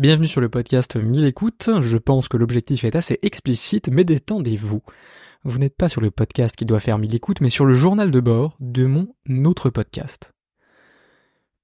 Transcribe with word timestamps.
Bienvenue 0.00 0.28
sur 0.28 0.40
le 0.40 0.48
podcast 0.48 0.96
1000 0.96 1.26
écoutes. 1.26 1.68
Je 1.82 1.98
pense 1.98 2.28
que 2.28 2.38
l'objectif 2.38 2.84
est 2.84 2.96
assez 2.96 3.18
explicite, 3.20 3.90
mais 3.92 4.02
détendez-vous. 4.02 4.80
Vous, 5.44 5.58
n'êtes 5.58 5.76
pas 5.76 5.90
sur 5.90 6.00
le 6.00 6.10
podcast 6.10 6.56
qui 6.56 6.64
doit 6.64 6.80
faire 6.80 6.96
1000 6.96 7.14
écoutes, 7.14 7.42
mais 7.42 7.50
sur 7.50 7.66
le 7.66 7.74
journal 7.74 8.10
de 8.10 8.20
bord 8.20 8.56
de 8.60 8.86
mon 8.86 9.08
autre 9.44 9.68
podcast. 9.68 10.32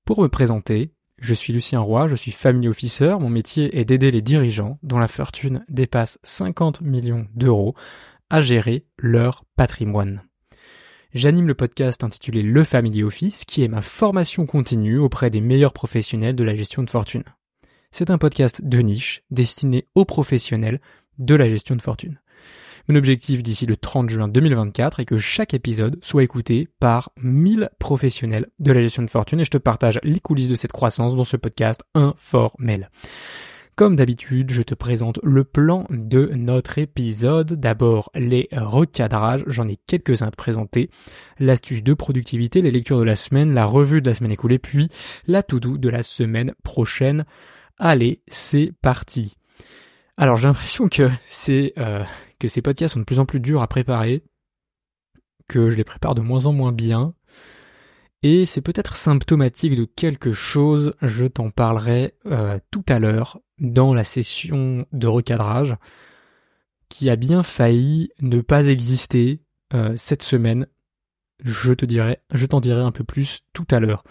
Pour 0.05 0.21
me 0.21 0.29
présenter, 0.29 0.93
je 1.19 1.33
suis 1.33 1.55
Lucien 1.55 1.81
Roy, 1.81 2.09
je 2.09 2.15
suis 2.15 2.31
family 2.31 2.69
officer, 2.69 3.17
mon 3.19 3.31
métier 3.31 3.79
est 3.79 3.87
d'aider 3.87 4.11
les 4.11 4.21
dirigeants 4.21 4.79
dont 4.83 4.99
la 4.99 5.09
fortune 5.09 5.65
dépasse 5.71 6.19
50 6.23 6.83
millions 6.83 7.27
d'euros 7.35 7.75
à 8.29 8.43
gérer 8.43 8.85
leur 8.99 9.47
patrimoine. 9.57 10.21
J'anime 11.15 11.47
le 11.47 11.55
podcast 11.55 12.05
intitulé 12.05 12.43
Le 12.43 12.65
Family 12.65 13.03
Office, 13.03 13.47
qui 13.47 13.65
est 13.65 13.69
ma 13.69 13.81
formation 13.81 14.45
continue 14.45 14.99
auprès 14.99 15.31
des 15.31 15.41
meilleurs 15.41 15.73
professionnels 15.73 16.37
de 16.37 16.45
la 16.45 16.55
gestion 16.55 16.83
de 16.83 16.91
fortune. 16.91 17.25
C'est 17.99 18.11
un 18.11 18.19
podcast 18.19 18.61
de 18.63 18.81
niche 18.81 19.23
destiné 19.31 19.89
aux 19.95 20.05
professionnels 20.05 20.83
de 21.17 21.35
la 21.35 21.49
gestion 21.49 21.77
de 21.77 21.81
fortune. 21.81 22.21
Mon 22.89 22.95
objectif 22.95 23.43
d'ici 23.43 23.65
le 23.65 23.79
30 23.79 24.11
juin 24.11 24.29
2024 24.29 25.01
est 25.01 25.07
que 25.07 25.17
chaque 25.17 25.55
épisode 25.55 25.99
soit 26.03 26.23
écouté 26.23 26.69
par 26.79 27.11
1000 27.23 27.71
professionnels 27.79 28.49
de 28.59 28.73
la 28.73 28.83
gestion 28.83 29.03
de 29.03 29.09
fortune 29.09 29.41
et 29.41 29.47
je 29.47 29.51
te 29.51 29.57
partage 29.57 29.99
les 30.03 30.21
coulisses 30.21 30.51
de 30.51 30.57
cette 30.57 30.73
croissance 30.73 31.17
dans 31.17 31.25
ce 31.25 31.39
podcast 31.39 31.85
informel. 31.95 32.91
Comme 33.77 33.97
d'habitude, 33.97 34.51
je 34.51 34.61
te 34.61 34.75
présente 34.75 35.19
le 35.23 35.45
plan 35.45 35.87
de 35.89 36.33
notre 36.35 36.77
épisode. 36.77 37.55
D'abord, 37.55 38.11
les 38.15 38.51
recadrages, 38.53 39.45
j'en 39.47 39.69
ai 39.69 39.79
quelques-uns 39.87 40.27
à 40.27 40.31
te 40.31 40.37
présenter. 40.37 40.91
L'astuce 41.39 41.83
de 41.83 41.95
productivité, 41.95 42.61
les 42.61 42.71
lectures 42.71 42.99
de 42.99 43.05
la 43.05 43.17
semaine, 43.17 43.55
la 43.55 43.65
revue 43.65 44.03
de 44.03 44.11
la 44.11 44.15
semaine 44.15 44.33
écoulée, 44.33 44.59
puis 44.59 44.91
la 45.27 45.43
to-do 45.43 45.79
de 45.79 45.89
la 45.89 46.03
semaine 46.03 46.53
prochaine. 46.63 47.25
Allez, 47.79 48.23
c'est 48.29 48.73
parti. 48.81 49.37
Alors 50.17 50.37
j'ai 50.37 50.49
l'impression 50.49 50.89
que 50.89 51.11
c'est 51.27 51.75
euh, 51.79 52.03
que 52.39 52.49
ces 52.49 52.63
podcasts 52.63 52.95
sont 52.95 53.01
de 53.01 53.05
plus 53.05 53.19
en 53.19 53.27
plus 53.27 53.41
durs 53.41 53.61
à 53.61 53.69
préparer, 53.69 54.25
que 55.47 55.71
je 55.71 55.77
les 55.77 55.85
prépare 55.85 56.15
de 56.15 56.23
moins 56.23 56.47
en 56.47 56.53
moins 56.53 56.73
bien, 56.73 57.15
et 58.23 58.47
c'est 58.47 58.63
peut-être 58.63 58.95
symptomatique 58.95 59.75
de 59.75 59.85
quelque 59.85 60.33
chose. 60.33 60.95
Je 61.03 61.27
t'en 61.27 61.51
parlerai 61.51 62.15
euh, 62.27 62.59
tout 62.71 62.85
à 62.89 62.99
l'heure 62.99 63.41
dans 63.59 63.95
la 63.95 64.05
session 64.05 64.87
de 64.93 65.07
recadrage 65.07 65.77
qui 66.89 67.11
a 67.11 67.17
bien 67.17 67.43
failli 67.43 68.11
ne 68.21 68.41
pas 68.41 68.67
exister 68.67 69.43
euh, 69.75 69.93
cette 69.97 70.23
semaine. 70.23 70.67
Je 71.45 71.75
te 71.75 71.85
dirai, 71.85 72.19
je 72.33 72.47
t'en 72.47 72.61
dirai 72.61 72.81
un 72.81 72.93
peu 72.93 73.05
plus 73.05 73.41
tout 73.53 73.67
à 73.71 73.81
l'heure. 73.81 74.03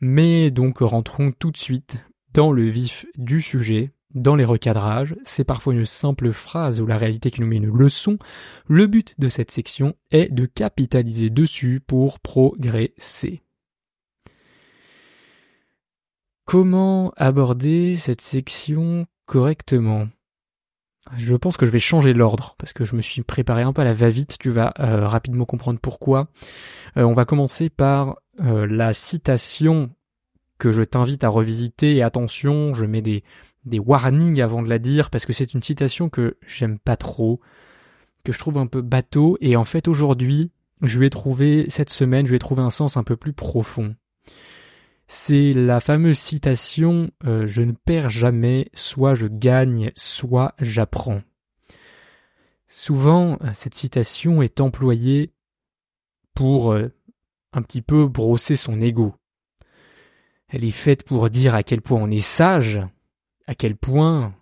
Mais 0.00 0.50
donc 0.50 0.78
rentrons 0.78 1.32
tout 1.32 1.50
de 1.50 1.56
suite 1.56 1.98
dans 2.32 2.52
le 2.52 2.68
vif 2.68 3.06
du 3.16 3.40
sujet, 3.40 3.92
dans 4.14 4.34
les 4.34 4.44
recadrages, 4.44 5.14
c'est 5.24 5.44
parfois 5.44 5.72
une 5.72 5.86
simple 5.86 6.32
phrase 6.32 6.80
ou 6.80 6.86
la 6.86 6.98
réalité 6.98 7.30
qui 7.30 7.40
nous 7.40 7.46
met 7.46 7.56
une 7.56 7.70
leçon. 7.70 8.18
Le 8.66 8.86
but 8.86 9.14
de 9.18 9.28
cette 9.28 9.50
section 9.50 9.94
est 10.10 10.32
de 10.32 10.46
capitaliser 10.46 11.30
dessus 11.30 11.80
pour 11.86 12.18
progresser. 12.18 13.42
Comment 16.44 17.12
aborder 17.16 17.94
cette 17.94 18.20
section 18.20 19.06
correctement? 19.26 20.08
Je 21.16 21.34
pense 21.34 21.56
que 21.56 21.64
je 21.64 21.70
vais 21.70 21.78
changer 21.78 22.12
l'ordre 22.12 22.56
parce 22.58 22.72
que 22.72 22.84
je 22.84 22.96
me 22.96 23.00
suis 23.00 23.22
préparé 23.22 23.62
un 23.62 23.72
peu 23.72 23.82
à 23.82 23.84
la 23.84 23.92
va-vite. 23.92 24.36
Tu 24.38 24.50
vas 24.50 24.74
euh, 24.80 25.06
rapidement 25.06 25.44
comprendre 25.44 25.78
pourquoi. 25.80 26.28
Euh, 26.96 27.04
on 27.04 27.14
va 27.14 27.24
commencer 27.24 27.70
par 27.70 28.16
euh, 28.40 28.66
la 28.66 28.92
citation 28.92 29.90
que 30.60 30.70
je 30.70 30.82
t'invite 30.82 31.24
à 31.24 31.28
revisiter. 31.28 31.96
Et 31.96 32.02
attention, 32.02 32.74
je 32.74 32.84
mets 32.84 33.02
des, 33.02 33.24
warnings 33.72 34.40
avant 34.40 34.62
de 34.62 34.68
la 34.68 34.78
dire 34.78 35.10
parce 35.10 35.26
que 35.26 35.32
c'est 35.32 35.54
une 35.54 35.62
citation 35.62 36.08
que 36.08 36.36
j'aime 36.46 36.78
pas 36.78 36.96
trop, 36.96 37.40
que 38.22 38.32
je 38.32 38.38
trouve 38.38 38.58
un 38.58 38.66
peu 38.66 38.82
bateau. 38.82 39.36
Et 39.40 39.56
en 39.56 39.64
fait, 39.64 39.88
aujourd'hui, 39.88 40.52
je 40.82 41.00
lui 41.00 41.06
ai 41.06 41.10
trouvé, 41.10 41.66
cette 41.68 41.90
semaine, 41.90 42.26
je 42.26 42.30
lui 42.30 42.36
ai 42.36 42.40
trouvé 42.40 42.62
un 42.62 42.70
sens 42.70 42.96
un 42.96 43.02
peu 43.02 43.16
plus 43.16 43.32
profond. 43.32 43.96
C'est 45.08 45.52
la 45.52 45.80
fameuse 45.80 46.18
citation 46.18 47.10
euh, 47.26 47.48
Je 47.48 47.62
ne 47.62 47.72
perds 47.72 48.10
jamais, 48.10 48.70
soit 48.74 49.14
je 49.14 49.26
gagne, 49.26 49.90
soit 49.96 50.54
j'apprends. 50.60 51.22
Souvent, 52.68 53.36
cette 53.52 53.74
citation 53.74 54.42
est 54.42 54.60
employée 54.60 55.32
pour 56.34 56.72
euh, 56.72 56.92
un 57.52 57.62
petit 57.62 57.82
peu 57.82 58.06
brosser 58.06 58.54
son 58.54 58.80
ego. 58.80 59.14
Elle 60.50 60.64
est 60.64 60.70
faite 60.70 61.04
pour 61.04 61.30
dire 61.30 61.54
à 61.54 61.62
quel 61.62 61.80
point 61.80 62.00
on 62.00 62.10
est 62.10 62.20
sage, 62.20 62.80
à 63.46 63.54
quel 63.54 63.76
point 63.76 64.34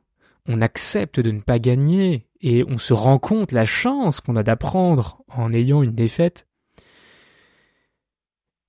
on 0.47 0.61
accepte 0.61 1.21
de 1.21 1.31
ne 1.31 1.41
pas 1.41 1.59
gagner 1.59 2.27
et 2.41 2.65
on 2.67 2.79
se 2.79 2.95
rend 2.95 3.19
compte 3.19 3.53
la 3.53 3.65
chance 3.65 4.21
qu'on 4.21 4.37
a 4.37 4.43
d'apprendre 4.43 5.23
en 5.29 5.53
ayant 5.53 5.83
une 5.83 5.93
défaite. 5.93 6.47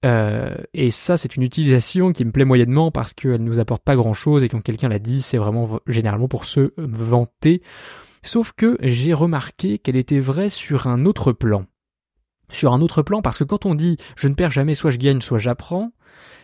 Euh, 0.05 0.55
et 0.73 0.91
ça, 0.91 1.17
c'est 1.17 1.35
une 1.35 1.43
utilisation 1.43 2.11
qui 2.11 2.23
me 2.25 2.31
plaît 2.31 2.45
moyennement 2.45 2.91
parce 2.91 3.13
qu'elle 3.13 3.43
nous 3.43 3.59
apporte 3.59 3.83
pas 3.83 3.95
grand 3.95 4.13
chose 4.13 4.43
et 4.43 4.49
quand 4.49 4.61
quelqu'un 4.61 4.89
l'a 4.89 4.99
dit, 4.99 5.21
c'est 5.21 5.37
vraiment 5.37 5.79
généralement 5.87 6.27
pour 6.27 6.45
se 6.45 6.73
vanter. 6.77 7.61
Sauf 8.21 8.51
que 8.53 8.77
j'ai 8.81 9.13
remarqué 9.13 9.77
qu'elle 9.77 9.95
était 9.95 10.19
vraie 10.19 10.49
sur 10.49 10.87
un 10.87 11.05
autre 11.05 11.31
plan. 11.31 11.65
Sur 12.51 12.73
un 12.73 12.81
autre 12.81 13.01
plan 13.01 13.21
parce 13.21 13.37
que 13.37 13.43
quand 13.43 13.65
on 13.65 13.75
dit 13.75 13.97
je 14.15 14.27
ne 14.27 14.33
perds 14.33 14.51
jamais, 14.51 14.75
soit 14.75 14.91
je 14.91 14.97
gagne, 14.97 15.21
soit 15.21 15.37
j'apprends, 15.37 15.91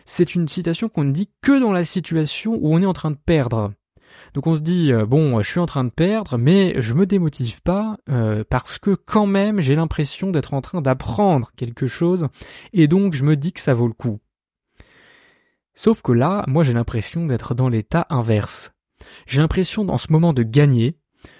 c'est 0.06 0.34
une 0.34 0.48
citation 0.48 0.88
qu'on 0.88 1.04
ne 1.04 1.12
dit 1.12 1.30
que 1.42 1.60
dans 1.60 1.72
la 1.72 1.84
situation 1.84 2.58
où 2.60 2.74
on 2.74 2.80
est 2.80 2.86
en 2.86 2.92
train 2.92 3.10
de 3.10 3.16
perdre. 3.16 3.72
Donc 4.32 4.46
on 4.46 4.56
se 4.56 4.60
dit 4.60 4.92
euh, 4.92 5.04
bon, 5.04 5.42
je 5.42 5.50
suis 5.50 5.60
en 5.60 5.66
train 5.66 5.84
de 5.84 5.90
perdre, 5.90 6.38
mais 6.38 6.80
je 6.80 6.94
me 6.94 7.06
démotive 7.06 7.60
pas 7.62 7.98
euh, 8.08 8.44
parce 8.48 8.78
que 8.78 8.94
quand 8.94 9.26
même 9.26 9.60
j'ai 9.60 9.76
l'impression 9.76 10.30
d'être 10.30 10.54
en 10.54 10.60
train 10.60 10.80
d'apprendre 10.80 11.50
quelque 11.56 11.86
chose 11.86 12.28
et 12.72 12.88
donc 12.88 13.12
je 13.14 13.24
me 13.24 13.36
dis 13.36 13.52
que 13.52 13.60
ça 13.60 13.74
vaut 13.74 13.88
le 13.88 13.92
coup. 13.92 14.20
Sauf 15.74 16.00
que 16.00 16.12
là, 16.12 16.44
moi 16.46 16.64
j'ai 16.64 16.72
l'impression 16.72 17.26
d'être 17.26 17.54
dans 17.54 17.68
l'état 17.68 18.06
inverse. 18.08 18.72
J'ai 19.26 19.40
l'impression 19.40 19.84
dans 19.84 19.98
ce 19.98 20.10
moment 20.10 20.32
de 20.32 20.42
gagner, 20.42 20.96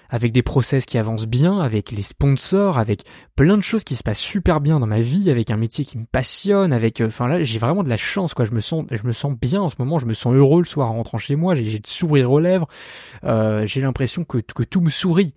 avec 0.09 0.31
des 0.31 0.41
process 0.41 0.85
qui 0.85 0.97
avancent 0.97 1.27
bien, 1.27 1.59
avec 1.59 1.91
les 1.91 2.01
sponsors, 2.01 2.77
avec 2.77 3.03
plein 3.35 3.57
de 3.57 3.61
choses 3.61 3.83
qui 3.83 3.95
se 3.95 4.03
passent 4.03 4.19
super 4.19 4.61
bien 4.61 4.79
dans 4.79 4.87
ma 4.87 5.01
vie, 5.01 5.29
avec 5.29 5.51
un 5.51 5.57
métier 5.57 5.85
qui 5.85 5.97
me 5.97 6.05
passionne, 6.05 6.73
avec, 6.73 7.01
euh, 7.01 7.07
enfin 7.07 7.27
là, 7.27 7.43
j'ai 7.43 7.59
vraiment 7.59 7.83
de 7.83 7.89
la 7.89 7.97
chance, 7.97 8.33
quoi. 8.33 8.45
Je 8.45 8.51
me 8.51 8.59
sens, 8.59 8.85
je 8.91 9.03
me 9.03 9.11
sens 9.11 9.33
bien 9.39 9.61
en 9.61 9.69
ce 9.69 9.75
moment. 9.79 9.99
Je 9.99 10.05
me 10.05 10.13
sens 10.13 10.33
heureux 10.33 10.61
le 10.61 10.67
soir 10.67 10.91
en 10.91 10.95
rentrant 10.95 11.17
chez 11.17 11.35
moi. 11.35 11.55
J'ai, 11.55 11.65
j'ai 11.65 11.79
de 11.79 11.87
sourire 11.87 12.31
aux 12.31 12.39
lèvres. 12.39 12.67
Euh, 13.23 13.65
j'ai 13.65 13.81
l'impression 13.81 14.23
que, 14.23 14.39
que 14.39 14.63
tout 14.63 14.81
me 14.81 14.89
sourit. 14.89 15.33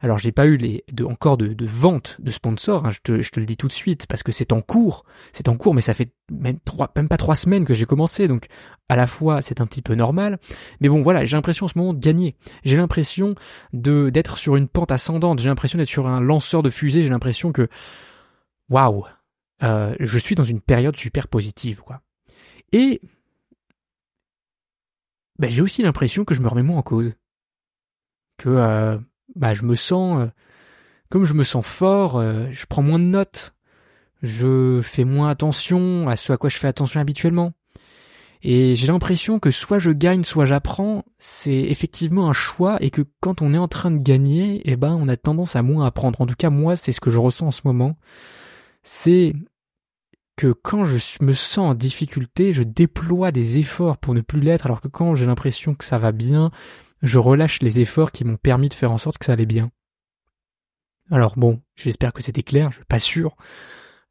Alors 0.00 0.18
j'ai 0.18 0.30
pas 0.30 0.46
eu 0.46 0.56
les 0.56 0.84
encore 1.04 1.36
de, 1.36 1.48
de 1.48 1.66
vente 1.66 2.16
de 2.20 2.30
sponsors, 2.30 2.86
hein, 2.86 2.90
je, 2.90 3.00
te, 3.02 3.40
le 3.40 3.46
dis 3.46 3.56
tout 3.56 3.66
de 3.66 3.72
suite, 3.72 4.06
parce 4.06 4.22
que 4.22 4.30
c'est 4.30 4.52
en 4.52 4.60
cours, 4.60 5.04
c'est 5.32 5.48
en 5.48 5.56
cours, 5.56 5.74
mais 5.74 5.80
ça 5.80 5.92
fait 5.92 6.12
même, 6.30 6.60
trois, 6.60 6.92
même 6.94 7.08
pas 7.08 7.16
trois 7.16 7.34
semaines 7.34 7.64
que 7.64 7.74
j'ai 7.74 7.84
commencé, 7.84 8.28
donc 8.28 8.46
à 8.88 8.94
la 8.94 9.08
fois 9.08 9.42
c'est 9.42 9.60
un 9.60 9.66
petit 9.66 9.82
peu 9.82 9.96
normal, 9.96 10.38
mais 10.80 10.88
bon 10.88 11.02
voilà, 11.02 11.24
j'ai 11.24 11.36
l'impression 11.36 11.66
en 11.66 11.68
ce 11.68 11.76
moment 11.76 11.94
de 11.94 11.98
gagner, 11.98 12.36
j'ai 12.62 12.76
l'impression 12.76 13.34
d'être 13.72 14.38
sur 14.38 14.54
une 14.54 14.68
pente 14.68 14.92
ascendante, 14.92 15.40
j'ai 15.40 15.48
l'impression 15.48 15.78
d'être 15.78 15.88
sur 15.88 16.06
un 16.06 16.20
lanceur 16.20 16.62
de 16.62 16.70
fusée, 16.70 17.02
j'ai 17.02 17.08
l'impression 17.08 17.50
que 17.50 17.68
waouh, 18.68 19.04
euh, 19.64 19.96
je 19.98 20.18
suis 20.18 20.36
dans 20.36 20.44
une 20.44 20.60
période 20.60 20.96
super 20.96 21.26
positive 21.26 21.80
quoi. 21.80 22.02
Et 22.70 23.00
ben, 25.40 25.50
j'ai 25.50 25.62
aussi 25.62 25.82
l'impression 25.82 26.24
que 26.24 26.34
je 26.34 26.42
me 26.42 26.48
remets 26.48 26.62
moins 26.62 26.78
en 26.78 26.82
cause, 26.82 27.14
que 28.36 28.48
euh, 28.48 28.98
bah 29.38 29.54
je 29.54 29.62
me 29.62 29.74
sens 29.74 30.20
euh, 30.20 30.26
comme 31.08 31.24
je 31.24 31.34
me 31.34 31.44
sens 31.44 31.64
fort, 31.64 32.16
euh, 32.16 32.46
je 32.50 32.66
prends 32.66 32.82
moins 32.82 32.98
de 32.98 33.04
notes, 33.04 33.54
je 34.22 34.80
fais 34.82 35.04
moins 35.04 35.30
attention 35.30 36.08
à 36.08 36.16
ce 36.16 36.32
à 36.32 36.36
quoi 36.36 36.50
je 36.50 36.58
fais 36.58 36.68
attention 36.68 37.00
habituellement. 37.00 37.52
Et 38.42 38.76
j'ai 38.76 38.86
l'impression 38.86 39.40
que 39.40 39.50
soit 39.50 39.80
je 39.80 39.90
gagne, 39.90 40.22
soit 40.22 40.44
j'apprends, 40.44 41.04
c'est 41.18 41.52
effectivement 41.52 42.28
un 42.28 42.32
choix 42.32 42.76
et 42.80 42.90
que 42.90 43.02
quand 43.20 43.42
on 43.42 43.52
est 43.52 43.58
en 43.58 43.66
train 43.66 43.90
de 43.90 43.98
gagner, 43.98 44.60
eh 44.64 44.76
ben 44.76 44.94
on 44.94 45.08
a 45.08 45.16
tendance 45.16 45.56
à 45.56 45.62
moins 45.62 45.86
apprendre. 45.86 46.20
En 46.20 46.26
tout 46.26 46.36
cas, 46.36 46.50
moi, 46.50 46.76
c'est 46.76 46.92
ce 46.92 47.00
que 47.00 47.10
je 47.10 47.18
ressens 47.18 47.48
en 47.48 47.50
ce 47.50 47.62
moment. 47.64 47.96
C'est 48.84 49.32
que 50.36 50.52
quand 50.52 50.84
je 50.84 51.24
me 51.24 51.32
sens 51.32 51.70
en 51.70 51.74
difficulté, 51.74 52.52
je 52.52 52.62
déploie 52.62 53.32
des 53.32 53.58
efforts 53.58 53.98
pour 53.98 54.14
ne 54.14 54.20
plus 54.20 54.40
l'être, 54.40 54.66
alors 54.66 54.80
que 54.80 54.86
quand 54.86 55.16
j'ai 55.16 55.26
l'impression 55.26 55.74
que 55.74 55.84
ça 55.84 55.98
va 55.98 56.12
bien, 56.12 56.52
je 57.02 57.18
relâche 57.18 57.62
les 57.62 57.80
efforts 57.80 58.12
qui 58.12 58.24
m'ont 58.24 58.36
permis 58.36 58.68
de 58.68 58.74
faire 58.74 58.92
en 58.92 58.98
sorte 58.98 59.18
que 59.18 59.24
ça 59.24 59.32
allait 59.32 59.46
bien. 59.46 59.70
Alors 61.10 61.36
bon, 61.36 61.62
j'espère 61.76 62.12
que 62.12 62.22
c'était 62.22 62.42
clair, 62.42 62.70
je 62.70 62.76
suis 62.76 62.84
pas 62.84 62.98
sûr 62.98 63.36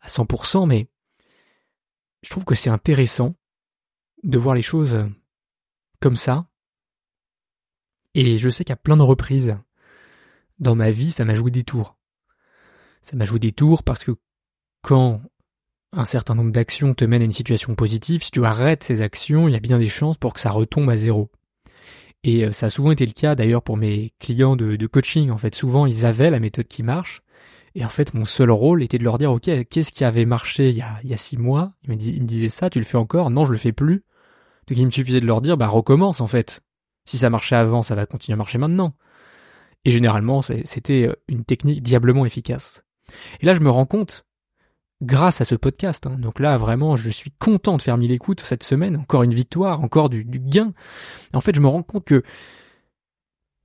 à 0.01 0.07
100%, 0.07 0.67
mais 0.67 0.87
je 2.23 2.29
trouve 2.29 2.45
que 2.45 2.55
c'est 2.55 2.69
intéressant 2.69 3.35
de 4.23 4.37
voir 4.37 4.55
les 4.55 4.61
choses 4.61 4.93
euh, 4.93 5.07
comme 5.99 6.15
ça. 6.15 6.47
Et 8.13 8.37
je 8.37 8.49
sais 8.49 8.63
qu'à 8.63 8.75
plein 8.75 8.97
de 8.97 9.03
reprises 9.03 9.57
dans 10.59 10.75
ma 10.75 10.89
vie, 10.89 11.11
ça 11.11 11.23
m'a 11.23 11.35
joué 11.35 11.51
des 11.51 11.63
tours. 11.63 11.97
Ça 13.03 13.15
m'a 13.15 13.25
joué 13.25 13.39
des 13.39 13.51
tours 13.51 13.83
parce 13.83 14.03
que 14.03 14.11
quand 14.81 15.21
un 15.91 16.05
certain 16.05 16.35
nombre 16.35 16.51
d'actions 16.51 16.93
te 16.93 17.05
mènent 17.05 17.21
à 17.21 17.25
une 17.25 17.31
situation 17.31 17.75
positive, 17.75 18.23
si 18.23 18.31
tu 18.31 18.43
arrêtes 18.43 18.83
ces 18.83 19.01
actions, 19.01 19.47
il 19.47 19.53
y 19.53 19.55
a 19.55 19.59
bien 19.59 19.77
des 19.77 19.87
chances 19.87 20.17
pour 20.17 20.33
que 20.33 20.39
ça 20.39 20.49
retombe 20.49 20.89
à 20.89 20.97
zéro. 20.97 21.31
Et 22.23 22.45
euh, 22.45 22.51
ça 22.51 22.67
a 22.67 22.69
souvent 22.69 22.91
été 22.91 23.05
le 23.05 23.13
cas 23.13 23.35
d'ailleurs 23.35 23.61
pour 23.61 23.77
mes 23.77 24.13
clients 24.19 24.55
de, 24.55 24.87
coaching. 24.87 25.29
En 25.31 25.37
fait, 25.37 25.55
souvent 25.55 25.85
ils 25.85 26.05
avaient 26.05 26.29
la 26.29 26.39
méthode 26.39 26.67
qui 26.67 26.83
marche. 26.83 27.21
Et 27.75 27.85
en 27.85 27.89
fait, 27.89 28.13
mon 28.13 28.25
seul 28.25 28.49
rôle 28.49 28.81
était 28.81 28.97
de 28.97 29.03
leur 29.03 29.17
dire, 29.17 29.31
ok, 29.31 29.49
qu'est-ce 29.69 29.91
qui 29.91 30.03
avait 30.03 30.25
marché 30.25 30.69
il 30.69 30.77
y 30.77 31.13
a, 31.13 31.17
six 31.17 31.37
mois? 31.37 31.73
Ils 31.83 31.91
me, 31.91 31.95
ils 31.95 32.25
disaient 32.25 32.49
ça, 32.49 32.69
tu 32.69 32.79
le 32.79 32.85
fais 32.85 32.97
encore? 32.97 33.29
Non, 33.29 33.45
je 33.45 33.51
le 33.51 33.57
fais 33.57 33.71
plus. 33.71 34.03
Donc 34.67 34.77
il 34.77 34.85
me 34.85 34.91
suffisait 34.91 35.21
de 35.21 35.25
leur 35.25 35.41
dire, 35.41 35.57
bah 35.57 35.67
recommence 35.67 36.21
en 36.21 36.27
fait. 36.27 36.61
Si 37.05 37.17
ça 37.17 37.29
marchait 37.29 37.55
avant, 37.55 37.83
ça 37.83 37.95
va 37.95 38.05
continuer 38.05 38.33
à 38.33 38.37
marcher 38.37 38.57
maintenant. 38.57 38.93
Et 39.85 39.91
généralement, 39.91 40.41
c'était 40.41 41.09
une 41.29 41.45
technique 41.45 41.81
diablement 41.81 42.25
efficace. 42.25 42.83
Et 43.39 43.45
là, 43.45 43.53
je 43.53 43.61
me 43.61 43.69
rends 43.69 43.85
compte, 43.85 44.25
grâce 45.01 45.41
à 45.41 45.45
ce 45.45 45.55
podcast, 45.55 46.07
hein, 46.07 46.15
donc 46.17 46.39
là, 46.39 46.57
vraiment, 46.57 46.97
je 46.97 47.09
suis 47.09 47.31
content 47.31 47.77
de 47.77 47.81
faire 47.81 47.97
mille 47.97 48.11
écoutes 48.11 48.41
cette 48.41 48.63
semaine, 48.63 48.97
encore 48.97 49.23
une 49.23 49.33
victoire, 49.33 49.81
encore 49.81 50.09
du, 50.09 50.23
gain. 50.25 50.73
En 51.33 51.41
fait, 51.41 51.55
je 51.55 51.61
me 51.61 51.67
rends 51.67 51.83
compte 51.83 52.05
que 52.05 52.23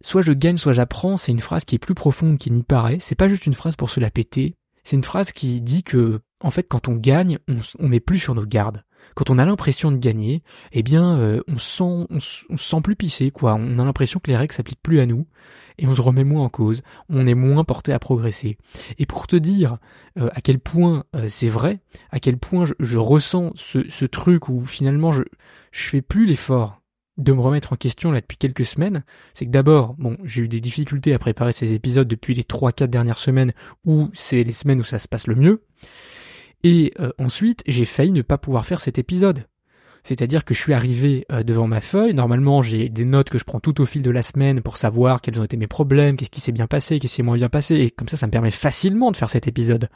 soit 0.02 0.22
je 0.22 0.32
gagne, 0.32 0.58
soit 0.58 0.72
j'apprends, 0.72 1.16
c'est 1.16 1.32
une 1.32 1.40
phrase 1.40 1.64
qui 1.64 1.76
est 1.76 1.78
plus 1.78 1.94
profonde 1.94 2.38
qu'il 2.38 2.52
n'y 2.52 2.62
paraît. 2.62 2.98
C'est 3.00 3.14
pas 3.14 3.28
juste 3.28 3.46
une 3.46 3.54
phrase 3.54 3.76
pour 3.76 3.90
se 3.90 4.00
la 4.00 4.10
péter. 4.10 4.56
C'est 4.84 4.96
une 4.96 5.04
phrase 5.04 5.32
qui 5.32 5.60
dit 5.60 5.84
que, 5.84 6.20
en 6.40 6.50
fait, 6.50 6.64
quand 6.64 6.88
on 6.88 6.96
gagne, 6.96 7.38
on, 7.48 7.60
on 7.78 7.98
plus 8.00 8.18
sur 8.18 8.34
nos 8.34 8.44
gardes. 8.44 8.82
Quand 9.14 9.30
on 9.30 9.38
a 9.38 9.44
l'impression 9.44 9.92
de 9.92 9.98
gagner, 9.98 10.42
eh 10.72 10.82
bien, 10.82 11.18
euh, 11.18 11.42
on 11.48 11.58
sent, 11.58 12.06
on, 12.10 12.20
se 12.20 12.44
sent 12.56 12.80
plus 12.82 12.96
pissé, 12.96 13.30
quoi. 13.30 13.54
On 13.54 13.78
a 13.78 13.84
l'impression 13.84 14.20
que 14.20 14.30
les 14.30 14.36
règles 14.36 14.54
s'appliquent 14.54 14.82
plus 14.82 15.00
à 15.00 15.06
nous 15.06 15.26
et 15.78 15.86
on 15.86 15.94
se 15.94 16.00
remet 16.00 16.24
moins 16.24 16.44
en 16.44 16.48
cause. 16.48 16.82
On 17.08 17.26
est 17.26 17.34
moins 17.34 17.64
porté 17.64 17.92
à 17.92 17.98
progresser. 17.98 18.56
Et 18.98 19.06
pour 19.06 19.26
te 19.26 19.36
dire 19.36 19.78
euh, 20.18 20.28
à 20.32 20.40
quel 20.40 20.58
point 20.58 21.04
euh, 21.14 21.26
c'est 21.28 21.48
vrai, 21.48 21.80
à 22.10 22.20
quel 22.20 22.38
point 22.38 22.64
je, 22.78 22.98
ressens 22.98 23.52
ce, 23.54 23.88
ce, 23.88 24.04
truc 24.04 24.48
où 24.48 24.64
finalement 24.64 25.12
je 25.12 25.22
je 25.72 25.88
fais 25.88 26.02
plus 26.02 26.26
l'effort 26.26 26.82
de 27.18 27.32
me 27.32 27.40
remettre 27.40 27.72
en 27.72 27.76
question 27.76 28.10
là 28.10 28.20
depuis 28.20 28.36
quelques 28.36 28.64
semaines, 28.64 29.04
c'est 29.34 29.46
que 29.46 29.50
d'abord, 29.50 29.94
bon, 29.98 30.16
j'ai 30.24 30.42
eu 30.42 30.48
des 30.48 30.60
difficultés 30.60 31.12
à 31.14 31.18
préparer 31.18 31.52
ces 31.52 31.72
épisodes 31.72 32.08
depuis 32.08 32.34
les 32.34 32.42
3-4 32.42 32.86
dernières 32.86 33.18
semaines 33.18 33.52
où 33.84 34.10
c'est 34.14 34.44
les 34.44 34.52
semaines 34.52 34.80
où 34.80 34.84
ça 34.84 34.98
se 34.98 35.08
passe 35.08 35.26
le 35.26 35.34
mieux. 35.34 35.62
Et 36.64 36.92
euh, 37.00 37.10
ensuite, 37.18 37.62
j'ai 37.66 37.84
failli 37.84 38.12
ne 38.12 38.22
pas 38.22 38.38
pouvoir 38.38 38.66
faire 38.66 38.80
cet 38.80 38.98
épisode. 38.98 39.46
C'est-à-dire 40.04 40.44
que 40.44 40.54
je 40.54 40.60
suis 40.60 40.72
arrivé 40.72 41.26
euh, 41.30 41.42
devant 41.42 41.68
ma 41.68 41.80
feuille. 41.80 42.14
Normalement, 42.14 42.62
j'ai 42.62 42.88
des 42.88 43.04
notes 43.04 43.30
que 43.30 43.38
je 43.38 43.44
prends 43.44 43.60
tout 43.60 43.80
au 43.80 43.86
fil 43.86 44.02
de 44.02 44.10
la 44.10 44.22
semaine 44.22 44.60
pour 44.60 44.76
savoir 44.76 45.20
quels 45.20 45.40
ont 45.40 45.44
été 45.44 45.56
mes 45.56 45.68
problèmes, 45.68 46.16
qu'est-ce 46.16 46.30
qui 46.30 46.40
s'est 46.40 46.52
bien 46.52 46.66
passé, 46.66 46.98
qu'est-ce 46.98 47.12
qui 47.12 47.16
s'est 47.16 47.22
moins 47.22 47.36
bien 47.36 47.48
passé. 47.48 47.76
Et 47.76 47.90
comme 47.90 48.08
ça, 48.08 48.16
ça 48.16 48.26
me 48.26 48.32
permet 48.32 48.50
facilement 48.50 49.12
de 49.12 49.16
faire 49.16 49.30
cet 49.30 49.46
épisode. 49.46 49.88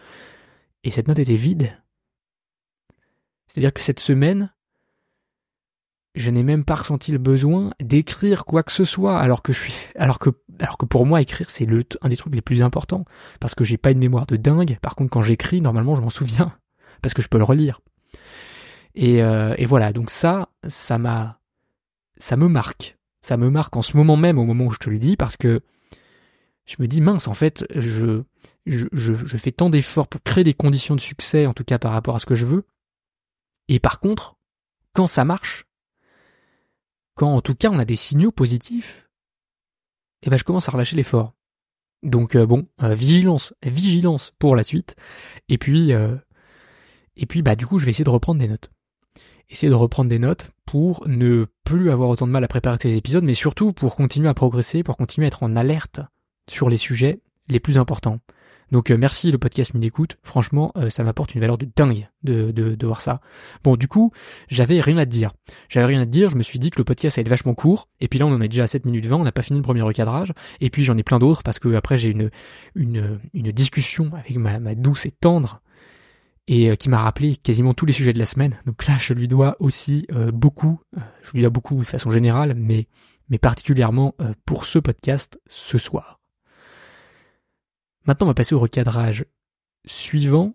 Et 0.84 0.90
cette 0.90 1.08
note 1.08 1.18
était 1.18 1.34
vide. 1.34 1.76
C'est-à-dire 3.48 3.72
que 3.72 3.80
cette 3.80 4.00
semaine, 4.00 4.52
je 6.16 6.30
n'ai 6.30 6.42
même 6.42 6.64
pas 6.64 6.74
ressenti 6.76 7.12
le 7.12 7.18
besoin 7.18 7.72
d'écrire 7.80 8.44
quoi 8.44 8.62
que 8.62 8.72
ce 8.72 8.84
soit, 8.84 9.18
alors 9.18 9.42
que 9.42 9.52
je 9.52 9.60
suis, 9.60 9.74
alors 9.94 10.18
que, 10.18 10.30
alors 10.58 10.78
que 10.78 10.86
pour 10.86 11.06
moi 11.06 11.20
écrire 11.20 11.50
c'est 11.50 11.66
le 11.66 11.84
un 12.00 12.08
des 12.08 12.16
trucs 12.16 12.34
les 12.34 12.42
plus 12.42 12.62
importants, 12.62 13.04
parce 13.38 13.54
que 13.54 13.64
j'ai 13.64 13.76
pas 13.76 13.90
une 13.90 13.98
mémoire 13.98 14.26
de 14.26 14.36
dingue. 14.36 14.78
Par 14.80 14.96
contre, 14.96 15.10
quand 15.10 15.22
j'écris, 15.22 15.60
normalement, 15.60 15.94
je 15.94 16.00
m'en 16.00 16.10
souviens. 16.10 16.56
Parce 17.02 17.12
que 17.14 17.22
je 17.22 17.28
peux 17.28 17.38
le 17.38 17.44
relire. 17.44 17.80
Et, 18.94 19.22
euh, 19.22 19.54
et 19.58 19.66
voilà, 19.66 19.92
donc 19.92 20.08
ça, 20.10 20.48
ça 20.66 20.96
m'a, 20.96 21.40
ça 22.16 22.36
me 22.36 22.48
marque, 22.48 22.96
ça 23.20 23.36
me 23.36 23.50
marque 23.50 23.76
en 23.76 23.82
ce 23.82 23.96
moment 23.96 24.16
même, 24.16 24.38
au 24.38 24.44
moment 24.44 24.64
où 24.64 24.70
je 24.70 24.78
te 24.78 24.88
le 24.88 24.98
dis, 24.98 25.16
parce 25.16 25.36
que 25.36 25.60
je 26.64 26.76
me 26.78 26.88
dis 26.88 27.02
mince, 27.02 27.28
en 27.28 27.34
fait, 27.34 27.66
je, 27.74 28.22
je, 28.64 28.86
je, 28.92 29.12
je 29.12 29.36
fais 29.36 29.52
tant 29.52 29.69
d'efforts 29.69 30.08
pour 30.08 30.22
créer 30.22 30.44
des 30.44 30.54
conditions 30.54 30.96
de 30.96 31.00
succès, 31.00 31.44
en 31.46 31.52
tout 31.52 31.64
cas 31.64 31.78
par 31.78 31.92
rapport 31.92 32.16
à 32.16 32.19
ce 32.19 32.26
que 32.26 32.34
je 32.34 32.46
veux, 32.46 32.64
et 33.69 33.78
par 33.78 34.00
contre, 34.00 34.36
quand 34.94 35.06
ça 35.06 35.26
marche, 35.26 35.66
quand 37.16 37.34
en 37.34 37.40
tout 37.40 37.54
cas 37.56 37.70
on 37.70 37.78
a 37.80 37.84
des 37.84 37.96
signaux 37.96 38.30
positifs, 38.30 39.08
eh 40.22 40.30
ben 40.30 40.36
je 40.36 40.44
commence 40.44 40.68
à 40.68 40.72
relâcher 40.72 40.94
l'effort. 40.94 41.34
Donc 42.02 42.36
euh, 42.36 42.46
bon, 42.46 42.68
euh, 42.82 42.94
vigilance, 42.94 43.54
vigilance 43.64 44.32
pour 44.38 44.54
la 44.54 44.62
suite. 44.62 44.94
Et 45.48 45.58
puis 45.58 45.92
euh, 45.92 46.14
et 47.16 47.26
puis 47.26 47.42
bah 47.42 47.56
du 47.56 47.66
coup 47.66 47.78
je 47.78 47.84
vais 47.84 47.90
essayer 47.90 48.04
de 48.04 48.10
reprendre 48.10 48.40
des 48.40 48.48
notes. 48.48 48.70
Essayer 49.48 49.70
de 49.70 49.74
reprendre 49.74 50.10
des 50.10 50.18
notes 50.18 50.50
pour 50.66 51.06
ne 51.08 51.46
plus 51.64 51.90
avoir 51.90 52.10
autant 52.10 52.26
de 52.26 52.32
mal 52.32 52.44
à 52.44 52.48
préparer 52.48 52.78
ces 52.80 52.96
épisodes, 52.96 53.24
mais 53.24 53.34
surtout 53.34 53.72
pour 53.72 53.96
continuer 53.96 54.28
à 54.28 54.34
progresser, 54.34 54.82
pour 54.82 54.96
continuer 54.96 55.26
à 55.26 55.28
être 55.28 55.42
en 55.42 55.56
alerte 55.56 56.00
sur 56.48 56.69
les 56.69 56.76
sujets 56.76 57.20
les 57.48 57.60
plus 57.60 57.78
importants. 57.78 58.19
Donc 58.72 58.90
euh, 58.90 58.96
merci 58.96 59.30
le 59.30 59.38
podcast 59.38 59.74
Mille 59.74 59.84
Écoute. 59.84 60.18
Franchement, 60.22 60.72
euh, 60.76 60.90
ça 60.90 61.04
m'apporte 61.04 61.34
une 61.34 61.40
valeur 61.40 61.58
de 61.58 61.68
dingue 61.76 62.08
de, 62.22 62.50
de, 62.50 62.86
voir 62.86 63.00
ça. 63.00 63.20
Bon, 63.62 63.76
du 63.76 63.86
coup, 63.86 64.12
j'avais 64.48 64.80
rien 64.80 64.98
à 64.98 65.06
te 65.06 65.10
dire. 65.10 65.32
J'avais 65.68 65.86
rien 65.86 66.00
à 66.00 66.04
te 66.04 66.10
dire. 66.10 66.30
Je 66.30 66.36
me 66.36 66.42
suis 66.42 66.58
dit 66.58 66.70
que 66.70 66.78
le 66.78 66.84
podcast 66.84 67.16
allait 67.16 67.22
être 67.22 67.28
vachement 67.28 67.54
court. 67.54 67.88
Et 68.00 68.08
puis 68.08 68.18
là, 68.18 68.26
on 68.26 68.32
en 68.32 68.40
est 68.40 68.48
déjà 68.48 68.64
à 68.64 68.66
7 68.66 68.84
minutes 68.84 69.06
20. 69.06 69.16
On 69.16 69.22
n'a 69.22 69.32
pas 69.32 69.42
fini 69.42 69.58
le 69.58 69.62
premier 69.62 69.82
recadrage. 69.82 70.32
Et 70.60 70.70
puis 70.70 70.84
j'en 70.84 70.96
ai 70.96 71.04
plein 71.04 71.18
d'autres 71.18 71.42
parce 71.44 71.60
que 71.60 71.74
après 71.74 71.98
j'ai 71.98 72.10
une, 72.10 72.30
une, 72.74 73.52
discussion 73.52 74.10
avec 74.14 74.36
ma, 74.36 74.74
douce 74.74 75.06
et 75.06 75.12
tendre 75.12 75.60
et 76.48 76.70
euh, 76.70 76.74
qui 76.74 76.88
m'a 76.88 76.98
rappelé 76.98 77.36
quasiment 77.36 77.74
tous 77.74 77.86
les 77.86 77.92
sujets 77.92 78.12
de 78.12 78.19
la 78.19 78.26
semaine. 78.26 78.56
Donc 78.66 78.86
là, 78.86 78.96
je 78.98 79.14
lui 79.14 79.28
dois 79.28 79.56
aussi 79.60 80.06
beaucoup. 80.32 80.80
je 81.22 81.32
lui 81.32 81.42
dois 81.42 81.50
beaucoup 81.50 81.76
de 81.76 81.84
façon 81.84 82.10
générale, 82.10 82.54
mais 82.56 82.88
mais 83.28 83.38
particulièrement 83.38 84.14
pour 84.44 84.66
ce 84.66 84.78
podcast 84.78 85.40
ce 85.48 85.78
soir. 85.78 86.20
Maintenant, 88.06 88.26
on 88.26 88.31
va 88.31 88.35
passer 88.35 88.55
au 88.55 88.58
recadrage 88.58 89.25
suivant. 89.87 90.55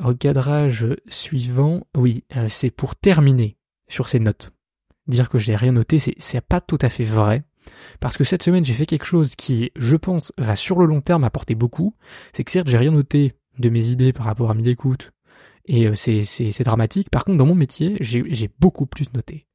Recadrage 0.00 0.86
suivant, 1.08 1.86
oui, 1.96 2.24
euh, 2.36 2.48
c'est 2.48 2.70
pour 2.70 2.96
terminer 2.96 3.58
sur 3.88 4.08
ces 4.08 4.20
notes. 4.20 4.52
Dire 5.06 5.28
que 5.28 5.38
j'ai 5.38 5.56
rien 5.56 5.72
noté, 5.72 5.98
c'est 5.98 6.40
pas 6.40 6.60
tout 6.60 6.78
à 6.80 6.88
fait 6.88 7.04
vrai. 7.04 7.44
Parce 8.00 8.16
que 8.16 8.24
cette 8.24 8.42
semaine, 8.42 8.64
j'ai 8.64 8.74
fait 8.74 8.86
quelque 8.86 9.04
chose 9.04 9.36
qui, 9.36 9.70
je 9.76 9.96
pense, 9.96 10.32
va 10.38 10.56
sur 10.56 10.78
le 10.78 10.86
long 10.86 11.02
terme 11.02 11.24
apporter 11.24 11.54
beaucoup. 11.54 11.94
C'est 12.32 12.44
que 12.44 12.50
certes, 12.50 12.68
j'ai 12.68 12.78
rien 12.78 12.92
noté 12.92 13.34
de 13.58 13.68
mes 13.68 13.88
idées 13.88 14.12
par 14.12 14.24
rapport 14.24 14.50
à 14.50 14.54
mes 14.54 14.66
écoutes, 14.68 15.12
et 15.66 15.86
euh, 15.86 15.94
c'est 15.94 16.62
dramatique. 16.64 17.10
Par 17.10 17.24
contre, 17.24 17.38
dans 17.38 17.46
mon 17.46 17.54
métier, 17.54 17.96
j'ai 18.00 18.50
beaucoup 18.58 18.86
plus 18.86 19.12
noté 19.12 19.46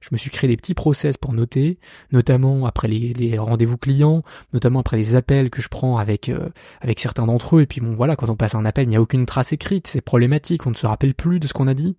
je 0.00 0.08
me 0.12 0.18
suis 0.18 0.30
créé 0.30 0.48
des 0.48 0.56
petits 0.56 0.74
process 0.74 1.16
pour 1.16 1.32
noter, 1.32 1.78
notamment 2.12 2.66
après 2.66 2.88
les, 2.88 3.38
rendez-vous 3.38 3.76
clients, 3.76 4.22
notamment 4.52 4.80
après 4.80 4.96
les 4.96 5.14
appels 5.14 5.50
que 5.50 5.62
je 5.62 5.68
prends 5.68 5.98
avec 5.98 6.28
euh, 6.28 6.48
avec 6.80 7.00
certains 7.00 7.26
d'entre 7.26 7.56
eux. 7.56 7.62
Et 7.62 7.66
puis 7.66 7.80
bon, 7.80 7.94
voilà, 7.94 8.16
quand 8.16 8.28
on 8.28 8.36
passe 8.36 8.54
un 8.54 8.64
appel, 8.64 8.84
il 8.84 8.90
n'y 8.90 8.96
a 8.96 9.00
aucune 9.00 9.26
trace 9.26 9.52
écrite, 9.52 9.86
c'est 9.86 10.00
problématique, 10.00 10.66
on 10.66 10.70
ne 10.70 10.74
se 10.74 10.86
rappelle 10.86 11.14
plus 11.14 11.40
de 11.40 11.46
ce 11.46 11.52
qu'on 11.52 11.68
a 11.68 11.74
dit. 11.74 11.96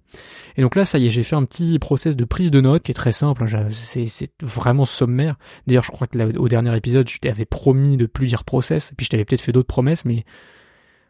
Et 0.57 0.62
donc 0.62 0.75
là, 0.75 0.86
ça 0.86 0.98
y 0.98 1.06
est, 1.06 1.10
j'ai 1.10 1.24
fait 1.24 1.36
un 1.36 1.46
petit 1.46 1.80
process 1.80 2.16
de 2.16 2.25
prise 2.25 2.51
de 2.51 2.62
notes 2.62 2.84
qui 2.84 2.92
est 2.92 2.96
très 2.96 3.12
simple. 3.12 3.44
Hein, 3.44 3.68
c'est 3.72 4.31
vraiment 4.42 4.86
sommaire. 4.86 5.36
D'ailleurs, 5.68 5.84
je 5.84 5.91
crois 5.91 6.08
que 6.08 6.38
au 6.38 6.48
dernier 6.48 6.75
épisode, 6.75 7.10
je 7.10 7.18
t'avais 7.20 7.46
promis 7.46 7.98
de 7.98 8.06
plus 8.06 8.27
dire 8.27 8.44
process, 8.44 8.91
et 8.91 8.96
puis 8.96 9.06
je 9.06 9.10
t'avais 9.12 9.25
peut-être 9.25 9.41
fait 9.41 9.51
d'autres 9.51 9.68
promesses, 9.68 10.06
mais 10.06 10.25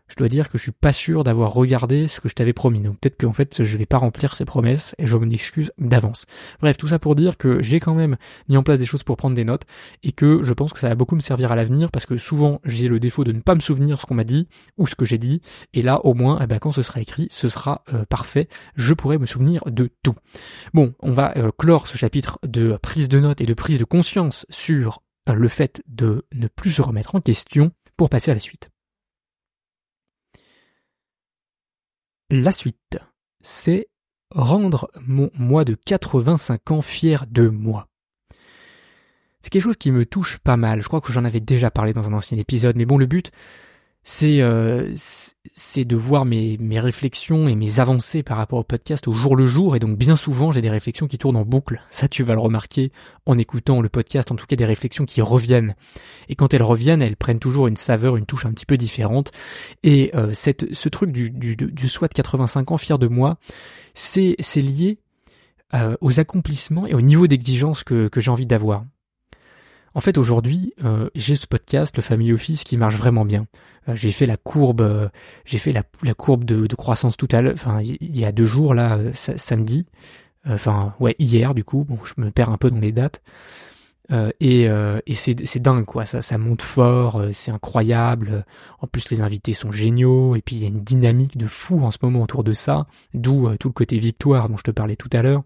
je 0.09 0.15
dois 0.15 0.29
dire 0.29 0.49
que 0.49 0.57
je 0.57 0.63
suis 0.63 0.71
pas 0.71 0.91
sûr 0.91 1.23
d'avoir 1.23 1.53
regardé 1.53 2.07
ce 2.07 2.19
que 2.19 2.29
je 2.29 2.35
t'avais 2.35 2.53
promis. 2.53 2.81
Donc 2.81 2.99
peut-être 2.99 3.17
qu'en 3.19 3.33
fait 3.33 3.63
je 3.63 3.77
vais 3.77 3.85
pas 3.85 3.97
remplir 3.97 4.35
ces 4.35 4.45
promesses 4.45 4.95
et 4.97 5.07
je 5.07 5.15
m'en 5.15 5.29
excuse 5.29 5.71
d'avance. 5.77 6.25
Bref, 6.61 6.77
tout 6.77 6.87
ça 6.87 6.99
pour 6.99 7.15
dire 7.15 7.37
que 7.37 7.61
j'ai 7.61 7.79
quand 7.79 7.95
même 7.95 8.17
mis 8.47 8.57
en 8.57 8.63
place 8.63 8.79
des 8.79 8.85
choses 8.85 9.03
pour 9.03 9.17
prendre 9.17 9.35
des 9.35 9.45
notes 9.45 9.63
et 10.03 10.11
que 10.11 10.41
je 10.43 10.53
pense 10.53 10.73
que 10.73 10.79
ça 10.79 10.89
va 10.89 10.95
beaucoup 10.95 11.15
me 11.15 11.21
servir 11.21 11.51
à 11.51 11.55
l'avenir 11.55 11.91
parce 11.91 12.05
que 12.05 12.17
souvent 12.17 12.59
j'ai 12.65 12.87
le 12.87 12.99
défaut 12.99 13.23
de 13.23 13.31
ne 13.31 13.41
pas 13.41 13.55
me 13.55 13.59
souvenir 13.59 13.99
ce 13.99 14.05
qu'on 14.05 14.15
m'a 14.15 14.23
dit 14.23 14.47
ou 14.77 14.87
ce 14.87 14.95
que 14.95 15.05
j'ai 15.05 15.17
dit 15.17 15.41
et 15.73 15.81
là 15.81 16.05
au 16.05 16.13
moins 16.13 16.39
eh 16.41 16.47
ben, 16.47 16.59
quand 16.59 16.71
ce 16.71 16.81
sera 16.81 17.01
écrit 17.01 17.27
ce 17.31 17.49
sera 17.49 17.83
euh, 17.93 18.05
parfait. 18.05 18.47
Je 18.75 18.93
pourrai 18.93 19.17
me 19.17 19.25
souvenir 19.25 19.63
de 19.67 19.89
tout. 20.03 20.15
Bon, 20.73 20.93
on 20.99 21.11
va 21.11 21.33
euh, 21.37 21.51
clore 21.57 21.87
ce 21.87 21.97
chapitre 21.97 22.39
de 22.43 22.77
prise 22.81 23.07
de 23.07 23.19
notes 23.19 23.41
et 23.41 23.45
de 23.45 23.53
prise 23.53 23.77
de 23.77 23.85
conscience 23.85 24.45
sur 24.49 25.01
euh, 25.29 25.33
le 25.33 25.47
fait 25.47 25.81
de 25.87 26.25
ne 26.33 26.47
plus 26.47 26.71
se 26.71 26.81
remettre 26.81 27.15
en 27.15 27.21
question 27.21 27.71
pour 27.97 28.09
passer 28.09 28.31
à 28.31 28.33
la 28.33 28.39
suite. 28.39 28.69
La 32.31 32.51
suite, 32.51 33.00
c'est 33.41 33.88
rendre 34.29 34.91
mon 35.01 35.31
moi 35.33 35.65
de 35.65 35.74
85 35.74 36.69
ans 36.69 36.81
fier 36.83 37.25
de 37.25 37.48
moi. 37.48 37.88
C'est 39.41 39.50
quelque 39.50 39.63
chose 39.63 39.77
qui 39.77 39.89
me 39.89 40.05
touche 40.05 40.38
pas 40.38 40.55
mal. 40.55 40.83
Je 40.83 40.88
crois 40.88 41.01
que 41.01 41.12
j'en 41.12 41.25
avais 41.25 41.39
déjà 41.39 41.71
parlé 41.71 41.91
dans 41.91 42.07
un 42.07 42.13
ancien 42.13 42.38
épisode, 42.38 42.75
mais 42.75 42.86
bon, 42.86 43.00
le 43.00 43.07
but, 43.07 43.31
c'est 44.11 44.41
euh, 44.41 44.91
c'est 44.95 45.85
de 45.85 45.95
voir 45.95 46.25
mes, 46.25 46.57
mes 46.57 46.79
réflexions 46.79 47.47
et 47.47 47.53
mes 47.53 47.79
avancées 47.79 48.23
par 48.23 48.37
rapport 48.37 48.57
au 48.57 48.63
podcast 48.63 49.07
au 49.07 49.13
jour 49.13 49.35
le 49.35 49.45
jour. 49.45 49.75
Et 49.75 49.79
donc 49.79 49.99
bien 49.99 50.15
souvent 50.15 50.51
j'ai 50.51 50.63
des 50.63 50.69
réflexions 50.71 51.05
qui 51.05 51.19
tournent 51.19 51.35
en 51.35 51.45
boucle. 51.45 51.83
Ça 51.91 52.07
tu 52.07 52.23
vas 52.23 52.33
le 52.33 52.39
remarquer 52.39 52.91
en 53.27 53.37
écoutant 53.37 53.81
le 53.81 53.89
podcast. 53.89 54.31
En 54.31 54.35
tout 54.35 54.47
cas 54.47 54.55
des 54.55 54.65
réflexions 54.65 55.05
qui 55.05 55.21
reviennent. 55.21 55.75
Et 56.27 56.33
quand 56.33 56.55
elles 56.55 56.63
reviennent 56.63 57.03
elles 57.03 57.17
prennent 57.17 57.37
toujours 57.37 57.67
une 57.67 57.75
saveur 57.75 58.17
une 58.17 58.25
touche 58.25 58.47
un 58.47 58.51
petit 58.51 58.65
peu 58.65 58.77
différente. 58.77 59.31
Et 59.83 60.09
euh, 60.15 60.31
cette 60.33 60.73
ce 60.73 60.89
truc 60.89 61.11
du 61.11 61.29
du, 61.29 61.55
du 61.55 61.87
SWAT 61.87 62.07
85 62.07 62.71
ans 62.71 62.77
fier 62.77 62.97
de 62.97 63.07
moi 63.07 63.37
c'est 63.93 64.35
c'est 64.39 64.61
lié 64.61 64.97
euh, 65.75 65.95
aux 66.01 66.19
accomplissements 66.19 66.87
et 66.87 66.95
au 66.95 67.01
niveau 67.01 67.27
d'exigence 67.27 67.83
que 67.83 68.07
que 68.07 68.21
j'ai 68.21 68.31
envie 68.31 68.47
d'avoir 68.47 68.85
en 69.93 70.01
fait, 70.01 70.17
aujourd'hui, 70.17 70.74
euh, 70.84 71.10
j'ai 71.15 71.36
ce 71.36 71.48
podcast, 71.48 71.96
le 71.98 72.03
Family 72.03 72.34
Office, 72.34 72.63
qui 72.63 72.77
marche 72.77 72.96
vraiment 72.96 73.25
bien. 73.25 73.48
Euh, 73.88 73.96
j'ai 73.96 74.12
fait 74.12 74.25
la 74.25 74.38
courbe, 74.38 74.81
euh, 74.81 75.10
j'ai 75.46 75.58
fait 75.58 75.72
la, 75.72 76.13
courbe 76.13 76.43
de, 76.43 76.75
croissance 76.75 77.17
tout 77.17 77.27
à 77.31 77.41
l'heure, 77.41 77.55
il 77.81 78.17
y 78.17 78.25
a 78.25 78.31
deux 78.31 78.46
jours 78.46 78.74
là, 78.74 78.98
samedi. 79.13 79.86
Enfin, 80.48 80.93
ouais, 81.00 81.15
hier 81.19 81.53
du 81.53 81.63
coup. 81.63 81.86
Bon, 81.88 82.00
je 82.03 82.13
me 82.22 82.31
perds 82.31 82.50
un 82.50 82.58
peu 82.58 82.72
dans 82.72 82.79
les 82.79 82.91
dates. 82.91 83.22
Euh, 84.11 84.31
et, 84.39 84.67
euh, 84.67 84.99
et 85.05 85.15
c'est, 85.15 85.45
c'est 85.45 85.59
dingue 85.59 85.85
quoi, 85.85 86.05
ça, 86.05 86.21
ça 86.21 86.37
monte 86.37 86.61
fort, 86.61 87.17
euh, 87.17 87.29
c'est 87.31 87.51
incroyable. 87.51 88.45
En 88.81 88.87
plus 88.87 89.09
les 89.11 89.21
invités 89.21 89.53
sont 89.53 89.71
géniaux 89.71 90.35
et 90.35 90.41
puis 90.41 90.55
il 90.55 90.61
y 90.61 90.65
a 90.65 90.69
une 90.69 90.81
dynamique 90.81 91.37
de 91.37 91.47
fou 91.47 91.83
en 91.83 91.91
ce 91.91 91.97
moment 92.01 92.23
autour 92.23 92.43
de 92.43 92.53
ça, 92.53 92.87
d'où 93.13 93.49
tout 93.57 93.67
le 93.67 93.73
côté 93.73 93.99
victoire 93.99 94.49
dont 94.49 94.57
je 94.57 94.63
te 94.63 94.71
parlais 94.71 94.95
tout 94.95 95.09
à 95.13 95.21
l'heure. 95.21 95.43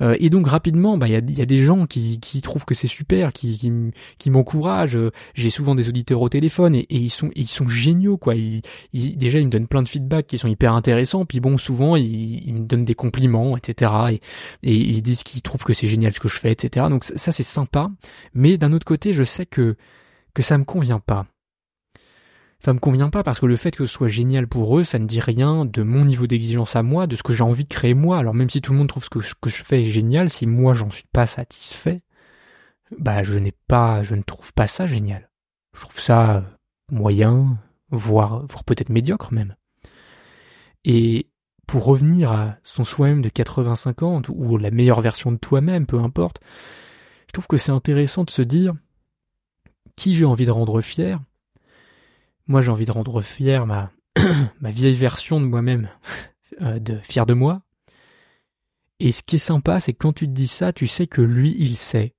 et 0.00 0.30
donc 0.30 0.46
rapidement, 0.46 0.98
bah 0.98 1.06
il 1.08 1.12
y 1.12 1.16
a, 1.16 1.20
y 1.20 1.42
a, 1.42 1.46
des 1.46 1.64
gens 1.64 1.86
qui, 1.86 2.18
qui 2.20 2.40
trouvent 2.40 2.64
que 2.64 2.74
c'est 2.74 2.88
super, 2.88 3.32
qui, 3.32 3.56
qui, 3.58 3.72
qui 4.18 4.30
m'encouragent. 4.30 4.98
J'ai 5.34 5.50
souvent 5.50 5.74
des 5.74 5.88
auditeurs 5.88 6.20
au 6.22 6.28
téléphone 6.28 6.74
et, 6.74 6.86
ils 6.90 7.10
sont 7.10 7.30
ils 7.36 7.48
sont 7.48 7.68
géniaux 7.68 8.16
quoi. 8.16 8.34
Ils, 8.34 8.62
ils, 8.92 9.16
déjà 9.16 9.38
ils 9.38 9.46
me 9.46 9.50
donnent 9.50 9.68
plein 9.68 9.82
de 9.82 9.88
feedback 9.88 10.26
qui 10.26 10.38
sont 10.38 10.48
hyper 10.48 10.72
intéressants. 10.72 11.24
Puis 11.26 11.40
bon 11.40 11.58
souvent 11.58 11.96
ils, 11.96 12.46
ils 12.46 12.54
me 12.54 12.66
donnent 12.66 12.84
des 12.84 12.94
compliments 12.94 13.56
etc. 13.56 13.92
Et, 14.10 14.20
et 14.62 14.74
ils 14.74 15.02
disent 15.02 15.22
qu'ils 15.22 15.42
trouvent 15.42 15.64
que 15.64 15.74
c'est 15.74 15.86
génial 15.86 16.12
ce 16.12 16.20
que 16.20 16.28
je 16.28 16.38
fais 16.38 16.52
etc. 16.52 16.86
Donc 16.88 17.04
ça 17.04 17.30
c'est 17.32 17.42
sympa 17.42 17.83
mais 18.32 18.58
d'un 18.58 18.72
autre 18.72 18.86
côté, 18.86 19.12
je 19.12 19.24
sais 19.24 19.46
que, 19.46 19.76
que 20.34 20.42
ça 20.42 20.58
me 20.58 20.64
convient 20.64 21.00
pas. 21.00 21.26
Ça 22.58 22.72
me 22.72 22.78
convient 22.78 23.10
pas 23.10 23.22
parce 23.22 23.40
que 23.40 23.46
le 23.46 23.56
fait 23.56 23.76
que 23.76 23.84
ce 23.84 23.92
soit 23.92 24.08
génial 24.08 24.46
pour 24.46 24.78
eux, 24.78 24.84
ça 24.84 24.98
ne 24.98 25.06
dit 25.06 25.20
rien 25.20 25.66
de 25.66 25.82
mon 25.82 26.04
niveau 26.04 26.26
d'exigence 26.26 26.76
à 26.76 26.82
moi, 26.82 27.06
de 27.06 27.14
ce 27.14 27.22
que 27.22 27.34
j'ai 27.34 27.44
envie 27.44 27.64
de 27.64 27.68
créer 27.68 27.94
moi. 27.94 28.18
Alors 28.18 28.32
même 28.32 28.48
si 28.48 28.62
tout 28.62 28.72
le 28.72 28.78
monde 28.78 28.88
trouve 28.88 29.04
ce 29.04 29.10
que, 29.10 29.18
que 29.18 29.50
je 29.50 29.62
fais 29.62 29.84
génial, 29.84 30.30
si 30.30 30.46
moi 30.46 30.72
j'en 30.72 30.88
suis 30.88 31.06
pas 31.12 31.26
satisfait, 31.26 32.00
bah 32.98 33.22
je 33.22 33.38
n'ai 33.38 33.52
pas, 33.68 34.02
je 34.02 34.14
ne 34.14 34.22
trouve 34.22 34.52
pas 34.54 34.66
ça 34.66 34.86
génial. 34.86 35.30
Je 35.74 35.80
trouve 35.82 36.00
ça 36.00 36.36
euh, 36.36 36.40
moyen, 36.90 37.58
voire, 37.90 38.46
voire 38.46 38.64
peut-être 38.64 38.88
médiocre 38.88 39.32
même. 39.32 39.56
Et 40.84 41.28
pour 41.66 41.84
revenir 41.84 42.32
à 42.32 42.56
son 42.62 42.84
soi-même 42.84 43.22
de 43.22 43.28
80-50 43.28 44.26
ou 44.28 44.56
la 44.58 44.70
meilleure 44.70 45.00
version 45.00 45.32
de 45.32 45.36
toi-même, 45.36 45.86
peu 45.86 45.98
importe, 45.98 46.40
je 47.26 47.32
trouve 47.32 47.46
que 47.46 47.56
c'est 47.56 47.72
intéressant 47.72 48.24
de 48.24 48.30
se 48.30 48.42
dire 48.42 48.74
qui 49.96 50.14
j'ai 50.14 50.24
envie 50.24 50.46
de 50.46 50.50
rendre 50.50 50.80
fier. 50.80 51.20
Moi, 52.46 52.60
j'ai 52.60 52.70
envie 52.70 52.84
de 52.84 52.92
rendre 52.92 53.22
fier 53.22 53.66
ma, 53.66 53.90
vieille 54.62 54.94
version 54.94 55.40
de 55.40 55.46
moi-même, 55.46 55.88
euh, 56.62 56.78
de 56.78 56.98
fier 56.98 57.26
de 57.26 57.34
moi. 57.34 57.62
Et 59.00 59.12
ce 59.12 59.22
qui 59.22 59.36
est 59.36 59.38
sympa, 59.38 59.80
c'est 59.80 59.92
quand 59.92 60.12
tu 60.12 60.26
te 60.26 60.32
dis 60.32 60.46
ça, 60.46 60.72
tu 60.72 60.86
sais 60.86 61.06
que 61.06 61.22
lui, 61.22 61.54
il 61.58 61.76
sait. 61.76 62.14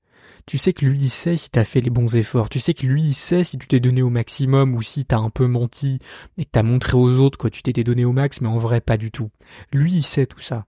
Tu 0.46 0.60
sais 0.60 0.74
que 0.74 0.86
lui, 0.86 1.00
il 1.00 1.10
sait 1.10 1.38
si 1.38 1.50
t'as 1.50 1.64
fait 1.64 1.82
les 1.82 1.90
bons 1.90 2.16
efforts. 2.16 2.50
Tu 2.50 2.60
sais 2.60 2.76
que 2.76 2.86
lui, 2.86 3.02
il 3.02 3.14
sait 3.16 3.44
si 3.44 3.58
tu 3.58 3.68
t'es 3.68 3.80
donné 3.80 4.04
au 4.04 4.12
maximum 4.12 4.76
ou 4.76 4.82
si 4.82 5.06
t'as 5.06 5.18
un 5.18 5.32
peu 5.32 5.48
menti 5.48 6.00
et 6.38 6.46
que 6.46 6.50
t'as 6.52 6.62
montré 6.62 6.98
aux 6.98 7.20
autres 7.20 7.40
que 7.40 7.48
tu 7.48 7.64
t'étais 7.64 7.84
donné 7.84 8.06
au 8.06 8.12
max, 8.12 8.42
mais 8.42 8.48
en 8.48 8.58
vrai, 8.58 8.82
pas 8.82 8.98
du 8.98 9.10
tout. 9.10 9.32
Lui, 9.74 9.94
il 9.94 10.04
sait 10.04 10.28
tout 10.28 10.42
ça. 10.42 10.66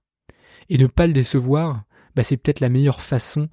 Et 0.69 0.77
ne 0.77 0.87
pas 0.87 1.05
le 1.05 1.13
décevoir, 1.13 1.83
bah, 2.15 2.23
c'est 2.23 2.37
peut-être 2.37 2.59
la 2.59 2.69
meilleure 2.69 3.01
façon 3.01 3.49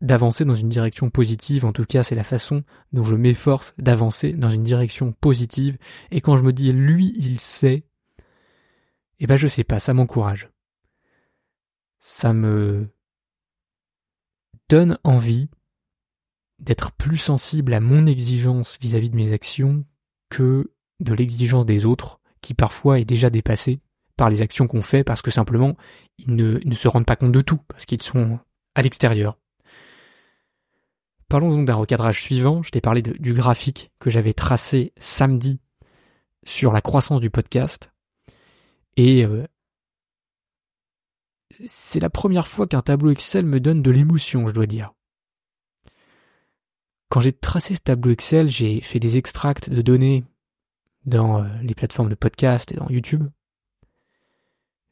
d'avancer 0.00 0.44
dans 0.44 0.54
une 0.54 0.68
direction 0.68 1.10
positive, 1.10 1.64
en 1.64 1.72
tout 1.72 1.84
cas 1.84 2.02
c'est 2.02 2.14
la 2.14 2.24
façon 2.24 2.62
dont 2.92 3.02
je 3.02 3.16
m'efforce 3.16 3.74
d'avancer 3.78 4.32
dans 4.32 4.50
une 4.50 4.62
direction 4.62 5.12
positive, 5.12 5.76
et 6.10 6.20
quand 6.20 6.36
je 6.36 6.42
me 6.42 6.52
dis 6.52 6.72
lui 6.72 7.12
il 7.16 7.40
sait, 7.40 7.84
eh 9.18 9.26
ben 9.26 9.36
je 9.36 9.48
sais 9.48 9.64
pas, 9.64 9.78
ça 9.78 9.94
m'encourage. 9.94 10.50
Ça 12.00 12.32
me 12.32 12.88
donne 14.68 14.98
envie 15.02 15.48
d'être 16.60 16.92
plus 16.92 17.18
sensible 17.18 17.74
à 17.74 17.80
mon 17.80 18.06
exigence 18.06 18.78
vis-à-vis 18.80 19.10
de 19.10 19.16
mes 19.16 19.32
actions 19.32 19.84
que 20.28 20.72
de 21.00 21.14
l'exigence 21.14 21.66
des 21.66 21.86
autres, 21.86 22.20
qui 22.40 22.54
parfois 22.54 23.00
est 23.00 23.04
déjà 23.04 23.30
dépassée 23.30 23.80
par 24.16 24.30
les 24.30 24.42
actions 24.42 24.66
qu'on 24.66 24.82
fait 24.82 25.04
parce 25.04 25.22
que 25.22 25.30
simplement 25.30 25.76
ils 26.18 26.34
ne, 26.34 26.60
ne 26.64 26.74
se 26.74 26.88
rendent 26.88 27.06
pas 27.06 27.16
compte 27.16 27.32
de 27.32 27.40
tout, 27.40 27.60
parce 27.68 27.86
qu'ils 27.86 28.02
sont 28.02 28.38
à 28.74 28.82
l'extérieur. 28.82 29.38
Parlons 31.28 31.50
donc 31.50 31.66
d'un 31.66 31.74
recadrage 31.74 32.22
suivant. 32.22 32.62
Je 32.62 32.70
t'ai 32.70 32.80
parlé 32.80 33.02
du 33.02 33.34
graphique 33.34 33.90
que 33.98 34.08
j'avais 34.08 34.32
tracé 34.32 34.92
samedi 34.96 35.60
sur 36.44 36.72
la 36.72 36.80
croissance 36.80 37.20
du 37.20 37.28
podcast. 37.28 37.92
Et 38.96 39.24
euh, 39.24 39.46
c'est 41.66 42.00
la 42.00 42.10
première 42.10 42.48
fois 42.48 42.66
qu'un 42.66 42.80
tableau 42.80 43.10
Excel 43.10 43.44
me 43.44 43.60
donne 43.60 43.82
de 43.82 43.90
l'émotion, 43.90 44.46
je 44.46 44.52
dois 44.52 44.66
dire. 44.66 44.92
Quand 47.10 47.20
j'ai 47.20 47.32
tracé 47.32 47.74
ce 47.74 47.80
tableau 47.80 48.12
Excel, 48.12 48.48
j'ai 48.48 48.80
fait 48.80 49.00
des 49.00 49.18
extracts 49.18 49.70
de 49.70 49.82
données 49.82 50.24
dans 51.04 51.42
euh, 51.42 51.48
les 51.62 51.74
plateformes 51.74 52.08
de 52.08 52.14
podcast 52.14 52.72
et 52.72 52.76
dans 52.76 52.88
YouTube. 52.88 53.28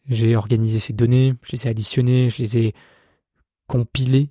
J'ai 0.09 0.37
organisé 0.37 0.79
ces 0.79 0.93
données, 0.93 1.35
je 1.43 1.53
les 1.53 1.67
ai 1.67 1.71
additionnées, 1.71 2.31
je 2.31 2.43
les 2.43 2.59
ai 2.59 2.75
compilées 3.67 4.31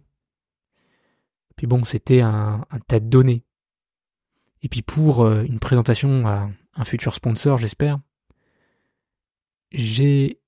puis 1.56 1.68
bon, 1.68 1.84
c'était 1.84 2.22
un, 2.22 2.66
tas 2.88 3.00
de 3.00 3.08
données. 3.08 3.44
Et 4.62 4.70
puis 4.70 4.82
pour 4.82 5.26
euh, 5.26 5.44
une 5.44 5.60
présentation 5.60 6.28
à 6.28 6.50
un 6.76 6.86
futur 6.86 7.14
sponsor, 7.14 7.58
j'espère, 7.58 8.00
j'ai 9.72 10.42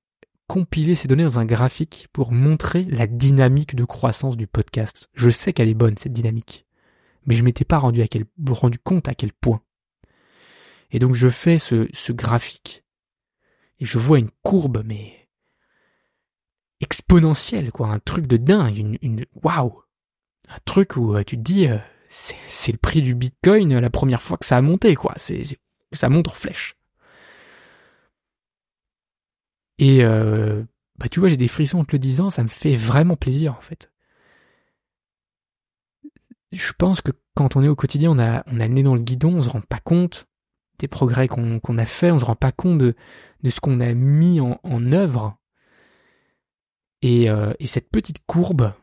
compilé 0.48 0.96
ces 0.96 1.08
données 1.08 1.24
dans 1.24 1.40
un 1.40 1.46
graphique 1.46 2.08
pour 2.14 2.32
montrer 2.32 2.84
la 2.84 3.06
dynamique 3.06 3.76
de 3.76 3.86
croissance 3.86 4.38
du 4.38 4.48
podcast. 4.48 5.10
Je 5.14 5.30
sais 5.30 5.54
qu'elle 5.54 5.70
est 5.70 5.74
bonne, 5.74 5.98
cette 5.98 6.14
dynamique. 6.14 6.66
Mais 7.26 7.36
je 7.36 7.44
m'étais 7.44 7.66
pas 7.66 7.78
rendu, 7.78 8.02
à 8.02 8.08
quel, 8.08 8.26
compte 8.84 9.10
à 9.10 9.14
quel 9.14 9.34
point. 9.34 9.62
Et 10.92 11.00
donc 11.00 11.14
je 11.14 11.28
fais 11.28 11.58
ce, 11.58 11.88
ce 11.94 12.14
graphique. 12.14 12.86
Et 13.80 13.86
je 13.86 14.00
vois 14.00 14.20
une 14.20 14.32
courbe, 14.42 14.82
mais 14.86 15.30
exponentielle, 16.80 17.72
quoi, 17.72 17.90
un 17.90 18.00
truc 18.00 18.28
de 18.28 18.38
dingue, 18.38 18.78
une, 18.78 18.98
une, 19.02 19.26
waouh! 19.44 19.84
Un 20.48 20.58
truc 20.66 20.96
où 20.96 21.16
euh, 21.16 21.24
tu 21.24 21.38
te 21.38 21.42
dis 21.42 21.68
euh, 21.68 21.78
c'est 22.10 22.72
le 22.72 22.78
prix 22.78 23.02
du 23.02 23.16
bitcoin 23.16 23.78
la 23.78 23.90
première 23.90 24.22
fois 24.22 24.38
que 24.38 24.46
ça 24.46 24.58
a 24.58 24.62
monté 24.62 24.96
quoi. 24.96 25.14
C'est 25.18 25.44
ça 25.92 26.10
monte 26.10 26.28
en 26.30 26.34
flèche. 26.34 26.76
Et 29.78 30.04
euh, 30.04 30.64
bah 30.98 31.08
tu 31.10 31.20
vois 31.20 31.30
j'ai 31.30 31.38
des 31.38 31.48
frissons 31.48 31.80
en 31.80 31.86
te 31.86 31.92
le 31.92 32.00
disant 32.00 32.30
ça 32.30 32.44
me 32.44 32.48
fait 32.48 32.76
vraiment 32.76 33.16
plaisir 33.16 33.56
en 33.56 33.62
fait. 33.62 33.92
Je 36.52 36.72
pense 36.74 37.02
que 37.02 37.12
quand 37.36 37.56
on 37.56 37.64
est 37.64 37.68
au 37.68 37.76
quotidien 37.76 38.12
on 38.12 38.20
a 38.20 38.44
on 38.48 38.60
a 38.60 38.68
le 38.68 38.74
nez 38.74 38.84
dans 38.84 38.96
le 38.96 39.02
guidon 39.02 39.36
on 39.36 39.42
se 39.42 39.50
rend 39.50 39.62
pas 39.62 39.80
compte 39.80 40.28
des 40.80 40.88
progrès 40.88 41.28
qu'on 41.28 41.60
a 41.60 41.86
fait 41.86 42.12
on 42.12 42.20
se 42.20 42.26
rend 42.26 42.36
pas 42.36 42.52
compte 42.52 42.78
de 42.78 42.96
de 43.44 43.50
ce 43.50 43.60
qu'on 43.60 43.82
a 43.82 43.94
mis 43.94 44.40
en, 44.40 44.60
en 44.64 44.92
œuvre. 44.92 45.38
Et, 47.04 47.26
et 47.60 47.68
cette 47.68 47.92
petite 47.92 48.26
courbe 48.26 48.74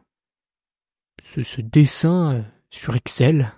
ce, 1.25 1.61
dessin 1.61 2.35
euh, 2.35 2.43
sur 2.71 2.95
Excel 2.97 3.52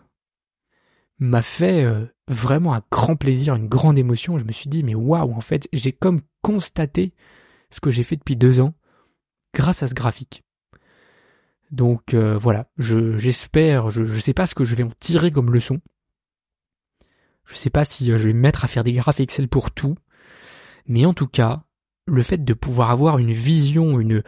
m'a 1.18 1.42
fait 1.42 1.84
euh, 1.84 2.06
vraiment 2.28 2.74
un 2.74 2.82
grand 2.90 3.16
plaisir, 3.16 3.54
une 3.54 3.68
grande 3.68 3.98
émotion. 3.98 4.38
Je 4.38 4.44
me 4.44 4.52
suis 4.52 4.68
dit, 4.68 4.82
mais 4.82 4.94
waouh, 4.94 5.32
en 5.32 5.40
fait, 5.40 5.68
j'ai 5.72 5.92
comme 5.92 6.20
constaté 6.42 7.12
ce 7.70 7.80
que 7.80 7.90
j'ai 7.90 8.02
fait 8.02 8.16
depuis 8.16 8.36
deux 8.36 8.60
ans 8.60 8.74
grâce 9.54 9.82
à 9.82 9.86
ce 9.86 9.94
graphique. 9.94 10.42
Donc 11.72 12.14
euh, 12.14 12.38
voilà, 12.38 12.68
j'espère, 12.78 13.90
je 13.90 14.02
ne 14.02 14.20
sais 14.20 14.34
pas 14.34 14.46
ce 14.46 14.54
que 14.54 14.64
je 14.64 14.76
vais 14.76 14.84
en 14.84 14.92
tirer 15.00 15.32
comme 15.32 15.52
leçon. 15.52 15.80
Je 17.44 17.54
sais 17.54 17.70
pas 17.70 17.84
si 17.84 18.06
je 18.06 18.12
vais 18.12 18.32
me 18.32 18.40
mettre 18.40 18.64
à 18.64 18.68
faire 18.68 18.84
des 18.84 18.92
graphes 18.92 19.20
Excel 19.20 19.48
pour 19.48 19.72
tout, 19.72 19.96
mais 20.86 21.06
en 21.06 21.14
tout 21.14 21.26
cas, 21.26 21.64
le 22.06 22.22
fait 22.22 22.44
de 22.44 22.54
pouvoir 22.54 22.90
avoir 22.90 23.18
une 23.18 23.32
vision, 23.32 23.98
une, 23.98 24.22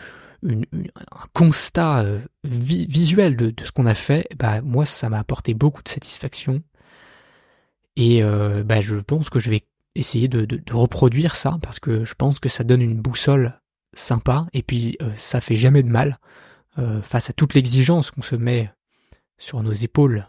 un 0.46 1.26
constat 1.32 2.00
euh, 2.00 2.20
visuel 2.44 3.36
de, 3.36 3.54
ce 3.64 3.72
qu'on 3.72 3.86
a 3.86 3.94
fait, 3.94 4.28
bah 4.36 4.60
moi 4.62 4.86
ça 4.86 5.08
m'a 5.08 5.18
apporté 5.18 5.54
beaucoup 5.54 5.82
de 5.82 5.88
satisfaction. 5.88 6.62
Et 7.96 8.22
euh, 8.22 8.62
bah, 8.62 8.80
je 8.80 8.96
pense 8.96 9.30
que 9.30 9.40
je 9.40 9.50
vais 9.50 9.64
essayer 9.94 10.28
de, 10.28 10.46
reproduire 10.70 11.34
ça 11.34 11.58
parce 11.62 11.80
que 11.80 12.04
je 12.04 12.14
pense 12.14 12.38
que 12.38 12.48
ça 12.48 12.62
donne 12.62 12.82
une 12.82 13.00
boussole 13.00 13.60
sympa 13.94 14.46
et 14.52 14.62
puis 14.62 14.96
euh, 15.02 15.10
ça 15.16 15.40
fait 15.40 15.56
jamais 15.56 15.82
de 15.82 15.90
mal 15.90 16.18
face 17.02 17.28
à 17.28 17.32
toute 17.32 17.54
l'exigence 17.54 18.12
qu'on 18.12 18.22
se 18.22 18.36
met 18.36 18.70
sur 19.36 19.60
nos 19.64 19.72
épaules 19.72 20.28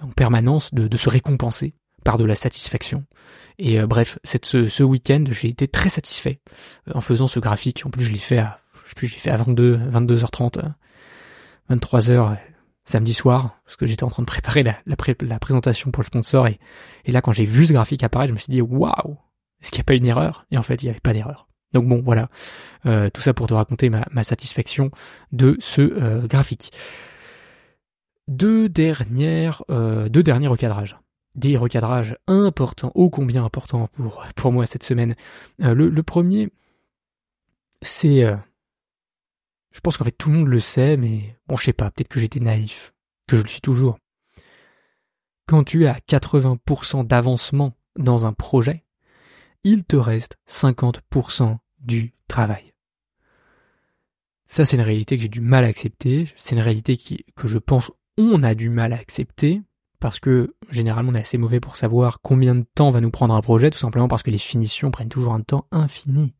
en 0.00 0.08
permanence 0.08 0.72
de, 0.72 0.96
se 0.96 1.10
récompenser 1.10 1.74
par 2.04 2.16
de 2.16 2.24
la 2.24 2.34
satisfaction. 2.34 3.04
Et 3.58 3.78
bref, 3.82 4.18
cette, 4.24 4.46
ce, 4.46 4.66
ce 4.68 4.82
week-end, 4.82 5.24
j'ai 5.30 5.48
été 5.48 5.68
très 5.68 5.90
satisfait 5.90 6.40
en 6.94 7.02
faisant 7.02 7.26
ce 7.26 7.38
graphique. 7.38 7.84
En 7.84 7.90
plus, 7.90 8.02
je 8.02 8.12
l'ai 8.12 8.18
fait 8.18 8.38
à 8.38 8.62
je 8.88 8.92
sais 8.92 8.94
plus, 8.94 9.06
j'ai 9.08 9.18
fait 9.18 9.30
à 9.30 9.36
22, 9.36 9.76
22h30, 9.76 10.62
23h 11.70 12.38
samedi 12.84 13.12
soir, 13.12 13.58
parce 13.66 13.76
que 13.76 13.86
j'étais 13.86 14.04
en 14.04 14.08
train 14.08 14.22
de 14.22 14.26
préparer 14.26 14.62
la, 14.62 15.38
présentation 15.38 15.90
pour 15.90 16.02
le 16.02 16.06
sponsor, 16.06 16.46
et, 16.46 16.58
là 17.06 17.20
quand 17.20 17.32
j'ai 17.32 17.44
vu 17.44 17.66
ce 17.66 17.74
graphique 17.74 18.02
apparaître, 18.02 18.30
je 18.30 18.34
me 18.34 18.38
suis 18.38 18.50
dit 18.50 18.62
waouh, 18.62 19.18
est-ce 19.60 19.70
qu'il 19.70 19.78
n'y 19.78 19.82
a 19.82 19.84
pas 19.84 19.94
une 19.94 20.06
erreur? 20.06 20.46
Et 20.50 20.56
en 20.56 20.62
fait, 20.62 20.82
il 20.82 20.86
n'y 20.86 20.90
avait 20.90 21.00
pas 21.00 21.12
d'erreur. 21.12 21.48
Donc 21.72 21.86
bon, 21.86 22.00
voilà, 22.02 22.30
euh, 22.86 23.10
tout 23.10 23.20
ça 23.20 23.34
pour 23.34 23.46
te 23.46 23.52
raconter 23.52 23.90
ma, 23.90 24.22
satisfaction 24.22 24.90
de 25.32 25.58
ce 25.60 25.82
euh, 25.82 26.26
graphique. 26.26 26.72
Deux 28.26 28.70
dernières, 28.70 29.64
euh, 29.70 30.08
deux 30.08 30.22
derniers 30.22 30.48
recadrages 30.48 30.96
des 31.34 31.58
recadrages 31.58 32.16
importants, 32.26 32.90
ô 32.94 33.10
combien 33.10 33.44
importants 33.44 33.88
pour 33.92 34.24
pour 34.34 34.50
moi 34.50 34.66
cette 34.66 34.82
semaine. 34.82 35.14
le, 35.58 35.88
le 35.88 36.02
premier, 36.02 36.48
c'est 37.82 38.24
Je 39.70 39.80
pense 39.80 39.96
qu'en 39.96 40.04
fait 40.04 40.12
tout 40.12 40.30
le 40.30 40.38
monde 40.38 40.48
le 40.48 40.60
sait, 40.60 40.96
mais 40.96 41.36
bon, 41.46 41.56
je 41.56 41.64
sais 41.64 41.72
pas, 41.72 41.90
peut-être 41.90 42.08
que 42.08 42.20
j'étais 42.20 42.40
naïf, 42.40 42.94
que 43.26 43.36
je 43.36 43.42
le 43.42 43.48
suis 43.48 43.60
toujours. 43.60 43.98
Quand 45.46 45.64
tu 45.64 45.86
à 45.86 45.98
80% 45.98 47.06
d'avancement 47.06 47.74
dans 47.96 48.26
un 48.26 48.32
projet, 48.32 48.84
il 49.64 49.84
te 49.84 49.96
reste 49.96 50.36
50% 50.48 51.58
du 51.80 52.14
travail. 52.28 52.72
Ça, 54.46 54.64
c'est 54.64 54.76
une 54.76 54.82
réalité 54.82 55.16
que 55.16 55.22
j'ai 55.22 55.28
du 55.28 55.40
mal 55.40 55.64
à 55.64 55.68
accepter. 55.68 56.32
C'est 56.36 56.54
une 56.54 56.62
réalité 56.62 56.96
que 57.36 57.48
je 57.48 57.58
pense 57.58 57.90
on 58.16 58.42
a 58.42 58.54
du 58.54 58.68
mal 58.68 58.92
à 58.92 58.96
accepter 58.96 59.62
parce 60.00 60.20
que 60.20 60.54
généralement 60.70 61.12
on 61.12 61.14
est 61.14 61.20
assez 61.20 61.38
mauvais 61.38 61.60
pour 61.60 61.76
savoir 61.76 62.20
combien 62.20 62.54
de 62.54 62.64
temps 62.74 62.90
va 62.90 63.00
nous 63.00 63.10
prendre 63.10 63.34
un 63.34 63.40
projet, 63.40 63.70
tout 63.70 63.78
simplement 63.78 64.08
parce 64.08 64.22
que 64.22 64.30
les 64.30 64.38
finitions 64.38 64.90
prennent 64.90 65.08
toujours 65.08 65.34
un 65.34 65.40
temps 65.40 65.66
infini. 65.70 66.34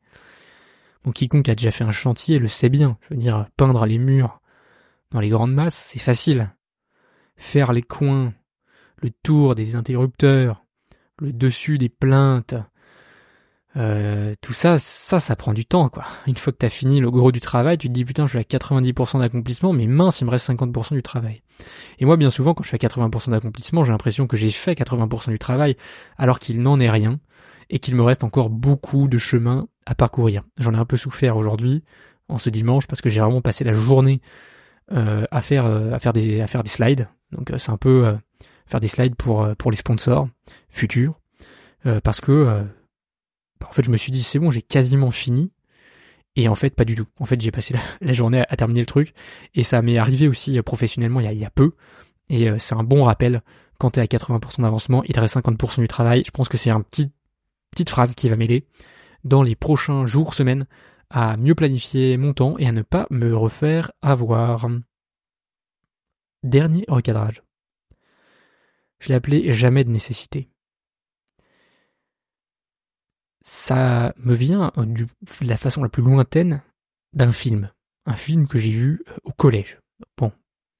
Bon, 1.04 1.12
quiconque 1.12 1.48
a 1.48 1.54
déjà 1.54 1.70
fait 1.70 1.84
un 1.84 1.92
chantier 1.92 2.38
le 2.38 2.48
sait 2.48 2.68
bien. 2.68 2.98
Je 3.02 3.14
veux 3.14 3.20
dire, 3.20 3.46
peindre 3.56 3.86
les 3.86 3.98
murs 3.98 4.40
dans 5.10 5.20
les 5.20 5.28
grandes 5.28 5.54
masses, 5.54 5.84
c'est 5.86 5.98
facile. 5.98 6.54
Faire 7.36 7.72
les 7.72 7.82
coins, 7.82 8.34
le 9.00 9.10
tour 9.10 9.54
des 9.54 9.74
interrupteurs, 9.74 10.64
le 11.20 11.32
dessus 11.32 11.78
des 11.78 11.88
plaintes, 11.88 12.54
euh, 13.76 14.34
tout 14.40 14.52
ça, 14.52 14.78
ça, 14.78 15.20
ça 15.20 15.36
prend 15.36 15.52
du 15.52 15.64
temps, 15.64 15.88
quoi. 15.88 16.04
Une 16.26 16.36
fois 16.36 16.52
que 16.52 16.58
t'as 16.58 16.68
fini 16.68 17.00
le 17.00 17.10
gros 17.10 17.32
du 17.32 17.40
travail, 17.40 17.78
tu 17.78 17.88
te 17.88 17.92
dis 17.92 18.04
putain, 18.04 18.26
je 18.26 18.30
suis 18.30 18.38
à 18.38 18.42
90% 18.42 19.20
d'accomplissement, 19.20 19.72
mais 19.72 19.86
mince, 19.86 20.20
il 20.20 20.24
me 20.24 20.30
reste 20.30 20.48
50% 20.48 20.94
du 20.94 21.02
travail. 21.02 21.42
Et 21.98 22.04
moi, 22.04 22.16
bien 22.16 22.30
souvent, 22.30 22.54
quand 22.54 22.62
je 22.62 22.74
à 22.74 22.78
80% 22.78 23.30
d'accomplissement, 23.30 23.84
j'ai 23.84 23.92
l'impression 23.92 24.26
que 24.26 24.36
j'ai 24.36 24.50
fait 24.50 24.72
80% 24.72 25.30
du 25.30 25.38
travail, 25.38 25.76
alors 26.16 26.38
qu'il 26.38 26.62
n'en 26.62 26.78
est 26.80 26.90
rien, 26.90 27.20
et 27.70 27.78
qu'il 27.78 27.94
me 27.94 28.02
reste 28.02 28.24
encore 28.24 28.50
beaucoup 28.50 29.08
de 29.08 29.18
chemin 29.18 29.68
à 29.86 29.94
parcourir. 29.94 30.42
J'en 30.58 30.74
ai 30.74 30.78
un 30.78 30.84
peu 30.84 30.96
souffert 30.96 31.36
aujourd'hui, 31.36 31.82
en 32.28 32.38
ce 32.38 32.50
dimanche, 32.50 32.86
parce 32.86 33.00
que 33.00 33.08
j'ai 33.08 33.20
vraiment 33.20 33.40
passé 33.40 33.64
la 33.64 33.72
journée 33.72 34.20
euh, 34.92 35.24
à 35.30 35.40
faire 35.40 35.66
euh, 35.66 35.92
à 35.92 35.98
faire 35.98 36.12
des 36.12 36.40
à 36.40 36.46
faire 36.46 36.62
des 36.62 36.70
slides. 36.70 37.08
Donc 37.32 37.52
c'est 37.58 37.70
un 37.70 37.76
peu 37.76 38.16
faire 38.66 38.80
des 38.80 38.88
slides 38.88 39.16
pour 39.16 39.46
pour 39.56 39.70
les 39.70 39.76
sponsors 39.76 40.28
futurs, 40.70 41.18
parce 42.02 42.20
que 42.20 42.66
en 43.66 43.72
fait, 43.72 43.84
je 43.84 43.90
me 43.90 43.96
suis 43.96 44.12
dit, 44.12 44.22
c'est 44.22 44.38
bon, 44.38 44.50
j'ai 44.50 44.62
quasiment 44.62 45.10
fini. 45.10 45.50
Et 46.38 46.46
en 46.46 46.54
fait, 46.54 46.70
pas 46.70 46.84
du 46.84 46.94
tout. 46.94 47.06
En 47.18 47.26
fait, 47.26 47.40
j'ai 47.40 47.50
passé 47.50 47.74
la, 48.00 48.12
journée 48.12 48.44
à, 48.48 48.56
terminer 48.56 48.80
le 48.80 48.86
truc. 48.86 49.12
Et 49.56 49.64
ça 49.64 49.82
m'est 49.82 49.98
arrivé 49.98 50.28
aussi 50.28 50.56
euh, 50.56 50.62
professionnellement 50.62 51.18
il 51.18 51.36
y 51.36 51.44
a, 51.44 51.50
peu. 51.50 51.72
Et 52.30 52.48
euh, 52.48 52.58
c'est 52.58 52.76
un 52.76 52.84
bon 52.84 53.02
rappel. 53.02 53.42
Quand 53.78 53.90
t'es 53.90 54.00
à 54.00 54.04
80% 54.04 54.62
d'avancement, 54.62 55.02
il 55.02 55.14
te 55.14 55.20
reste 55.20 55.36
50% 55.36 55.80
du 55.80 55.88
travail. 55.88 56.22
Je 56.24 56.30
pense 56.30 56.48
que 56.48 56.56
c'est 56.56 56.70
une 56.70 56.84
petit, 56.84 57.10
petite 57.72 57.90
phrase 57.90 58.14
qui 58.14 58.28
va 58.28 58.36
m'aider 58.36 58.66
dans 59.24 59.42
les 59.42 59.56
prochains 59.56 60.06
jours, 60.06 60.32
semaines, 60.32 60.66
à 61.10 61.36
mieux 61.36 61.56
planifier 61.56 62.16
mon 62.16 62.32
temps 62.34 62.56
et 62.58 62.68
à 62.68 62.72
ne 62.72 62.82
pas 62.82 63.08
me 63.10 63.36
refaire 63.36 63.90
avoir. 64.00 64.68
Dernier 66.44 66.84
recadrage. 66.86 67.42
Je 69.00 69.08
l'ai 69.08 69.16
appelé 69.16 69.52
jamais 69.52 69.82
de 69.82 69.90
nécessité 69.90 70.50
ça 73.48 74.12
me 74.18 74.34
vient 74.34 74.70
euh, 74.76 74.84
de 74.84 75.06
la 75.40 75.56
façon 75.56 75.82
la 75.82 75.88
plus 75.88 76.02
lointaine 76.02 76.60
d'un 77.14 77.32
film. 77.32 77.72
Un 78.04 78.14
film 78.14 78.46
que 78.46 78.58
j'ai 78.58 78.70
vu 78.70 79.02
euh, 79.08 79.14
au 79.24 79.32
collège. 79.32 79.78
Bon, 80.18 80.32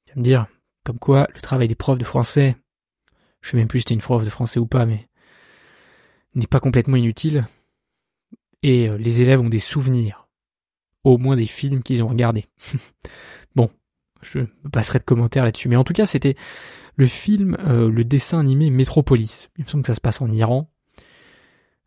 tu 0.04 0.12
vas 0.12 0.18
me 0.18 0.22
dire, 0.24 0.46
comme 0.84 0.98
quoi 0.98 1.28
le 1.34 1.40
travail 1.40 1.66
des 1.66 1.74
profs 1.74 1.96
de 1.96 2.04
français, 2.04 2.56
je 3.40 3.48
sais 3.48 3.56
même 3.56 3.68
plus 3.68 3.78
si 3.78 3.84
c'était 3.84 3.94
une 3.94 4.02
prof 4.02 4.22
de 4.22 4.28
français 4.28 4.60
ou 4.60 4.66
pas, 4.66 4.84
mais 4.84 5.08
n'est 6.34 6.46
pas 6.46 6.60
complètement 6.60 6.96
inutile. 6.96 7.48
Et 8.62 8.86
euh, 8.86 8.98
les 8.98 9.22
élèves 9.22 9.40
ont 9.40 9.48
des 9.48 9.60
souvenirs, 9.60 10.28
au 11.04 11.16
moins 11.16 11.36
des 11.36 11.46
films 11.46 11.82
qu'ils 11.82 12.02
ont 12.02 12.08
regardés. 12.08 12.44
bon, 13.56 13.70
je 14.20 14.40
passerai 14.70 14.98
de 14.98 15.04
commentaires 15.04 15.44
là-dessus. 15.44 15.70
Mais 15.70 15.76
en 15.76 15.84
tout 15.84 15.94
cas, 15.94 16.04
c'était 16.04 16.36
le 16.96 17.06
film, 17.06 17.56
le 17.66 18.04
dessin 18.04 18.40
animé 18.40 18.68
Metropolis. 18.68 19.48
Il 19.56 19.64
me 19.64 19.68
semble 19.70 19.84
que 19.84 19.86
ça 19.86 19.94
se 19.94 20.02
passe 20.02 20.20
en 20.20 20.30
Iran. 20.30 20.70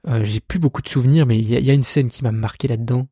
Euh, 0.08 0.26
j'ai 0.26 0.40
plus 0.40 0.60
beaucoup 0.60 0.82
de 0.82 0.90
souvenirs, 0.90 1.26
mais 1.26 1.38
il 1.38 1.48
y, 1.48 1.70
a 1.70 1.74
une 1.74 1.84
scène 1.84 2.10
qui 2.10 2.24
m'a 2.24 2.32
marqué 2.32 2.68
là-dedans. 2.68 3.08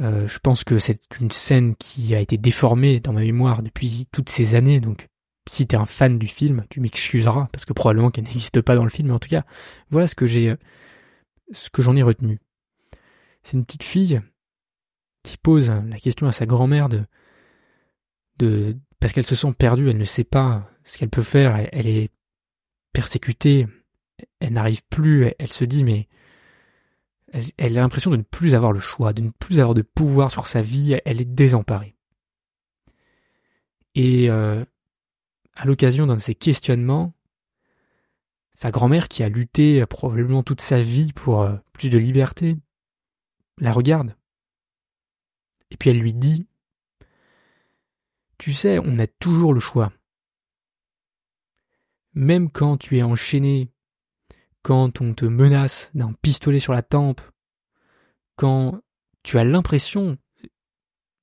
Euh, 0.00 0.28
je 0.28 0.38
pense 0.38 0.62
que 0.62 0.78
c'est 0.78 1.00
une 1.20 1.30
scène 1.30 1.74
qui 1.76 2.14
a 2.14 2.20
été 2.20 2.36
déformée 2.36 3.00
dans 3.00 3.12
ma 3.12 3.20
mémoire 3.20 3.62
depuis 3.62 4.06
toutes 4.12 4.28
ces 4.28 4.54
années, 4.54 4.80
donc 4.80 5.08
si 5.48 5.66
t'es 5.66 5.76
un 5.76 5.86
fan 5.86 6.18
du 6.18 6.28
film, 6.28 6.64
tu 6.70 6.80
m'excuseras, 6.80 7.48
parce 7.52 7.64
que 7.64 7.72
probablement 7.72 8.10
qu'elle 8.10 8.24
n'existe 8.28 8.60
pas 8.60 8.76
dans 8.76 8.84
le 8.84 8.90
film, 8.90 9.08
mais 9.08 9.14
en 9.14 9.18
tout 9.18 9.28
cas, 9.28 9.44
voilà 9.90 10.06
ce 10.06 10.14
que 10.14 10.26
j'ai, 10.26 10.54
ce 11.52 11.70
que 11.70 11.82
j'en 11.82 11.96
ai 11.96 12.02
retenu. 12.02 12.40
C'est 13.42 13.56
une 13.56 13.64
petite 13.64 13.84
fille 13.84 14.20
qui 15.22 15.36
pose 15.36 15.70
la 15.70 15.98
question 15.98 16.26
à 16.28 16.32
sa 16.32 16.46
grand-mère 16.46 16.88
de, 16.88 17.04
de, 18.38 18.76
parce 19.00 19.12
qu'elle 19.12 19.26
se 19.26 19.34
sent 19.34 19.52
perdue, 19.52 19.90
elle 19.90 19.98
ne 19.98 20.04
sait 20.04 20.24
pas 20.24 20.70
ce 20.84 20.98
qu'elle 20.98 21.10
peut 21.10 21.22
faire, 21.22 21.56
elle 21.72 21.86
est 21.86 22.10
persécutée, 22.92 23.66
elle 24.46 24.52
n'arrive 24.52 24.84
plus, 24.84 25.32
elle, 25.40 25.52
se 25.52 25.64
dit 25.64 25.82
mais 25.82 26.06
elle, 27.58 27.76
a 27.76 27.80
l'impression 27.80 28.12
de 28.12 28.16
ne 28.16 28.22
plus 28.22 28.54
avoir 28.54 28.70
le 28.70 28.78
choix, 28.78 29.12
de 29.12 29.22
ne 29.22 29.30
plus 29.30 29.58
avoir 29.58 29.74
de 29.74 29.82
pouvoir 29.82 30.30
sur 30.30 30.46
sa 30.46 30.62
vie, 30.62 30.96
elle 31.04 31.20
est 31.20 31.24
désemparée. 31.24 31.96
Et 33.96 34.30
euh, 34.30 34.64
à 35.54 35.64
l'occasion 35.64 36.06
d'un 36.06 36.14
de 36.14 36.20
ces 36.20 36.36
questionnements, 36.36 37.12
sa 38.52 38.70
grand-mère 38.70 39.08
qui 39.08 39.24
a 39.24 39.28
lutté 39.28 39.84
probablement 39.86 40.44
toute 40.44 40.60
sa 40.60 40.80
vie 40.80 41.12
pour 41.12 41.42
euh, 41.42 41.56
plus 41.72 41.90
de 41.90 41.98
liberté, 41.98 42.56
la 43.58 43.72
regarde. 43.72 44.14
Et 45.72 45.76
puis 45.76 45.90
elle 45.90 45.98
lui 45.98 46.14
dit 46.14 46.46
Tu 48.38 48.52
sais, 48.52 48.78
on 48.78 49.00
a 49.00 49.08
toujours 49.08 49.52
le 49.52 49.60
choix. 49.60 49.92
Même 52.14 52.48
quand 52.48 52.76
tu 52.76 52.96
es 52.96 53.02
enchaîné 53.02 53.72
quand 54.66 55.00
on 55.00 55.14
te 55.14 55.24
menace 55.24 55.92
d'un 55.94 56.12
pistolet 56.12 56.58
sur 56.58 56.72
la 56.72 56.82
tempe, 56.82 57.20
quand 58.34 58.82
tu 59.22 59.38
as 59.38 59.44
l'impression 59.44 60.18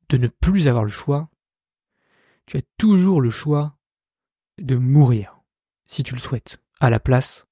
de 0.08 0.16
ne 0.16 0.28
plus 0.30 0.70
avoir 0.70 0.86
le 0.86 0.90
choix, 0.90 1.30
tu 2.46 2.56
as 2.56 2.62
toujours 2.78 3.20
le 3.20 3.30
choix 3.30 3.78
de 4.60 4.78
mourir, 4.78 5.42
si 5.88 6.04
tu 6.04 6.14
le 6.14 6.22
souhaites, 6.22 6.62
à 6.80 6.90
la 6.90 7.02
place 7.02 7.46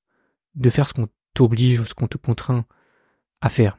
de 0.55 0.69
faire 0.69 0.87
ce 0.87 0.93
qu'on 0.93 1.09
t'oblige 1.33 1.81
ou 1.81 1.85
ce 1.85 1.93
qu'on 1.93 2.07
te 2.07 2.17
contraint 2.17 2.65
à 3.41 3.49
faire. 3.49 3.77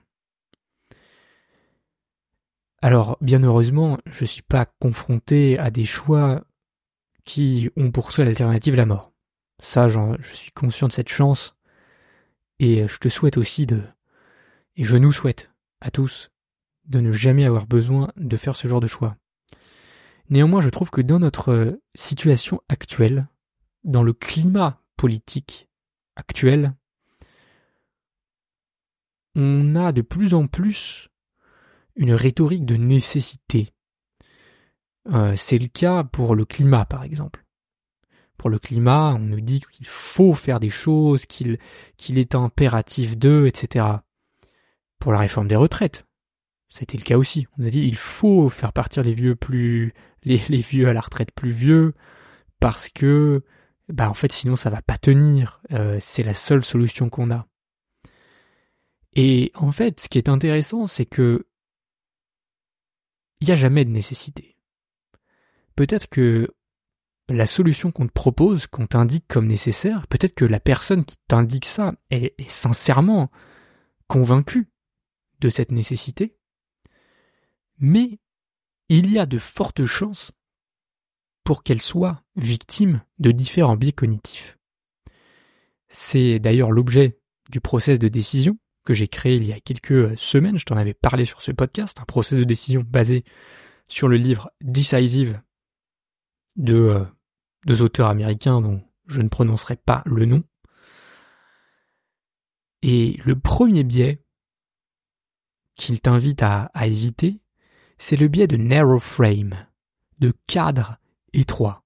Alors, 2.82 3.16
bien 3.22 3.42
heureusement, 3.42 3.96
je 4.04 4.24
ne 4.24 4.28
suis 4.28 4.42
pas 4.42 4.66
confronté 4.66 5.58
à 5.58 5.70
des 5.70 5.86
choix 5.86 6.44
qui 7.24 7.70
ont 7.76 7.90
pour 7.90 8.12
seule 8.12 8.28
alternative 8.28 8.74
la 8.74 8.84
mort. 8.84 9.14
Ça, 9.60 9.88
je 9.88 10.34
suis 10.34 10.52
conscient 10.52 10.88
de 10.88 10.92
cette 10.92 11.08
chance, 11.08 11.56
et 12.62 12.86
je 12.86 12.98
te 12.98 13.08
souhaite 13.08 13.38
aussi 13.38 13.66
de, 13.66 13.82
et 14.76 14.84
je 14.84 14.96
nous 14.96 15.10
souhaite 15.10 15.50
à 15.80 15.90
tous, 15.90 16.30
de 16.84 17.00
ne 17.00 17.10
jamais 17.10 17.44
avoir 17.44 17.66
besoin 17.66 18.12
de 18.16 18.36
faire 18.36 18.54
ce 18.54 18.68
genre 18.68 18.78
de 18.78 18.86
choix. 18.86 19.16
Néanmoins, 20.30 20.60
je 20.60 20.70
trouve 20.70 20.88
que 20.88 21.00
dans 21.00 21.18
notre 21.18 21.80
situation 21.96 22.62
actuelle, 22.68 23.26
dans 23.82 24.04
le 24.04 24.12
climat 24.12 24.80
politique 24.96 25.68
actuel, 26.14 26.76
on 29.34 29.74
a 29.74 29.90
de 29.90 30.02
plus 30.02 30.32
en 30.32 30.46
plus 30.46 31.08
une 31.96 32.14
rhétorique 32.14 32.64
de 32.64 32.76
nécessité. 32.76 33.70
Euh, 35.12 35.34
c'est 35.34 35.58
le 35.58 35.66
cas 35.66 36.04
pour 36.04 36.36
le 36.36 36.44
climat, 36.44 36.84
par 36.84 37.02
exemple 37.02 37.41
pour 38.36 38.50
le 38.50 38.58
climat, 38.58 39.14
on 39.14 39.20
nous 39.20 39.40
dit 39.40 39.60
qu'il 39.60 39.86
faut 39.86 40.34
faire 40.34 40.60
des 40.60 40.70
choses, 40.70 41.26
qu'il 41.26 41.58
est 42.18 42.34
impératif 42.34 43.16
d'eux, 43.16 43.46
etc. 43.46 43.86
Pour 44.98 45.12
la 45.12 45.18
réforme 45.18 45.48
des 45.48 45.56
retraites, 45.56 46.06
c'était 46.68 46.98
le 46.98 47.04
cas 47.04 47.18
aussi. 47.18 47.46
On 47.58 47.64
a 47.64 47.70
dit 47.70 47.80
il 47.80 47.96
faut 47.96 48.48
faire 48.48 48.72
partir 48.72 49.02
les 49.02 49.14
vieux 49.14 49.36
plus 49.36 49.92
les, 50.24 50.38
les 50.48 50.58
vieux 50.58 50.88
à 50.88 50.92
la 50.92 51.00
retraite 51.00 51.32
plus 51.32 51.50
vieux 51.50 51.94
parce 52.60 52.88
que 52.88 53.42
bah 53.88 54.08
en 54.08 54.14
fait 54.14 54.32
sinon 54.32 54.56
ça 54.56 54.70
va 54.70 54.82
pas 54.82 54.98
tenir. 54.98 55.60
Euh, 55.72 55.98
c'est 56.00 56.22
la 56.22 56.34
seule 56.34 56.64
solution 56.64 57.10
qu'on 57.10 57.30
a. 57.30 57.46
Et 59.14 59.52
en 59.54 59.70
fait, 59.70 60.00
ce 60.00 60.08
qui 60.08 60.18
est 60.18 60.28
intéressant, 60.28 60.86
c'est 60.86 61.04
que 61.06 61.46
il 63.40 63.46
n'y 63.46 63.52
a 63.52 63.56
jamais 63.56 63.84
de 63.84 63.90
nécessité. 63.90 64.56
Peut-être 65.76 66.08
que 66.08 66.54
la 67.28 67.46
solution 67.46 67.90
qu'on 67.90 68.06
te 68.06 68.12
propose, 68.12 68.66
qu'on 68.66 68.86
t'indique 68.86 69.24
comme 69.28 69.46
nécessaire, 69.46 70.06
peut-être 70.08 70.34
que 70.34 70.44
la 70.44 70.60
personne 70.60 71.04
qui 71.04 71.16
t'indique 71.28 71.66
ça 71.66 71.94
est, 72.10 72.34
sincèrement 72.48 73.30
convaincue 74.08 74.70
de 75.40 75.48
cette 75.48 75.72
nécessité, 75.72 76.36
mais 77.78 78.18
il 78.88 79.10
y 79.10 79.18
a 79.18 79.26
de 79.26 79.38
fortes 79.38 79.84
chances 79.84 80.32
pour 81.44 81.62
qu'elle 81.62 81.82
soit 81.82 82.22
victime 82.36 83.02
de 83.18 83.32
différents 83.32 83.76
biais 83.76 83.92
cognitifs. 83.92 84.58
C'est 85.88 86.38
d'ailleurs 86.38 86.70
l'objet 86.70 87.18
du 87.50 87.60
process 87.60 87.98
de 87.98 88.08
décision, 88.08 88.58
que 88.84 88.94
j'ai 88.94 89.08
créé 89.08 89.36
il 89.36 89.46
y 89.46 89.52
a 89.52 89.60
quelques 89.60 90.18
semaines, 90.18 90.58
je 90.58 90.64
t'en 90.64 90.76
avais 90.76 90.94
parlé 90.94 91.24
sur 91.24 91.42
ce 91.42 91.52
podcast, 91.52 91.98
un 92.00 92.04
procès 92.04 92.36
de 92.36 92.44
décision 92.44 92.84
basé 92.86 93.24
sur 93.88 94.08
le 94.08 94.16
livre 94.16 94.50
Decisive 94.60 95.40
de 96.56 96.74
euh, 96.74 97.04
deux 97.66 97.82
auteurs 97.82 98.08
américains 98.08 98.60
dont 98.60 98.82
je 99.06 99.20
ne 99.20 99.28
prononcerai 99.28 99.76
pas 99.76 100.02
le 100.06 100.24
nom. 100.24 100.42
Et 102.82 103.18
le 103.24 103.38
premier 103.38 103.84
biais 103.84 104.24
qu'il 105.76 106.00
t'invite 106.00 106.42
à, 106.42 106.70
éviter, 106.82 107.40
c'est 107.98 108.16
le 108.16 108.28
biais 108.28 108.46
de 108.46 108.56
narrow 108.56 108.98
frame, 108.98 109.54
de 110.18 110.32
cadre 110.46 110.98
étroit. 111.32 111.84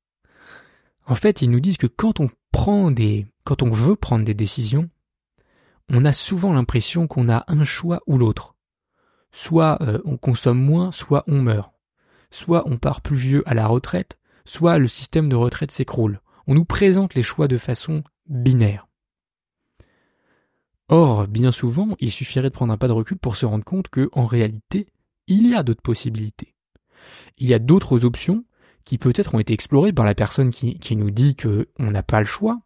En 1.06 1.14
fait, 1.14 1.42
ils 1.42 1.50
nous 1.50 1.60
disent 1.60 1.76
que 1.76 1.86
quand 1.86 2.20
on 2.20 2.30
prend 2.50 2.90
des, 2.90 3.26
quand 3.44 3.62
on 3.62 3.70
veut 3.70 3.96
prendre 3.96 4.24
des 4.24 4.34
décisions, 4.34 4.88
on 5.88 6.04
a 6.04 6.12
souvent 6.12 6.52
l'impression 6.52 7.06
qu'on 7.06 7.28
a 7.28 7.44
un 7.48 7.64
choix 7.64 8.02
ou 8.06 8.18
l'autre. 8.18 8.56
Soit 9.30 9.80
euh, 9.82 10.00
on 10.04 10.16
consomme 10.16 10.58
moins, 10.58 10.90
soit 10.90 11.22
on 11.28 11.42
meurt. 11.42 11.72
Soit 12.30 12.64
on 12.66 12.78
part 12.78 13.02
plus 13.02 13.16
vieux 13.16 13.42
à 13.46 13.54
la 13.54 13.66
retraite, 13.66 14.18
soit 14.46 14.78
le 14.78 14.88
système 14.88 15.28
de 15.28 15.36
retraite 15.36 15.70
s'écroule. 15.70 16.20
On 16.46 16.54
nous 16.54 16.64
présente 16.64 17.14
les 17.14 17.22
choix 17.22 17.48
de 17.48 17.58
façon 17.58 18.02
binaire. 18.28 18.86
Or, 20.88 21.26
bien 21.26 21.50
souvent, 21.50 21.96
il 21.98 22.12
suffirait 22.12 22.48
de 22.48 22.54
prendre 22.54 22.72
un 22.72 22.78
pas 22.78 22.88
de 22.88 22.92
recul 22.92 23.18
pour 23.18 23.36
se 23.36 23.44
rendre 23.44 23.64
compte 23.64 23.88
que, 23.88 24.08
en 24.12 24.24
réalité, 24.24 24.86
il 25.26 25.48
y 25.48 25.54
a 25.54 25.62
d'autres 25.62 25.82
possibilités. 25.82 26.54
Il 27.38 27.48
y 27.48 27.54
a 27.54 27.58
d'autres 27.58 28.04
options 28.04 28.44
qui 28.84 28.98
peut-être 28.98 29.34
ont 29.34 29.40
été 29.40 29.52
explorées 29.52 29.92
par 29.92 30.04
la 30.04 30.14
personne 30.14 30.50
qui, 30.50 30.96
nous 30.96 31.10
dit 31.10 31.34
qu'on 31.34 31.90
n'a 31.90 32.04
pas 32.04 32.20
le 32.20 32.26
choix, 32.26 32.60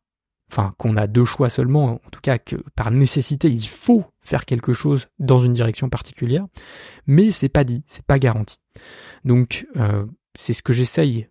enfin 0.53 0.75
qu'on 0.77 0.99
a 0.99 1.07
deux 1.07 1.25
choix 1.25 1.49
seulement, 1.49 1.95
en 2.05 2.11
tout 2.11 2.21
cas 2.21 2.37
que 2.39 2.57
par 2.77 2.91
nécessité 2.91 3.49
il 3.49 3.67
faut 3.67 4.05
faire 4.21 4.45
quelque 4.45 4.75
chose 4.75 5.09
dans 5.19 5.41
une 5.41 5.55
direction 5.55 5.89
particulière, 5.89 6.47
mais 7.07 7.31
c'est 7.31 7.49
pas 7.49 7.65
dit, 7.65 7.83
c'est 7.87 8.05
pas 8.05 8.19
garanti. 8.19 8.59
Donc 9.25 9.67
euh, 9.77 10.05
c'est 10.37 10.53
ce 10.53 10.63
que 10.63 10.75
j'essaye 10.75 11.30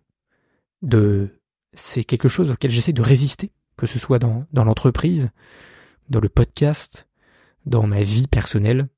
de, 0.82 1.40
c'est 1.72 2.04
quelque 2.04 2.28
chose 2.28 2.50
auquel 2.50 2.70
j'essaie 2.70 2.92
de 2.92 3.02
résister, 3.02 3.52
que 3.76 3.86
ce 3.86 3.98
soit 3.98 4.18
dans, 4.18 4.46
l'entreprise, 4.52 5.30
dans 6.08 6.20
le 6.20 6.28
podcast, 6.28 7.08
dans 7.66 7.86
ma 7.86 8.02
vie 8.02 8.26
personnelle, 8.26 8.88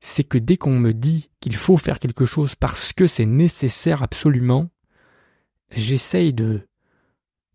c'est 0.00 0.24
que 0.24 0.38
dès 0.38 0.56
qu'on 0.56 0.78
me 0.78 0.92
dit 0.92 1.30
qu'il 1.40 1.56
faut 1.56 1.76
faire 1.76 1.98
quelque 1.98 2.24
chose 2.24 2.54
parce 2.54 2.92
que 2.92 3.06
c'est 3.06 3.26
nécessaire 3.26 4.02
absolument, 4.02 4.70
j'essaye 5.70 6.32
de 6.32 6.66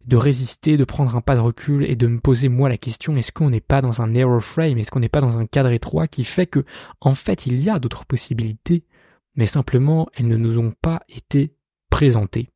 de 0.06 0.16
résister, 0.16 0.78
de 0.78 0.86
prendre 0.86 1.18
un 1.18 1.22
pas 1.22 1.36
de 1.36 1.42
recul 1.42 1.84
et 1.84 1.98
de 1.98 2.08
me 2.08 2.22
poser 2.22 2.48
moi 2.48 2.70
la 2.70 2.78
question 2.78 3.18
est-ce 3.18 3.34
qu'on 3.34 3.50
n'est 3.50 3.60
pas 3.60 3.82
dans 3.82 4.02
un 4.02 4.08
narrow 4.08 4.40
frame, 4.40 4.78
est-ce 4.78 4.90
qu'on 4.90 5.02
n'est 5.02 5.10
pas 5.10 5.20
dans 5.20 5.38
un 5.38 5.46
cadre 5.46 5.72
étroit 5.72 6.08
qui 6.08 6.24
fait 6.24 6.48
que 6.48 6.63
en 7.02 7.13
fait 7.13 7.46
il 7.46 7.62
y 7.62 7.70
a 7.70 7.78
d'autres 7.78 8.06
possibilités, 8.06 8.86
mais 9.36 9.48
simplement 9.48 10.08
elles 10.13 10.30
ne 10.30 10.38
nous 10.38 10.60
ont 10.60 10.74
pas 10.82 11.02
été 11.10 11.54
présentées? 11.90 12.50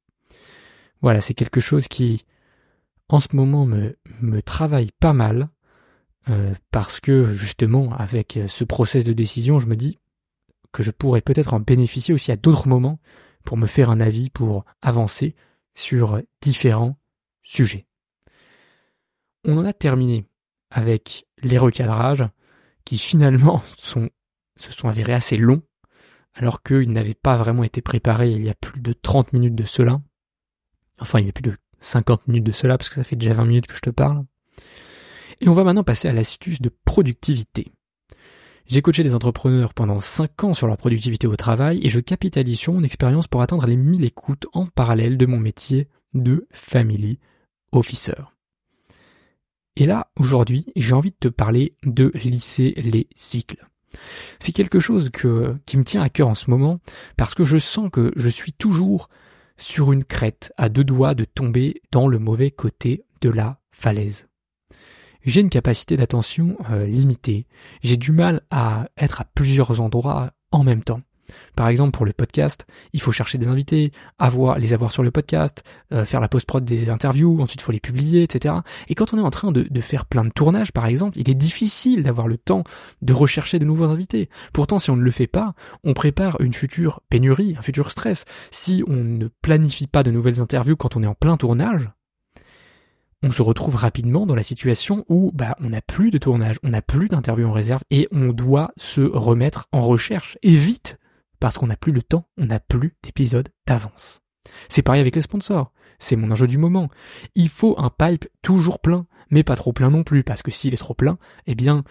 Voilà, 1.02 1.22
c'est 1.22 1.34
quelque 1.34 1.62
chose 1.62 1.88
qui 1.88 2.26
en 3.10 3.20
ce 3.20 3.36
moment 3.36 3.66
me, 3.66 3.98
me 4.22 4.42
travaille 4.42 4.92
pas 5.00 5.14
mal 5.14 5.50
euh, 6.30 6.54
parce 6.72 7.00
que 7.00 7.34
justement 7.34 7.94
avec 7.94 8.40
ce 8.48 8.64
process 8.64 9.04
de 9.04 9.14
décision 9.14 9.60
je 9.60 9.68
me 9.68 9.76
dis 9.76 10.00
que 10.72 10.84
je 10.84 10.92
pourrais 10.92 11.22
peut-être 11.22 11.54
en 11.54 11.60
bénéficier 11.60 12.14
aussi 12.14 12.32
à 12.32 12.38
d'autres 12.38 12.68
moments 12.68 13.00
pour 13.44 13.58
me 13.58 13.66
faire 13.66 13.90
un 13.90 14.00
avis, 14.00 14.30
pour 14.30 14.66
avancer 14.82 15.36
sur 15.74 16.22
différents 16.42 16.98
sujet. 17.44 17.86
On 19.44 19.58
en 19.58 19.66
a 19.66 19.74
terminé 19.74 20.26
avec 20.70 21.26
les 21.42 21.58
recadrages 21.58 22.26
qui 22.86 22.98
finalement 22.98 23.62
sont, 23.78 24.10
se 24.56 24.72
sont 24.72 24.88
avérés 24.88 25.14
assez 25.14 25.38
longs 25.38 25.64
alors 26.34 26.64
qu'ils 26.64 26.92
n'avaient 26.92 27.14
pas 27.14 27.38
vraiment 27.38 27.64
été 27.64 27.82
préparés 27.82 28.32
il 28.32 28.44
y 28.44 28.50
a 28.50 28.56
plus 28.56 28.80
de 28.80 28.94
30 28.94 29.34
minutes 29.34 29.56
de 29.56 29.66
cela. 29.66 30.02
Enfin, 31.02 31.20
il 31.20 31.26
y 31.26 31.30
a 31.30 31.34
plus 31.34 31.42
de 31.42 31.58
50 31.82 32.28
minutes 32.28 32.46
de 32.46 32.52
cela 32.52 32.78
parce 32.78 32.90
que 32.90 32.96
ça 32.96 33.04
fait 33.04 33.16
déjà 33.16 33.34
20 33.34 33.46
minutes 33.46 33.68
que 33.68 33.76
je 33.76 33.82
te 33.82 33.90
parle. 33.90 34.24
Et 35.42 35.50
on 35.50 35.54
va 35.54 35.64
maintenant 35.64 35.84
passer 35.84 36.08
à 36.08 36.14
l'astuce 36.14 36.62
de 36.62 36.72
productivité. 36.86 37.74
J'ai 38.68 38.82
coaché 38.82 39.04
des 39.04 39.16
entrepreneurs 39.16 39.74
pendant 39.74 40.00
5 40.00 40.44
ans 40.44 40.54
sur 40.54 40.68
leur 40.68 40.78
productivité 40.78 41.28
au 41.28 41.36
travail 41.36 41.80
et 41.84 41.90
je 41.90 42.00
capitalise 42.00 42.60
sur 42.60 42.74
mon 42.74 42.84
expérience 42.84 43.28
pour 43.28 43.42
atteindre 43.42 43.66
les 43.66 43.76
1000 43.76 44.06
écoutes 44.06 44.46
en 44.54 44.68
parallèle 44.68 45.18
de 45.18 45.26
mon 45.26 45.40
métier 45.40 45.90
de 46.14 46.48
family 46.52 47.20
officer. 47.72 48.14
Et 49.76 49.86
là, 49.86 50.12
aujourd'hui, 50.18 50.68
j'ai 50.76 50.94
envie 50.94 51.12
de 51.12 51.18
te 51.20 51.28
parler 51.28 51.76
de 51.84 52.12
lisser 52.24 52.74
les 52.78 53.10
cycles. 53.16 53.68
C'est 54.40 54.52
quelque 54.52 54.80
chose 54.80 55.10
qui 55.10 55.78
me 55.78 55.84
tient 55.84 56.02
à 56.02 56.10
cœur 56.10 56.28
en 56.28 56.36
ce 56.36 56.50
moment 56.50 56.80
parce 57.18 57.34
que 57.34 57.44
je 57.44 57.58
sens 57.58 57.90
que 57.92 58.14
je 58.16 58.30
suis 58.30 58.54
toujours 58.54 59.10
sur 59.58 59.92
une 59.92 60.04
crête 60.04 60.52
à 60.58 60.70
deux 60.70 60.84
doigts 60.84 61.16
de 61.16 61.26
tomber 61.26 61.82
dans 61.92 62.08
le 62.08 62.20
mauvais 62.20 62.52
côté 62.52 63.06
de 63.22 63.30
la 63.30 63.60
falaise. 63.72 64.28
J'ai 65.24 65.42
une 65.42 65.50
capacité 65.50 65.98
d'attention 65.98 66.58
euh, 66.72 66.86
limitée. 66.86 67.46
J'ai 67.84 67.98
du 67.98 68.12
mal 68.12 68.42
à 68.50 68.90
être 68.98 69.22
à 69.22 69.26
plusieurs 69.26 69.80
endroits 69.80 70.32
en 70.52 70.64
même 70.64 70.84
temps. 70.84 71.02
Par 71.56 71.68
exemple, 71.68 71.92
pour 71.92 72.06
le 72.06 72.14
podcast, 72.14 72.66
il 72.94 73.02
faut 73.02 73.12
chercher 73.12 73.38
des 73.38 73.48
invités, 73.48 73.92
avoir, 74.20 74.58
les 74.60 74.74
avoir 74.74 74.92
sur 74.92 75.04
le 75.04 75.12
podcast, 75.12 75.64
euh, 75.94 76.06
faire 76.06 76.20
la 76.20 76.28
post-prod 76.28 76.64
des 76.64 76.90
interviews, 76.90 77.42
ensuite 77.42 77.62
il 77.62 77.64
faut 77.64 77.72
les 77.72 77.80
publier, 77.80 78.24
etc. 78.24 78.56
Et 78.88 78.96
quand 78.96 79.14
on 79.14 79.18
est 79.18 79.24
en 79.24 79.32
train 79.32 79.52
de, 79.52 79.68
de 79.70 79.82
faire 79.82 80.06
plein 80.06 80.24
de 80.24 80.30
tournages, 80.30 80.72
par 80.72 80.86
exemple, 80.86 81.18
il 81.20 81.30
est 81.30 81.36
difficile 81.36 82.04
d'avoir 82.04 82.28
le 82.28 82.38
temps 82.38 82.64
de 83.02 83.14
rechercher 83.14 83.60
de 83.60 83.66
nouveaux 83.66 83.90
invités. 83.90 84.30
Pourtant, 84.54 84.80
si 84.80 84.92
on 84.92 84.96
ne 84.96 85.04
le 85.04 85.12
fait 85.12 85.28
pas, 85.28 85.54
on 85.84 85.94
prépare 85.94 86.40
une 86.42 86.54
future 86.54 87.02
pénurie, 87.10 87.56
un 87.58 87.62
futur 87.62 87.92
stress. 87.92 88.26
Si 88.52 88.84
on 88.88 89.04
ne 89.04 89.28
planifie 89.42 89.88
pas 89.88 90.04
de 90.04 90.12
nouvelles 90.12 90.42
interviews 90.42 90.76
quand 90.76 90.96
on 90.96 91.04
est 91.04 91.08
en 91.08 91.16
plein 91.16 91.38
tournage, 91.38 91.90
on 93.24 93.32
se 93.32 93.42
retrouve 93.42 93.76
rapidement 93.76 94.26
dans 94.26 94.36
la 94.36 94.44
situation 94.44 95.06
où 95.08 95.32
bah, 95.34 95.56
on 95.60 95.70
n'a 95.70 95.82
plus 95.82 96.10
de 96.10 96.18
tournage, 96.18 96.58
on 96.64 96.70
n'a 96.70 96.82
plus 96.82 97.08
d'interviews 97.08 97.48
en 97.48 97.52
réserve 97.52 97.84
et 97.92 98.08
on 98.12 98.30
doit 98.30 98.72
se 98.78 99.02
remettre 99.02 99.68
en 99.72 99.82
recherche 99.82 100.38
et 100.42 100.56
vite 100.56 100.98
parce 101.42 101.58
qu'on 101.58 101.68
n'a 101.68 101.76
plus 101.76 101.92
le 101.92 102.04
temps, 102.04 102.30
on 102.38 102.46
n'a 102.46 102.62
plus 102.62 102.96
d'épisodes 103.04 103.50
d'avance. 103.68 104.22
C'est 104.70 104.84
pareil 104.84 105.02
avec 105.02 105.16
les 105.16 105.22
sponsors. 105.22 105.74
C'est 106.00 106.16
mon 106.16 106.32
enjeu 106.32 106.48
du 106.48 106.58
moment. 106.58 106.90
Il 107.36 107.50
faut 107.50 107.76
un 107.78 107.90
pipe 107.90 108.28
toujours 108.42 108.80
plein, 108.80 109.08
mais 109.32 109.44
pas 109.44 109.56
trop 109.56 109.74
plein 109.74 109.90
non 109.90 110.04
plus, 110.04 110.24
parce 110.24 110.44
que 110.44 110.52
s'il 110.52 110.74
est 110.74 110.78
trop 110.78 110.94
plein, 110.94 111.18
eh 111.48 111.56
bien, 111.56 111.84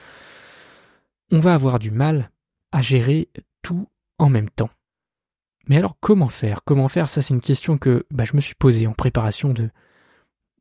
on 1.33 1.41
va 1.41 1.53
avoir 1.53 1.79
du 1.79 1.91
mal 1.91 2.31
à 2.73 2.81
gérer 2.81 3.29
tout 3.63 3.89
en 4.19 4.31
même 4.31 4.49
temps. 4.51 4.71
Mais 5.69 5.77
alors 5.77 5.99
comment 6.01 6.29
faire? 6.29 6.63
Comment 6.65 6.89
faire? 6.89 7.09
Ça 7.09 7.21
c'est 7.21 7.35
une 7.35 7.41
question 7.41 7.77
que 7.77 8.07
bah, 8.11 8.25
je 8.25 8.37
me 8.37 8.41
suis 8.41 8.55
posée 8.55 8.87
en 8.87 8.93
préparation 8.93 9.53
de, 9.53 9.71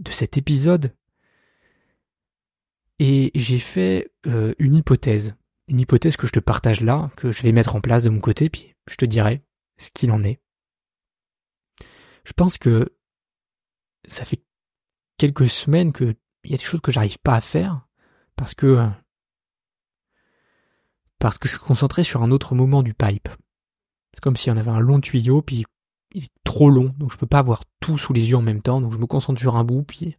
cet 0.09 0.35
épisode. 0.37 0.95
Et 2.97 3.31
j'ai 3.35 3.59
fait 3.59 4.11
euh, 4.25 4.53
une 4.57 4.75
hypothèse. 4.75 5.35
Une 5.67 5.79
hypothèse 5.79 6.17
que 6.17 6.25
je 6.27 6.31
te 6.31 6.39
partage 6.39 6.81
là, 6.81 7.11
que 7.15 7.31
je 7.31 7.43
vais 7.43 7.51
mettre 7.51 7.75
en 7.75 7.81
place 7.81 8.03
de 8.03 8.09
mon 8.09 8.19
côté, 8.19 8.49
puis 8.49 8.73
je 8.89 8.95
te 8.95 9.05
dirai 9.05 9.43
ce 9.77 9.91
qu'il 9.91 10.11
en 10.11 10.23
est. 10.23 10.41
Je 12.25 12.33
pense 12.33 12.57
que 12.57 12.93
ça 14.07 14.25
fait 14.25 14.43
quelques 15.17 15.49
semaines 15.49 15.93
qu'il 15.93 16.15
y 16.45 16.53
a 16.53 16.57
des 16.57 16.63
choses 16.63 16.81
que 16.81 16.91
j'arrive 16.91 17.19
pas 17.19 17.35
à 17.35 17.41
faire 17.41 17.87
parce 18.35 18.53
que 18.53 18.87
parce 21.19 21.37
que 21.37 21.47
je 21.47 21.57
suis 21.57 21.65
concentré 21.65 22.03
sur 22.03 22.23
un 22.23 22.31
autre 22.31 22.55
moment 22.55 22.81
du 22.81 22.93
pipe. 22.93 23.27
C'est 24.13 24.21
comme 24.21 24.37
si 24.37 24.49
on 24.49 24.57
avait 24.57 24.71
un 24.71 24.79
long 24.79 25.01
tuyau 25.01 25.41
puis 25.41 25.65
il 26.13 26.23
est 26.23 26.31
trop 26.43 26.69
long 26.69 26.93
donc 26.97 27.11
je 27.11 27.17
peux 27.17 27.27
pas 27.27 27.39
avoir 27.39 27.63
tout 27.79 27.97
sous 27.97 28.13
les 28.13 28.29
yeux 28.29 28.37
en 28.37 28.41
même 28.41 28.61
temps 28.61 28.81
donc 28.81 28.93
je 28.93 28.97
me 28.97 29.05
concentre 29.05 29.39
sur 29.39 29.55
un 29.55 29.63
bout 29.63 29.83
puis 29.83 30.15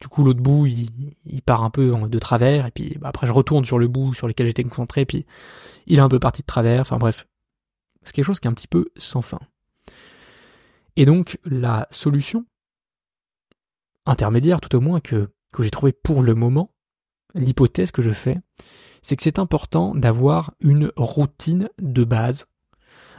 du 0.00 0.08
coup 0.08 0.24
l'autre 0.24 0.40
bout 0.40 0.66
il, 0.66 1.42
part 1.42 1.62
un 1.62 1.70
peu 1.70 1.92
de 2.08 2.18
travers 2.18 2.66
et 2.66 2.70
puis 2.70 2.96
bah, 2.98 3.08
après 3.08 3.26
je 3.26 3.32
retourne 3.32 3.64
sur 3.64 3.78
le 3.78 3.88
bout 3.88 4.14
sur 4.14 4.28
lequel 4.28 4.46
j'étais 4.46 4.64
concentré 4.64 5.04
puis 5.04 5.26
il 5.86 5.98
est 5.98 6.02
un 6.02 6.08
peu 6.08 6.18
parti 6.18 6.42
de 6.42 6.46
travers 6.46 6.80
enfin 6.80 6.96
bref 6.96 7.26
c'est 8.06 8.12
quelque 8.12 8.24
chose 8.24 8.40
qui 8.40 8.46
est 8.46 8.50
un 8.50 8.54
petit 8.54 8.68
peu 8.68 8.86
sans 8.96 9.20
fin. 9.20 9.40
Et 10.94 11.04
donc, 11.04 11.38
la 11.44 11.86
solution 11.90 12.46
intermédiaire, 14.06 14.60
tout 14.60 14.74
au 14.76 14.80
moins, 14.80 15.00
que, 15.00 15.28
j'ai 15.58 15.70
trouvé 15.70 15.92
pour 15.92 16.22
le 16.22 16.34
moment, 16.34 16.72
l'hypothèse 17.34 17.90
que 17.90 18.02
je 18.02 18.12
fais, 18.12 18.38
c'est 19.02 19.16
que 19.16 19.22
c'est 19.22 19.38
important 19.38 19.94
d'avoir 19.94 20.54
une 20.60 20.92
routine 20.96 21.68
de 21.78 22.04
base 22.04 22.46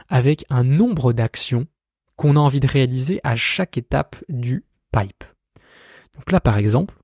avec 0.08 0.44
un 0.48 0.64
nombre 0.64 1.12
d'actions 1.12 1.66
qu'on 2.16 2.36
a 2.36 2.40
envie 2.40 2.60
de 2.60 2.66
réaliser 2.66 3.20
à 3.22 3.36
chaque 3.36 3.76
étape 3.76 4.16
du 4.28 4.64
pipe. 4.90 5.24
Donc 6.14 6.32
là, 6.32 6.40
par 6.40 6.56
exemple, 6.56 6.94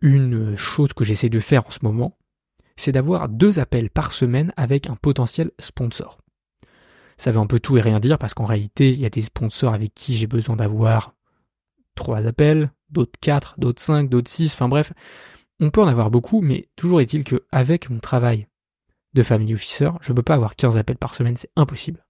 une 0.00 0.56
chose 0.56 0.94
que 0.94 1.04
j'essaie 1.04 1.28
de 1.28 1.40
faire 1.40 1.66
en 1.66 1.70
ce 1.70 1.80
moment, 1.82 2.16
c'est 2.80 2.92
d'avoir 2.92 3.28
deux 3.28 3.58
appels 3.58 3.90
par 3.90 4.10
semaine 4.10 4.54
avec 4.56 4.88
un 4.88 4.96
potentiel 4.96 5.50
sponsor. 5.58 6.18
Ça 7.18 7.30
veut 7.30 7.38
un 7.38 7.46
peu 7.46 7.60
tout 7.60 7.76
et 7.76 7.82
rien 7.82 8.00
dire 8.00 8.16
parce 8.16 8.32
qu'en 8.32 8.46
réalité, 8.46 8.88
il 8.88 8.98
y 8.98 9.04
a 9.04 9.10
des 9.10 9.20
sponsors 9.20 9.74
avec 9.74 9.92
qui 9.92 10.16
j'ai 10.16 10.26
besoin 10.26 10.56
d'avoir 10.56 11.14
trois 11.94 12.26
appels, 12.26 12.72
d'autres 12.88 13.18
quatre, 13.20 13.54
d'autres 13.58 13.82
cinq, 13.82 14.08
d'autres 14.08 14.30
six, 14.30 14.54
enfin 14.54 14.68
bref, 14.68 14.94
on 15.60 15.68
peut 15.68 15.82
en 15.82 15.88
avoir 15.88 16.10
beaucoup, 16.10 16.40
mais 16.40 16.70
toujours 16.74 17.02
est-il 17.02 17.22
que 17.22 17.44
avec 17.52 17.90
mon 17.90 17.98
travail 17.98 18.46
de 19.12 19.22
family 19.22 19.52
officer, 19.52 19.90
je 20.00 20.14
peux 20.14 20.22
pas 20.22 20.36
avoir 20.36 20.56
15 20.56 20.78
appels 20.78 20.96
par 20.96 21.14
semaine, 21.14 21.36
c'est 21.36 21.50
impossible. 21.56 22.06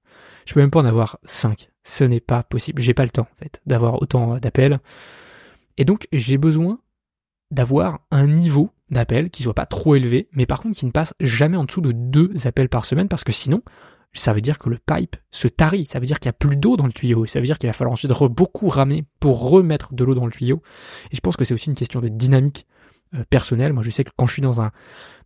Je 0.47 0.55
peux 0.55 0.61
même 0.61 0.71
pas 0.71 0.81
en 0.81 0.85
avoir 0.85 1.19
5. 1.25 1.69
Ce 1.83 2.05
n'est 2.05 2.21
pas 2.21 2.45
possible. 2.45 2.81
J'ai 2.81 2.95
pas 2.95 3.05
le 3.05 3.11
temps, 3.11 3.27
en 3.31 3.37
fait, 3.37 3.61
d'avoir 3.67 4.01
autant 4.01 4.39
d'appels. 4.39 4.79
Et 5.79 5.85
donc, 5.85 6.07
j'ai 6.13 6.39
besoin 6.39 6.79
d'avoir 7.51 8.01
un 8.11 8.27
niveau 8.27 8.71
d'appels 8.91 9.31
qui 9.31 9.43
soit 9.43 9.55
pas 9.55 9.67
trop 9.67 9.95
élevé, 9.95 10.29
mais 10.33 10.47
par 10.47 10.61
contre 10.61 10.77
qui 10.77 10.87
ne 10.87 10.91
passe 10.91 11.15
jamais 11.21 11.57
en 11.57 11.65
dessous 11.65 11.81
de 11.81 11.93
deux 11.93 12.33
appels 12.47 12.69
par 12.69 12.85
semaine, 12.85 13.09
parce 13.09 13.25
que 13.25 13.33
sinon, 13.33 13.63
ça 14.13 14.33
veut 14.33 14.41
dire 14.41 14.59
que 14.59 14.69
le 14.69 14.79
pipe 14.79 15.17
se 15.31 15.49
tarit, 15.49 15.87
ça 15.87 16.01
veut 16.01 16.07
dire 16.07 16.19
qu'il 16.19 16.29
n'y 16.29 16.35
a 16.35 16.39
plus 16.39 16.57
d'eau 16.57 16.77
dans 16.77 16.87
le 16.87 16.93
tuyau, 16.93 17.25
et 17.25 17.29
ça 17.29 17.41
veut 17.41 17.47
dire 17.47 17.59
qu'il 17.59 17.69
va 17.69 17.73
falloir 17.73 17.93
ensuite 17.93 18.13
beaucoup 18.31 18.69
ramer 18.69 19.05
pour 19.21 19.49
remettre 19.49 19.95
de 19.95 20.05
l'eau 20.05 20.15
dans 20.15 20.27
le 20.27 20.33
tuyau. 20.33 20.63
Et 21.13 21.17
je 21.17 21.21
pense 21.21 21.37
que 21.37 21.45
c'est 21.45 21.55
aussi 21.55 21.69
une 21.69 21.77
question 21.77 22.01
de 22.01 22.09
dynamique 22.09 22.67
euh, 23.15 23.25
personnelle. 23.29 23.73
Moi, 23.73 23.83
je 23.83 23.91
sais 23.91 24.05
que 24.05 24.11
quand 24.17 24.27
je 24.27 24.35
suis 24.35 24.43
dans 24.43 24.61
un 24.61 24.71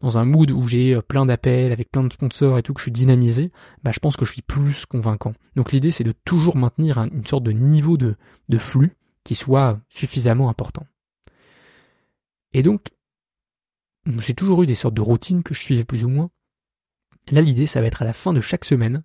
dans 0.00 0.18
un 0.18 0.24
mood 0.24 0.50
où 0.50 0.66
j'ai 0.66 0.94
euh, 0.94 1.02
plein 1.02 1.26
d'appels 1.26 1.72
avec 1.72 1.90
plein 1.90 2.02
de 2.02 2.12
sponsors 2.12 2.58
et 2.58 2.62
tout, 2.62 2.74
que 2.74 2.80
je 2.80 2.84
suis 2.84 2.92
dynamisé, 2.92 3.52
bah, 3.82 3.90
je 3.92 3.98
pense 3.98 4.16
que 4.16 4.24
je 4.24 4.32
suis 4.32 4.42
plus 4.42 4.86
convaincant. 4.86 5.32
Donc 5.56 5.72
l'idée, 5.72 5.90
c'est 5.90 6.04
de 6.04 6.14
toujours 6.24 6.56
maintenir 6.56 6.98
une 6.98 7.26
sorte 7.26 7.44
de 7.44 7.52
niveau 7.52 7.96
de, 7.96 8.16
de 8.48 8.58
flux 8.58 8.96
qui 9.22 9.34
soit 9.34 9.78
suffisamment 9.88 10.48
important. 10.48 10.86
Et 12.54 12.62
donc, 12.62 12.88
j'ai 14.18 14.34
toujours 14.34 14.62
eu 14.62 14.66
des 14.66 14.74
sortes 14.74 14.94
de 14.94 15.00
routines 15.00 15.42
que 15.42 15.54
je 15.54 15.62
suivais 15.62 15.84
plus 15.84 16.04
ou 16.04 16.08
moins. 16.08 16.30
Là, 17.30 17.40
l'idée, 17.40 17.66
ça 17.66 17.80
va 17.80 17.86
être 17.86 18.02
à 18.02 18.04
la 18.04 18.12
fin 18.12 18.32
de 18.32 18.40
chaque 18.40 18.64
semaine, 18.64 19.02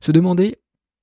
se 0.00 0.12
demander 0.12 0.58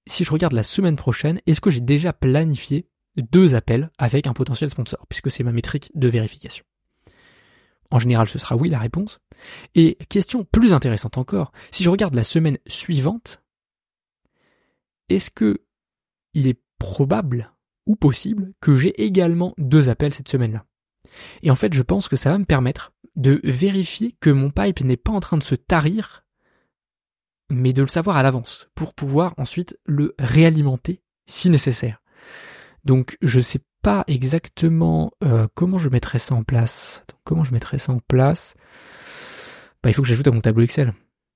si 0.08 0.24
je 0.24 0.32
regarde 0.32 0.54
la 0.54 0.64
semaine 0.64 0.96
prochaine, 0.96 1.40
est-ce 1.46 1.62
que 1.62 1.70
j'ai 1.70 1.82
déjà 1.82 2.14
planifié 2.14 2.88
deux 3.22 3.56
appels 3.56 3.90
avec 3.98 4.28
un 4.28 4.34
potentiel 4.34 4.70
sponsor, 4.70 5.06
puisque 5.08 5.32
c'est 5.32 5.44
ma 5.44 5.52
métrique 5.52 5.92
de 5.96 6.08
vérification. 6.08 6.66
En 7.92 8.00
général, 8.00 8.30
ce 8.30 8.40
sera 8.40 8.56
oui 8.56 8.70
la 8.70 8.80
réponse. 8.80 9.20
Et 9.76 9.98
question 10.10 10.44
plus 10.44 10.74
intéressante 10.74 11.18
encore, 11.18 11.52
si 11.72 11.84
je 11.84 11.90
regarde 11.90 12.14
la 12.14 12.24
semaine 12.24 12.60
suivante, 12.68 13.42
est-ce 15.10 15.32
que 15.32 15.64
il 16.34 16.48
est 16.48 16.62
probable 16.78 17.52
ou 17.88 17.96
possible 17.96 18.54
que 18.62 18.76
j'ai 18.76 19.02
également 19.02 19.54
deux 19.58 19.90
appels 19.90 20.14
cette 20.14 20.30
semaine-là? 20.30 20.66
Et 21.42 21.50
en 21.50 21.56
fait, 21.56 21.74
je 21.74 21.82
pense 21.82 22.08
que 22.08 22.16
ça 22.16 22.32
va 22.32 22.38
me 22.38 22.46
permettre 22.46 22.94
de 23.16 23.40
vérifier 23.44 24.16
que 24.20 24.30
mon 24.30 24.50
pipe 24.50 24.82
n'est 24.82 24.98
pas 24.98 25.12
en 25.12 25.20
train 25.20 25.38
de 25.38 25.44
se 25.44 25.56
tarir, 25.56 26.26
mais 27.50 27.74
de 27.74 27.82
le 27.82 27.88
savoir 27.88 28.18
à 28.18 28.24
l'avance 28.24 28.70
pour 28.76 28.94
pouvoir 28.94 29.34
ensuite 29.38 29.78
le 29.86 30.16
réalimenter 30.20 31.02
si 31.26 31.50
nécessaire. 31.50 32.02
Donc 32.86 33.18
je 33.22 33.40
sais 33.40 33.62
pas 33.82 34.04
exactement 34.08 35.12
euh, 35.24 35.48
comment 35.54 35.80
je 35.80 35.90
mettrais 35.90 36.20
ça 36.20 36.36
en 36.36 36.44
place. 36.44 37.06
comment 37.24 37.44
je 37.44 37.54
mettrais 37.54 37.78
ça 37.78 37.94
en 37.94 38.00
place? 38.00 38.56
Bah, 39.82 39.90
Il 39.90 39.94
faut 39.94 40.02
que 40.02 40.08
j'ajoute 40.08 40.28
à 40.28 40.32
mon 40.32 40.42
tableau 40.42 40.64
Excel. 40.64 40.94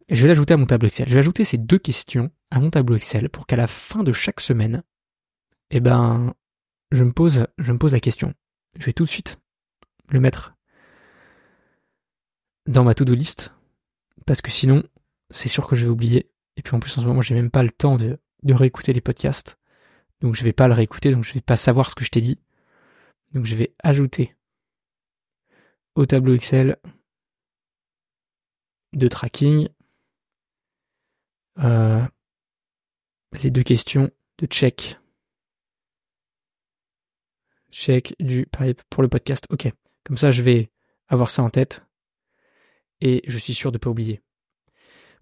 je 0.10 0.22
vais 0.22 0.28
l'ajouter 0.28 0.54
à 0.54 0.58
mon 0.58 0.66
tableau 0.66 0.88
Excel. 0.88 1.08
Je 1.08 1.14
vais 1.14 1.20
ajouter 1.20 1.46
ces 1.46 1.58
deux 1.58 1.80
questions 1.80 2.32
à 2.52 2.60
mon 2.60 2.70
tableau 2.70 2.96
Excel 2.96 3.30
pour 3.30 3.48
qu'à 3.48 3.56
la 3.56 3.68
fin 3.68 4.04
de 4.04 4.14
chaque 4.14 4.40
semaine, 4.40 4.84
eh 5.70 5.80
ben, 5.80 6.34
je 6.92 7.04
me 7.04 7.12
pose, 7.12 7.48
je 7.58 7.72
me 7.72 7.78
pose 7.78 7.94
la 7.94 8.00
question. 8.00 8.34
Je 8.78 8.86
vais 8.86 8.94
tout 8.94 9.04
de 9.04 9.10
suite 9.10 9.40
le 10.10 10.20
mettre 10.20 10.53
dans 12.66 12.84
ma 12.84 12.94
to-do 12.94 13.14
list 13.14 13.52
parce 14.26 14.42
que 14.42 14.52
sinon, 14.52 14.84
c'est 15.30 15.50
sûr 15.50 15.68
que 15.68 15.76
je 15.76 15.86
vais 15.86 15.92
oublier. 15.92 16.30
Et 16.56 16.62
puis 16.62 16.76
en 16.76 16.80
plus, 16.80 16.98
en 16.98 17.02
ce 17.02 17.08
moment, 17.08 17.22
j'ai 17.22 17.36
même 17.36 17.52
pas 17.52 17.64
le 17.64 17.72
temps 17.72 17.98
de, 17.98 18.20
réécouter 18.46 18.94
les 18.94 19.02
podcasts. 19.02 19.58
Donc 20.22 20.36
je 20.36 20.44
vais 20.44 20.54
pas 20.54 20.68
le 20.68 20.74
réécouter, 20.74 21.12
donc 21.12 21.24
je 21.24 21.34
vais 21.34 21.42
pas 21.42 21.56
savoir 21.56 21.90
ce 21.90 21.96
que 21.96 22.06
je 22.06 22.12
t'ai 22.12 22.22
dit. 22.22 22.40
Donc 23.34 23.46
je 23.46 23.56
vais 23.56 23.74
ajouter 23.80 24.36
au 25.96 26.06
tableau 26.06 26.36
Excel 26.36 26.78
de 28.94 29.08
tracking 29.08 29.68
euh, 31.60 32.04
les 33.42 33.52
deux 33.52 33.64
questions 33.64 34.12
de 34.38 34.46
check. 34.46 34.98
Check 37.72 38.16
du 38.20 38.46
pipe 38.46 38.82
pour 38.90 39.02
le 39.02 39.10
podcast. 39.10 39.48
Ok. 39.50 39.72
Comme 40.04 40.18
ça, 40.18 40.30
je 40.30 40.44
vais 40.44 40.72
avoir 41.08 41.32
ça 41.32 41.42
en 41.42 41.50
tête 41.50 41.82
et 43.04 43.22
je 43.28 43.38
suis 43.38 43.54
sûr 43.54 43.72
de 43.72 43.78
pas 43.78 43.92
oublier. 43.92 44.22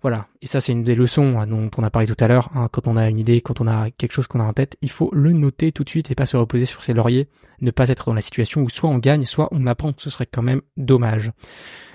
Voilà, 0.01 0.27
et 0.41 0.47
ça 0.47 0.61
c'est 0.61 0.71
une 0.71 0.83
des 0.83 0.95
leçons 0.95 1.39
hein, 1.39 1.45
dont 1.45 1.69
on 1.77 1.83
a 1.83 1.91
parlé 1.91 2.07
tout 2.07 2.23
à 2.23 2.27
l'heure. 2.27 2.49
Hein. 2.55 2.69
Quand 2.71 2.87
on 2.87 2.97
a 2.97 3.07
une 3.07 3.19
idée, 3.19 3.41
quand 3.41 3.61
on 3.61 3.67
a 3.67 3.91
quelque 3.91 4.13
chose 4.13 4.25
qu'on 4.25 4.39
a 4.39 4.43
en 4.43 4.53
tête, 4.53 4.75
il 4.81 4.89
faut 4.89 5.11
le 5.13 5.31
noter 5.31 5.71
tout 5.71 5.83
de 5.83 5.89
suite 5.89 6.09
et 6.09 6.15
pas 6.15 6.25
se 6.25 6.37
reposer 6.37 6.65
sur 6.65 6.81
ses 6.81 6.93
lauriers, 6.93 7.27
ne 7.59 7.69
pas 7.69 7.89
être 7.89 8.05
dans 8.05 8.15
la 8.15 8.21
situation 8.21 8.61
où 8.61 8.69
soit 8.69 8.89
on 8.89 8.97
gagne, 8.97 9.25
soit 9.25 9.47
on 9.51 9.67
apprend. 9.67 9.93
Ce 9.97 10.09
serait 10.09 10.25
quand 10.25 10.41
même 10.41 10.61
dommage. 10.75 11.31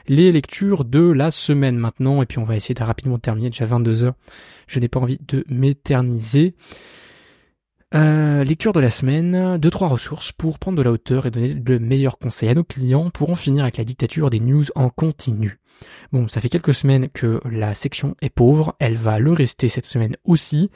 Les 0.06 0.30
lectures 0.30 0.84
de 0.84 1.00
la 1.00 1.32
semaine 1.32 1.78
maintenant, 1.78 2.22
et 2.22 2.26
puis 2.26 2.38
on 2.38 2.44
va 2.44 2.54
essayer 2.54 2.76
de 2.76 2.84
rapidement 2.84 3.18
terminer, 3.18 3.50
déjà 3.50 3.66
22 3.66 4.04
heures. 4.04 4.14
Je 4.68 4.78
n'ai 4.78 4.86
pas 4.86 5.00
envie 5.00 5.18
de 5.26 5.44
m'éterniser. 5.48 6.54
Lecture 8.46 8.72
de 8.72 8.78
la 8.78 8.90
semaine, 8.90 9.58
deux 9.58 9.70
trois 9.70 9.88
ressources 9.88 10.30
pour 10.30 10.60
prendre 10.60 10.78
de 10.78 10.82
la 10.82 10.92
hauteur 10.92 11.26
et 11.26 11.32
donner 11.32 11.52
le 11.54 11.80
meilleur 11.80 12.16
conseil 12.16 12.48
à 12.48 12.54
nos 12.54 12.62
clients 12.62 13.10
pour 13.10 13.30
en 13.30 13.34
finir 13.34 13.64
avec 13.64 13.76
la 13.76 13.82
dictature 13.82 14.30
des 14.30 14.38
news 14.38 14.62
en 14.76 14.88
continu. 14.88 15.58
Bon, 16.12 16.28
ça 16.28 16.40
fait 16.40 16.48
quelques 16.48 16.72
semaines 16.72 17.08
que 17.08 17.40
la 17.44 17.74
section 17.74 18.14
est 18.22 18.30
pauvre, 18.30 18.76
elle 18.78 18.94
va 18.94 19.18
le 19.18 19.32
rester 19.32 19.66
cette 19.66 19.84
semaine 19.84 20.16
aussi. 20.22 20.70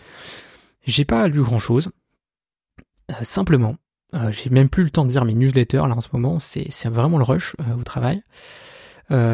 J'ai 0.84 1.04
pas 1.04 1.28
lu 1.28 1.42
grand 1.42 1.60
chose. 1.60 1.90
Euh, 3.12 3.14
simplement, 3.22 3.76
euh, 4.14 4.32
j'ai 4.32 4.50
même 4.50 4.68
plus 4.68 4.82
le 4.82 4.90
temps 4.90 5.04
de 5.04 5.10
dire 5.12 5.24
mes 5.24 5.34
newsletters 5.34 5.76
là 5.76 5.94
en 5.94 6.00
ce 6.00 6.08
moment, 6.12 6.40
c'est 6.40 6.88
vraiment 6.88 7.18
le 7.18 7.24
rush 7.24 7.54
euh, 7.60 7.76
au 7.78 7.84
travail. 7.84 8.20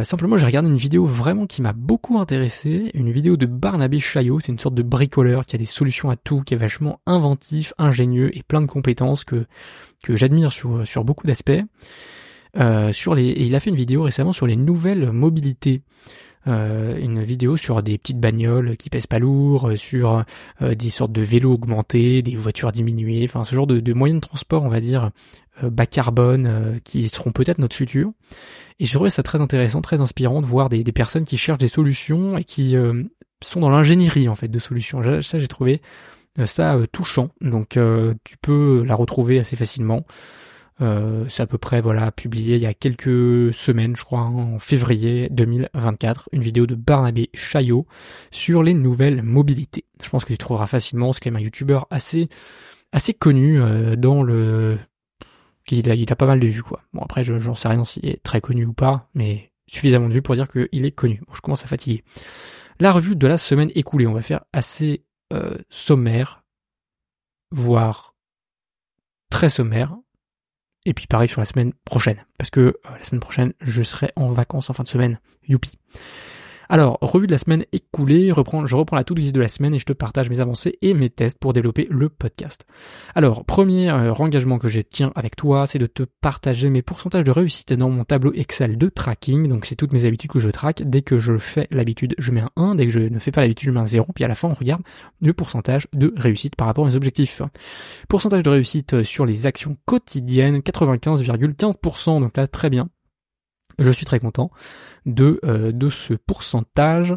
Simplement, 0.04 0.38
j'ai 0.38 0.46
regardé 0.46 0.68
une 0.68 0.76
vidéo 0.76 1.06
vraiment 1.06 1.46
qui 1.46 1.60
m'a 1.60 1.72
beaucoup 1.72 2.18
intéressé, 2.18 2.90
une 2.94 3.12
vidéo 3.12 3.36
de 3.36 3.46
Barnabé 3.46 4.00
Chaillot, 4.00 4.40
c'est 4.40 4.52
une 4.52 4.58
sorte 4.58 4.74
de 4.74 4.82
bricoleur 4.82 5.44
qui 5.44 5.54
a 5.54 5.58
des 5.58 5.66
solutions 5.66 6.10
à 6.10 6.16
tout, 6.16 6.40
qui 6.40 6.54
est 6.54 6.56
vachement 6.56 7.00
inventif, 7.06 7.74
ingénieux 7.76 8.36
et 8.36 8.42
plein 8.42 8.60
de 8.60 8.66
compétences 8.66 9.24
que 9.24 9.46
que 10.02 10.16
j'admire 10.16 10.52
sur 10.52 10.86
sur 10.86 11.04
beaucoup 11.04 11.26
d'aspects. 11.26 11.62
Euh, 12.58 12.92
sur 12.92 13.14
les, 13.14 13.24
et 13.24 13.42
il 13.42 13.54
a 13.54 13.60
fait 13.60 13.70
une 13.70 13.76
vidéo 13.76 14.02
récemment 14.02 14.32
sur 14.32 14.46
les 14.46 14.56
nouvelles 14.56 15.10
mobilités. 15.12 15.82
Euh, 16.48 16.96
une 16.98 17.24
vidéo 17.24 17.56
sur 17.56 17.82
des 17.82 17.98
petites 17.98 18.20
bagnoles 18.20 18.76
qui 18.76 18.88
pèsent 18.88 19.08
pas 19.08 19.18
lourd, 19.18 19.68
euh, 19.68 19.76
sur 19.76 20.24
des 20.60 20.90
sortes 20.90 21.10
de 21.10 21.22
vélos 21.22 21.52
augmentés, 21.52 22.22
des 22.22 22.36
voitures 22.36 22.70
diminuées, 22.70 23.24
enfin 23.24 23.42
ce 23.42 23.54
genre 23.54 23.66
de, 23.66 23.80
de 23.80 23.92
moyens 23.92 24.20
de 24.20 24.26
transport, 24.26 24.62
on 24.62 24.68
va 24.68 24.80
dire, 24.80 25.10
bas 25.62 25.86
carbone, 25.86 26.80
qui 26.84 27.08
seront 27.08 27.32
peut-être 27.32 27.58
notre 27.58 27.76
futur. 27.76 28.12
Et 28.78 28.84
je 28.84 28.92
trouvais 28.94 29.10
ça 29.10 29.22
très 29.22 29.40
intéressant, 29.40 29.80
très 29.80 30.00
inspirant 30.00 30.40
de 30.40 30.46
voir 30.46 30.68
des, 30.68 30.84
des 30.84 30.92
personnes 30.92 31.24
qui 31.24 31.36
cherchent 31.36 31.58
des 31.58 31.68
solutions 31.68 32.36
et 32.36 32.44
qui 32.44 32.74
sont 33.42 33.60
dans 33.60 33.70
l'ingénierie 33.70 34.28
en 34.28 34.34
fait 34.34 34.48
de 34.48 34.58
solutions. 34.58 35.02
Ça 35.22 35.38
j'ai 35.38 35.48
trouvé 35.48 35.80
ça 36.44 36.76
touchant, 36.92 37.30
donc 37.40 37.78
tu 38.24 38.36
peux 38.42 38.84
la 38.84 38.94
retrouver 38.94 39.38
assez 39.38 39.56
facilement. 39.56 40.04
Euh, 40.82 41.24
c'est 41.28 41.42
à 41.42 41.46
peu 41.46 41.56
près 41.56 41.80
voilà 41.80 42.12
publié 42.12 42.56
il 42.56 42.62
y 42.62 42.66
a 42.66 42.74
quelques 42.74 43.54
semaines, 43.54 43.96
je 43.96 44.04
crois, 44.04 44.20
hein, 44.20 44.54
en 44.54 44.58
février 44.58 45.28
2024, 45.30 46.28
une 46.32 46.42
vidéo 46.42 46.66
de 46.66 46.74
Barnabé 46.74 47.30
Chaillot 47.32 47.86
sur 48.30 48.62
les 48.62 48.74
nouvelles 48.74 49.22
mobilités. 49.22 49.84
Je 50.02 50.10
pense 50.10 50.24
que 50.24 50.32
tu 50.32 50.38
trouveras 50.38 50.66
facilement. 50.66 51.12
C'est 51.12 51.20
quand 51.20 51.30
même 51.30 51.40
un 51.40 51.44
youtubeur 51.44 51.86
assez 51.90 52.28
assez 52.92 53.14
connu 53.14 53.60
euh, 53.60 53.96
dans 53.96 54.22
le 54.22 54.78
il 55.70 55.90
a, 55.90 55.94
il 55.94 56.10
a 56.12 56.16
pas 56.16 56.26
mal 56.26 56.40
de 56.40 56.46
vues 56.46 56.62
quoi. 56.62 56.82
Bon 56.92 57.02
après 57.02 57.24
j'en 57.24 57.54
sais 57.54 57.68
rien 57.68 57.84
s'il 57.84 58.06
est 58.06 58.22
très 58.22 58.40
connu 58.40 58.64
ou 58.64 58.72
pas, 58.72 59.08
mais 59.14 59.52
suffisamment 59.66 60.08
de 60.08 60.14
vues 60.14 60.22
pour 60.22 60.34
dire 60.34 60.48
qu'il 60.48 60.84
est 60.84 60.92
connu. 60.92 61.20
Bon, 61.26 61.34
je 61.34 61.40
commence 61.40 61.64
à 61.64 61.66
fatiguer. 61.66 62.04
La 62.78 62.92
revue 62.92 63.16
de 63.16 63.26
la 63.26 63.38
semaine 63.38 63.70
écoulée, 63.74 64.06
on 64.06 64.12
va 64.12 64.22
faire 64.22 64.44
assez 64.52 65.04
euh, 65.32 65.56
sommaire, 65.70 66.44
voire 67.50 68.14
très 69.30 69.48
sommaire 69.48 69.96
et 70.84 70.94
puis 70.94 71.06
pareil 71.06 71.28
sur 71.28 71.40
la 71.40 71.46
semaine 71.46 71.72
prochaine, 71.84 72.24
parce 72.38 72.50
que 72.50 72.60
euh, 72.60 72.74
la 72.84 73.02
semaine 73.02 73.20
prochaine, 73.20 73.52
je 73.60 73.82
serai 73.82 74.12
en 74.14 74.28
vacances 74.28 74.70
en 74.70 74.72
fin 74.72 74.84
de 74.84 74.88
semaine. 74.88 75.20
Youpi. 75.48 75.78
Alors, 76.68 76.98
revue 77.00 77.26
de 77.26 77.32
la 77.32 77.38
semaine 77.38 77.64
écoulée, 77.72 78.28
je 78.28 78.74
reprends 78.74 78.96
la 78.96 79.04
toute 79.04 79.18
liste 79.18 79.34
de 79.34 79.40
la 79.40 79.48
semaine 79.48 79.74
et 79.74 79.78
je 79.78 79.84
te 79.84 79.92
partage 79.92 80.30
mes 80.30 80.40
avancées 80.40 80.78
et 80.82 80.94
mes 80.94 81.10
tests 81.10 81.38
pour 81.38 81.52
développer 81.52 81.86
le 81.90 82.08
podcast. 82.08 82.66
Alors, 83.14 83.44
premier 83.44 83.90
euh, 83.90 84.12
engagement 84.14 84.58
que 84.58 84.68
je 84.68 84.80
tiens 84.80 85.12
avec 85.14 85.36
toi, 85.36 85.66
c'est 85.66 85.78
de 85.78 85.86
te 85.86 86.02
partager 86.20 86.68
mes 86.70 86.82
pourcentages 86.82 87.24
de 87.24 87.30
réussite 87.30 87.72
dans 87.72 87.90
mon 87.90 88.04
tableau 88.04 88.32
Excel 88.34 88.78
de 88.78 88.88
tracking. 88.88 89.48
Donc, 89.48 89.66
c'est 89.66 89.76
toutes 89.76 89.92
mes 89.92 90.04
habitudes 90.04 90.30
que 90.30 90.40
je 90.40 90.50
traque. 90.50 90.82
Dès 90.82 91.02
que 91.02 91.18
je 91.18 91.38
fais 91.38 91.68
l'habitude, 91.70 92.14
je 92.18 92.32
mets 92.32 92.42
un 92.42 92.50
1. 92.56 92.74
Dès 92.74 92.86
que 92.86 92.92
je 92.92 93.00
ne 93.00 93.18
fais 93.18 93.30
pas 93.30 93.42
l'habitude, 93.42 93.68
je 93.68 93.72
mets 93.72 93.80
un 93.80 93.86
0. 93.86 94.06
Puis 94.14 94.24
à 94.24 94.28
la 94.28 94.34
fin, 94.34 94.48
on 94.48 94.54
regarde 94.54 94.82
le 95.20 95.32
pourcentage 95.32 95.88
de 95.92 96.12
réussite 96.16 96.56
par 96.56 96.66
rapport 96.66 96.84
à 96.84 96.88
mes 96.88 96.96
objectifs. 96.96 97.42
Pourcentage 98.08 98.42
de 98.42 98.50
réussite 98.50 99.02
sur 99.02 99.26
les 99.26 99.46
actions 99.46 99.76
quotidiennes, 99.84 100.58
95,15%. 100.58 102.20
Donc 102.20 102.36
là, 102.36 102.46
très 102.46 102.70
bien. 102.70 102.88
Je 103.78 103.90
suis 103.90 104.06
très 104.06 104.20
content 104.20 104.50
de, 105.04 105.40
euh, 105.44 105.72
de 105.72 105.88
ce 105.88 106.14
pourcentage. 106.14 107.14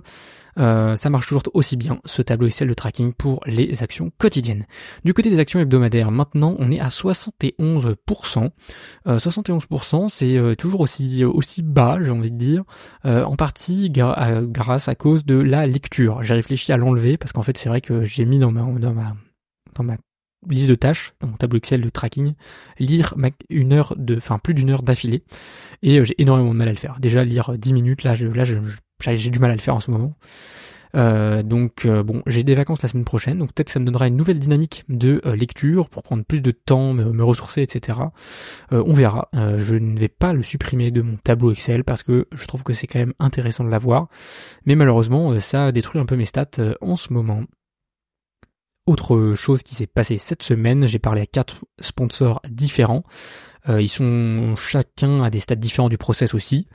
Euh, 0.58 0.96
ça 0.96 1.10
marche 1.10 1.28
toujours 1.28 1.44
aussi 1.54 1.78
bien, 1.78 2.00
ce 2.04 2.22
tableau 2.22 2.48
Excel 2.48 2.68
de 2.68 2.74
tracking 2.74 3.14
pour 3.14 3.42
les 3.46 3.82
actions 3.82 4.12
quotidiennes. 4.18 4.66
Du 5.06 5.14
côté 5.14 5.30
des 5.30 5.40
actions 5.40 5.60
hebdomadaires, 5.60 6.12
maintenant 6.12 6.56
on 6.60 6.70
est 6.70 6.82
à 6.82 6.90
71%. 6.90 8.50
71% 9.08 10.04
euh, 10.04 10.08
c'est 10.10 10.56
toujours 10.58 10.82
aussi, 10.82 11.24
aussi 11.24 11.62
bas, 11.64 11.98
j'ai 12.02 12.12
envie 12.12 12.32
de 12.32 12.38
dire, 12.38 12.64
en 13.06 13.36
partie 13.38 13.90
grâce 13.90 14.90
à 14.90 14.96
cause 14.96 15.24
de 15.24 15.36
la 15.36 15.66
lecture. 15.66 16.24
J'ai 16.24 16.34
réfléchi 16.34 16.74
à 16.74 16.78
l'enlever 16.78 17.18
parce 17.18 17.32
qu'en 17.32 17.44
fait 17.44 17.58
c'est 17.58 17.70
vrai 17.70 17.80
que 17.80 18.04
j'ai 18.04 18.26
mis 18.26 18.40
dans 18.40 18.52
ma, 18.52 18.62
dans 18.80 18.94
ma, 18.94 19.16
dans 19.76 19.84
ma 19.84 19.96
liste 20.48 20.70
de 20.70 20.76
tâches 20.76 21.14
dans 21.20 21.28
mon 21.28 21.36
tableau 21.36 21.58
Excel 21.58 21.82
de 21.82 21.90
tracking, 21.90 22.34
lire 22.80 23.16
une 23.50 23.74
heure 23.74 23.96
de, 23.98 24.18
enfin 24.18 24.40
plus 24.40 24.54
d'une 24.54 24.70
heure 24.70 24.84
d'affilée, 24.84 25.24
et 25.82 26.00
euh, 26.00 26.06
j'ai 26.06 26.16
énormément 26.22 26.54
de 26.54 26.58
mal 26.58 26.68
à 26.68 26.72
le 26.72 26.78
faire. 26.78 26.98
Déjà 27.00 27.24
lire 27.24 27.58
10 27.58 27.74
minutes, 27.74 28.04
là, 28.04 28.16
je, 28.16 28.28
là, 28.28 28.44
j'ai 28.46 29.30
du 29.30 29.40
mal 29.40 29.52
à 29.52 29.56
le 29.56 29.62
faire 29.62 29.76
en 29.76 29.80
ce 29.80 29.92
moment. 29.92 30.16
Euh, 30.96 31.44
donc 31.44 31.86
euh, 31.86 32.02
bon, 32.02 32.24
j'ai 32.26 32.44
des 32.44 32.56
vacances 32.56 32.82
la 32.82 32.90
semaine 32.90 33.06
prochaine, 33.06 33.38
donc 33.38 33.54
peut-être 33.54 33.68
que 33.68 33.74
ça 33.74 33.80
me 33.80 33.86
donnera 33.86 34.08
une 34.08 34.16
nouvelle 34.16 34.40
dynamique 34.40 34.86
de 34.90 35.22
lecture 35.36 35.88
pour 35.88 36.02
prendre 36.02 36.24
plus 36.24 36.42
de 36.42 36.50
temps, 36.50 36.94
me, 36.94 37.24
ressourcer, 37.24 37.62
etc. 37.62 38.00
on 38.72 38.94
verra. 38.94 39.30
je 39.34 39.76
ne 39.76 40.00
vais 40.00 40.08
pas 40.08 40.34
le 40.34 40.42
supprimer 40.42 40.90
de 40.90 41.04
mon 41.04 41.18
tableau 41.18 41.52
Excel 41.52 41.84
parce 41.84 42.02
que 42.02 42.28
je 42.32 42.46
trouve 42.48 42.64
que 42.64 42.74
c'est 42.74 42.88
quand 42.88 42.98
même 42.98 43.14
intéressant 43.20 43.64
de 43.64 43.70
l'avoir, 43.70 44.08
mais 44.66 44.74
malheureusement 44.74 45.38
ça 45.38 45.72
détruit 45.72 46.02
un 46.02 46.06
peu 46.06 46.16
mes 46.16 46.26
stats 46.26 46.48
en 46.82 46.96
ce 46.96 47.14
moment. 47.14 47.44
Autre 48.90 49.36
chose 49.36 49.62
qui 49.62 49.76
s'est 49.76 49.86
passé 49.86 50.18
cette 50.18 50.42
semaine, 50.42 50.88
j'ai 50.88 50.98
parlé 50.98 51.22
à 51.22 51.28
quatre 51.28 51.64
sponsors 51.80 52.42
différents. 52.50 53.04
Euh, 53.70 53.80
ils 53.84 53.88
sont 53.88 54.56
chacun 54.58 55.22
à 55.22 55.30
des 55.30 55.38
stades 55.38 55.60
différents 55.60 55.90
du 55.90 56.00
process 56.00 56.34
aussi, 56.34 56.68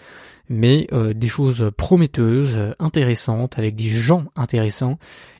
mais 0.48 0.87
euh, 0.92 1.12
des 1.12 1.27
choses 1.27 1.72
prometteuses, 1.77 2.57
intéressantes, 2.79 3.59
avec 3.59 3.74
des 3.74 3.88
gens 3.88 4.27
intéressants. 4.37 4.96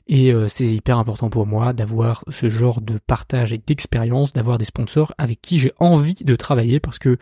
Et 0.07 0.33
euh, 0.33 0.49
c'est 0.49 0.65
hyper 0.65 0.97
important 0.97 1.29
pour 1.29 1.47
moi 1.47 1.71
d'avoir 1.71 2.25
ce 2.27 2.49
genre 2.49 2.81
de 2.81 2.99
partage 3.07 3.53
et 3.53 3.57
d'expérience, 3.57 4.33
d'avoir 4.33 4.57
des 4.57 4.65
sponsors 4.65 5.13
avec 5.17 5.41
qui 5.41 5.59
j'ai 5.59 5.71
envie 5.79 6.25
de 6.25 6.35
travailler 6.35 6.81
parce 6.81 6.99
que 6.99 7.17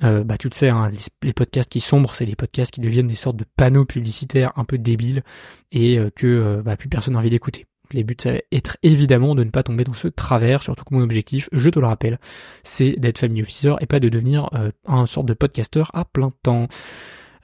bah 0.00 0.36
tu 0.36 0.48
le 0.48 0.54
sais, 0.54 0.70
hein, 0.70 0.90
les, 1.22 1.32
podcasts 1.32 1.70
qui 1.70 1.78
sombrent, 1.78 2.16
c'est 2.16 2.26
les 2.26 2.34
podcasts 2.34 2.72
qui 2.72 2.80
deviennent 2.80 3.06
des 3.06 3.14
sortes 3.14 3.36
de 3.36 3.44
panneaux 3.56 3.84
publicitaires 3.84 4.50
un 4.56 4.64
peu 4.64 4.78
débiles 4.78 5.22
et 5.70 6.00
que 6.16 6.60
bah, 6.64 6.76
plus 6.76 6.88
personne 6.88 7.14
n'a 7.14 7.20
envie 7.20 7.30
d'écouter. 7.30 7.66
Les 7.92 8.04
buts, 8.04 8.16
ça 8.18 8.32
va 8.32 8.38
être 8.52 8.76
évidemment 8.82 9.34
de 9.34 9.44
ne 9.44 9.50
pas 9.50 9.62
tomber 9.62 9.84
dans 9.84 9.92
ce 9.92 10.08
travers, 10.08 10.62
surtout 10.62 10.84
que 10.84 10.94
mon 10.94 11.02
objectif, 11.02 11.48
je 11.52 11.70
te 11.70 11.78
le 11.78 11.86
rappelle, 11.86 12.18
c'est 12.62 12.92
d'être 12.92 13.18
family 13.18 13.42
officer 13.42 13.74
et 13.80 13.86
pas 13.86 14.00
de 14.00 14.08
devenir 14.08 14.48
euh, 14.54 14.70
un 14.86 15.06
sorte 15.06 15.26
de 15.26 15.34
podcasteur 15.34 15.90
à 15.94 16.04
plein 16.04 16.32
temps. 16.42 16.68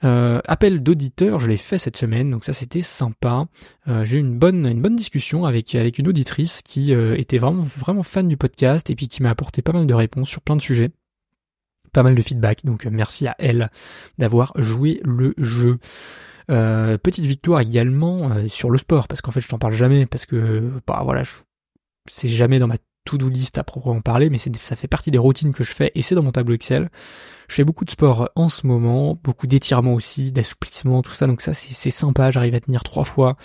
Euh, 0.03 0.39
appel 0.45 0.83
d'auditeur, 0.83 1.39
je 1.39 1.47
l'ai 1.47 1.57
fait 1.57 1.77
cette 1.77 1.97
semaine, 1.97 2.29
donc 2.29 2.45
ça 2.45 2.53
c'était 2.53 2.81
sympa. 2.81 3.47
Euh, 3.87 4.05
j'ai 4.05 4.17
eu 4.17 4.19
une 4.19 4.37
bonne, 4.37 4.65
une 4.65 4.81
bonne 4.81 4.95
discussion 4.95 5.45
avec, 5.45 5.73
avec 5.75 5.97
une 5.97 6.07
auditrice 6.07 6.61
qui 6.61 6.93
était 6.93 7.39
vraiment, 7.39 7.63
vraiment 7.63 8.03
fan 8.03 8.27
du 8.27 8.37
podcast 8.37 8.89
et 8.89 8.95
puis 8.95 9.07
qui 9.07 9.23
m'a 9.23 9.31
apporté 9.31 9.61
pas 9.61 9.73
mal 9.73 9.87
de 9.87 9.93
réponses 9.93 10.29
sur 10.29 10.41
plein 10.41 10.55
de 10.55 10.61
sujets. 10.61 10.91
Pas 11.93 12.03
mal 12.03 12.15
de 12.15 12.21
feedback, 12.21 12.63
donc 12.63 12.85
merci 12.85 13.27
à 13.27 13.35
elle 13.39 13.71
d'avoir 14.17 14.53
joué 14.57 15.01
le 15.03 15.33
jeu. 15.37 15.79
Euh, 16.49 16.97
petite 16.97 17.25
victoire 17.25 17.59
également 17.59 18.31
euh, 18.31 18.47
sur 18.47 18.69
le 18.69 18.77
sport, 18.77 19.07
parce 19.07 19.21
qu'en 19.21 19.31
fait 19.31 19.41
je 19.41 19.49
t'en 19.49 19.59
parle 19.59 19.73
jamais, 19.73 20.05
parce 20.05 20.25
que 20.25 20.71
bah 20.85 21.01
voilà, 21.03 21.23
c'est 22.09 22.29
jamais 22.29 22.59
dans 22.59 22.67
ma 22.67 22.77
to-do 23.03 23.27
list 23.27 23.57
à 23.57 23.63
proprement 23.63 24.01
parler, 24.01 24.29
mais 24.29 24.37
ça 24.37 24.75
fait 24.75 24.87
partie 24.87 25.11
des 25.11 25.17
routines 25.17 25.53
que 25.53 25.63
je 25.63 25.73
fais 25.73 25.91
et 25.95 26.01
c'est 26.01 26.15
dans 26.15 26.23
mon 26.23 26.31
tableau 26.31 26.55
Excel. 26.55 26.89
Je 27.49 27.55
fais 27.55 27.63
beaucoup 27.63 27.85
de 27.85 27.89
sport 27.89 28.29
en 28.35 28.49
ce 28.49 28.67
moment, 28.67 29.17
beaucoup 29.21 29.47
d'étirements 29.47 29.93
aussi, 29.93 30.31
d'assouplissement, 30.31 31.01
tout 31.01 31.11
ça, 31.11 31.27
donc 31.27 31.41
ça 31.41 31.53
c'est 31.53 31.89
sympa, 31.89 32.31
j'arrive 32.31 32.55
à 32.55 32.59
tenir 32.61 32.83
trois 32.83 33.05
fois 33.05 33.35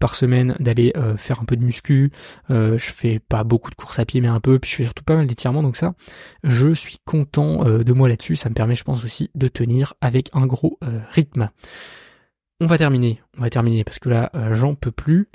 par 0.00 0.14
semaine 0.14 0.56
d'aller 0.60 0.92
euh, 0.96 1.16
faire 1.16 1.40
un 1.40 1.44
peu 1.44 1.56
de 1.56 1.64
muscu, 1.64 2.12
je 2.50 2.76
fais 2.78 3.18
pas 3.18 3.42
beaucoup 3.42 3.70
de 3.70 3.76
courses 3.76 3.98
à 3.98 4.04
pied 4.04 4.20
mais 4.20 4.28
un 4.28 4.40
peu, 4.40 4.60
puis 4.60 4.70
je 4.70 4.76
fais 4.76 4.84
surtout 4.84 5.04
pas 5.04 5.16
mal 5.16 5.26
d'étirements, 5.26 5.62
donc 5.62 5.76
ça 5.76 5.94
je 6.44 6.72
suis 6.72 6.98
content 7.04 7.64
de 7.64 7.92
moi 7.92 8.08
là-dessus, 8.08 8.36
ça 8.36 8.48
me 8.48 8.54
permet 8.54 8.76
je 8.76 8.84
pense 8.84 9.04
aussi 9.04 9.30
de 9.34 9.48
tenir 9.48 9.94
avec 10.00 10.30
un 10.34 10.46
gros 10.46 10.78
rythme. 11.10 11.50
On 12.60 12.66
va 12.66 12.78
terminer, 12.78 13.20
on 13.36 13.42
va 13.42 13.50
terminer 13.50 13.82
parce 13.82 13.98
que 13.98 14.08
là 14.08 14.30
euh, 14.34 14.54
j'en 14.54 14.74
peux 14.74 14.92
plus. 14.92 15.28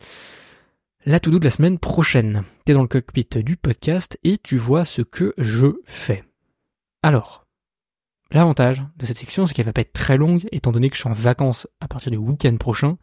La 1.05 1.19
to-do 1.19 1.39
de 1.39 1.43
la 1.43 1.49
semaine 1.49 1.79
prochaine. 1.79 2.43
T'es 2.65 2.73
dans 2.73 2.81
le 2.81 2.87
cockpit 2.87 3.27
du 3.37 3.57
podcast 3.57 4.17
et 4.23 4.37
tu 4.37 4.57
vois 4.57 4.85
ce 4.85 5.01
que 5.01 5.33
je 5.37 5.67
fais. 5.85 6.23
Alors, 7.03 7.45
l'avantage 8.31 8.83
de 8.97 9.05
cette 9.05 9.17
section, 9.17 9.45
c'est 9.45 9.53
qu'elle 9.53 9.65
va 9.65 9.73
pas 9.73 9.81
être 9.81 9.93
très 9.93 10.17
longue, 10.17 10.47
étant 10.51 10.71
donné 10.71 10.89
que 10.89 10.95
je 10.95 11.01
suis 11.01 11.09
en 11.09 11.13
vacances 11.13 11.67
à 11.79 11.87
partir 11.87 12.11
du 12.11 12.17
week-end 12.17 12.55
prochain, 12.57 12.97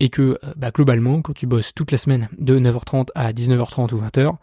et 0.00 0.08
que 0.08 0.38
euh, 0.42 0.54
bah, 0.56 0.70
globalement, 0.70 1.22
quand 1.22 1.34
tu 1.34 1.46
bosses 1.46 1.74
toute 1.74 1.92
la 1.92 1.98
semaine 1.98 2.28
de 2.38 2.58
9h30 2.58 3.08
à 3.14 3.32
19h30 3.32 3.94
ou 3.94 4.00
20h, 4.00 4.36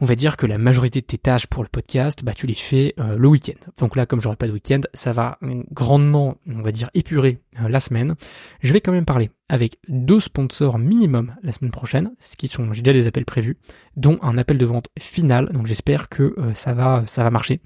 on 0.00 0.04
va 0.04 0.14
dire 0.14 0.36
que 0.36 0.46
la 0.46 0.58
majorité 0.58 1.00
de 1.00 1.06
tes 1.06 1.18
tâches 1.18 1.46
pour 1.46 1.62
le 1.62 1.68
podcast, 1.68 2.24
bah, 2.24 2.32
tu 2.32 2.46
les 2.46 2.54
fais 2.54 2.94
euh, 2.98 3.16
le 3.16 3.28
week-end. 3.28 3.58
Donc 3.78 3.96
là, 3.96 4.06
comme 4.06 4.20
j'aurai 4.20 4.36
pas 4.36 4.46
de 4.46 4.52
week-end, 4.52 4.80
ça 4.94 5.12
va 5.12 5.38
grandement, 5.72 6.36
on 6.46 6.62
va 6.62 6.72
dire, 6.72 6.90
épurer 6.94 7.40
euh, 7.60 7.68
la 7.68 7.80
semaine. 7.80 8.14
Je 8.60 8.72
vais 8.72 8.80
quand 8.80 8.92
même 8.92 9.04
parler 9.04 9.30
avec 9.48 9.78
deux 9.88 10.20
sponsors 10.20 10.78
minimum 10.78 11.34
la 11.42 11.52
semaine 11.52 11.70
prochaine, 11.70 12.12
ce 12.20 12.36
qui 12.36 12.48
sont, 12.48 12.66
déjà 12.68 12.92
des 12.92 13.06
appels 13.06 13.24
prévus, 13.24 13.58
dont 13.96 14.18
un 14.22 14.38
appel 14.38 14.58
de 14.58 14.66
vente 14.66 14.88
final. 14.98 15.50
Donc 15.52 15.66
j'espère 15.66 16.08
que 16.08 16.34
euh, 16.38 16.54
ça 16.54 16.74
va, 16.74 17.02
ça 17.06 17.24
va 17.24 17.30
marcher. 17.30 17.60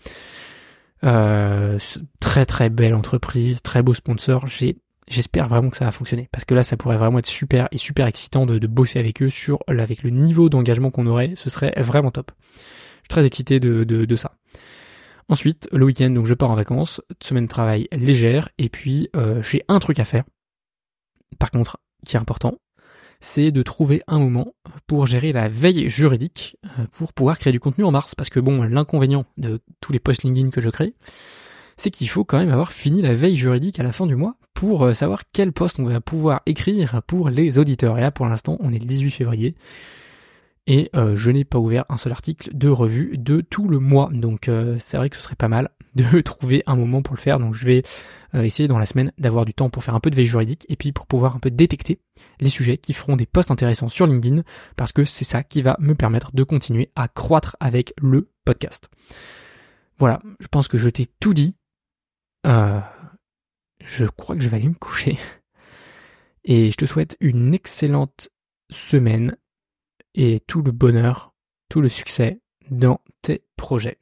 très 2.20 2.46
très 2.46 2.70
belle 2.70 2.94
entreprise, 2.94 3.60
très 3.62 3.82
beau 3.82 3.92
sponsor. 3.92 4.46
J'ai 4.46 4.78
J'espère 5.08 5.48
vraiment 5.48 5.70
que 5.70 5.76
ça 5.76 5.84
va 5.84 5.92
fonctionner 5.92 6.28
parce 6.30 6.44
que 6.44 6.54
là 6.54 6.62
ça 6.62 6.76
pourrait 6.76 6.96
vraiment 6.96 7.18
être 7.18 7.26
super 7.26 7.68
et 7.72 7.78
super 7.78 8.06
excitant 8.06 8.46
de, 8.46 8.64
bosser 8.66 8.98
avec 8.98 9.22
eux 9.22 9.28
sur 9.28 9.58
avec 9.66 10.02
le 10.02 10.10
niveau 10.10 10.48
d'engagement 10.48 10.90
qu'on 10.90 11.06
aurait, 11.06 11.32
ce 11.34 11.50
serait 11.50 11.74
vraiment 11.76 12.10
top. 12.10 12.30
Je 12.54 12.60
suis 12.60 13.08
très 13.08 13.26
excité 13.26 13.58
de, 13.58 13.84
de, 13.84 14.16
ça. 14.16 14.36
Ensuite, 15.28 15.68
le 15.72 15.84
week-end, 15.84 16.10
donc 16.10 16.26
je 16.26 16.34
pars 16.34 16.50
en 16.50 16.54
vacances, 16.54 17.00
semaine 17.20 17.44
de 17.44 17.48
travail 17.48 17.88
légère, 17.90 18.48
et 18.58 18.68
puis 18.68 19.08
euh, 19.16 19.42
j'ai 19.42 19.64
un 19.66 19.80
truc 19.80 19.98
à 19.98 20.04
faire. 20.04 20.24
Par 21.38 21.50
contre, 21.50 21.78
qui 22.06 22.16
est 22.16 22.20
important, 22.20 22.58
c'est 23.22 23.50
de 23.50 23.62
trouver 23.62 24.02
un 24.06 24.18
moment 24.18 24.54
pour 24.86 25.06
gérer 25.06 25.32
la 25.32 25.48
veille 25.48 25.88
juridique 25.88 26.58
euh, 26.78 26.84
pour 26.92 27.12
pouvoir 27.12 27.38
créer 27.38 27.52
du 27.52 27.60
contenu 27.60 27.84
en 27.84 27.90
mars. 27.90 28.14
Parce 28.14 28.28
que 28.30 28.40
bon, 28.40 28.62
l'inconvénient 28.62 29.24
de 29.38 29.60
tous 29.80 29.92
les 29.92 30.00
posts 30.00 30.24
LinkedIn 30.24 30.50
que 30.50 30.60
je 30.60 30.70
crée, 30.70 30.94
c'est 31.82 31.90
qu'il 31.90 32.08
faut 32.08 32.24
quand 32.24 32.38
même 32.38 32.52
avoir 32.52 32.70
fini 32.70 33.02
la 33.02 33.12
veille 33.12 33.34
juridique 33.34 33.80
à 33.80 33.82
la 33.82 33.90
fin 33.90 34.06
du 34.06 34.14
mois 34.14 34.36
pour 34.54 34.84
euh, 34.84 34.94
savoir 34.94 35.22
quel 35.32 35.50
poste 35.52 35.80
on 35.80 35.84
va 35.84 36.00
pouvoir 36.00 36.42
écrire 36.46 37.02
pour 37.08 37.28
les 37.28 37.58
auditeurs. 37.58 37.98
Et 37.98 38.00
là, 38.00 38.12
pour 38.12 38.26
l'instant, 38.26 38.56
on 38.60 38.72
est 38.72 38.78
le 38.78 38.86
18 38.86 39.10
février. 39.10 39.56
Et 40.68 40.90
euh, 40.94 41.16
je 41.16 41.32
n'ai 41.32 41.44
pas 41.44 41.58
ouvert 41.58 41.84
un 41.88 41.96
seul 41.96 42.12
article 42.12 42.50
de 42.54 42.68
revue 42.68 43.18
de 43.18 43.40
tout 43.40 43.66
le 43.66 43.80
mois. 43.80 44.10
Donc 44.12 44.48
euh, 44.48 44.76
c'est 44.78 44.96
vrai 44.96 45.10
que 45.10 45.16
ce 45.16 45.22
serait 45.22 45.34
pas 45.34 45.48
mal 45.48 45.70
de 45.96 46.20
trouver 46.20 46.62
un 46.66 46.76
moment 46.76 47.02
pour 47.02 47.16
le 47.16 47.20
faire. 47.20 47.40
Donc 47.40 47.54
je 47.54 47.66
vais 47.66 47.82
essayer 48.32 48.68
dans 48.68 48.78
la 48.78 48.86
semaine 48.86 49.10
d'avoir 49.18 49.44
du 49.44 49.52
temps 49.52 49.68
pour 49.68 49.82
faire 49.82 49.96
un 49.96 50.00
peu 50.00 50.10
de 50.10 50.14
veille 50.14 50.26
juridique 50.26 50.64
et 50.68 50.76
puis 50.76 50.92
pour 50.92 51.08
pouvoir 51.08 51.34
un 51.34 51.40
peu 51.40 51.50
détecter 51.50 51.98
les 52.38 52.48
sujets 52.48 52.78
qui 52.78 52.92
feront 52.92 53.16
des 53.16 53.26
posts 53.26 53.50
intéressants 53.50 53.88
sur 53.88 54.06
LinkedIn 54.06 54.42
parce 54.76 54.92
que 54.92 55.02
c'est 55.02 55.24
ça 55.24 55.42
qui 55.42 55.62
va 55.62 55.76
me 55.80 55.96
permettre 55.96 56.30
de 56.32 56.44
continuer 56.44 56.92
à 56.94 57.08
croître 57.08 57.56
avec 57.58 57.92
le 58.00 58.30
podcast. 58.44 58.88
Voilà, 59.98 60.20
je 60.38 60.46
pense 60.46 60.68
que 60.68 60.78
je 60.78 60.88
t'ai 60.88 61.06
tout 61.18 61.34
dit. 61.34 61.56
Euh, 62.46 62.80
je 63.84 64.04
crois 64.04 64.36
que 64.36 64.42
je 64.42 64.48
vais 64.48 64.56
aller 64.56 64.68
me 64.68 64.74
coucher. 64.74 65.18
Et 66.44 66.70
je 66.70 66.76
te 66.76 66.86
souhaite 66.86 67.16
une 67.20 67.54
excellente 67.54 68.30
semaine 68.70 69.36
et 70.14 70.40
tout 70.40 70.62
le 70.62 70.72
bonheur, 70.72 71.34
tout 71.68 71.80
le 71.80 71.88
succès 71.88 72.40
dans 72.70 73.00
tes 73.22 73.44
projets. 73.56 73.98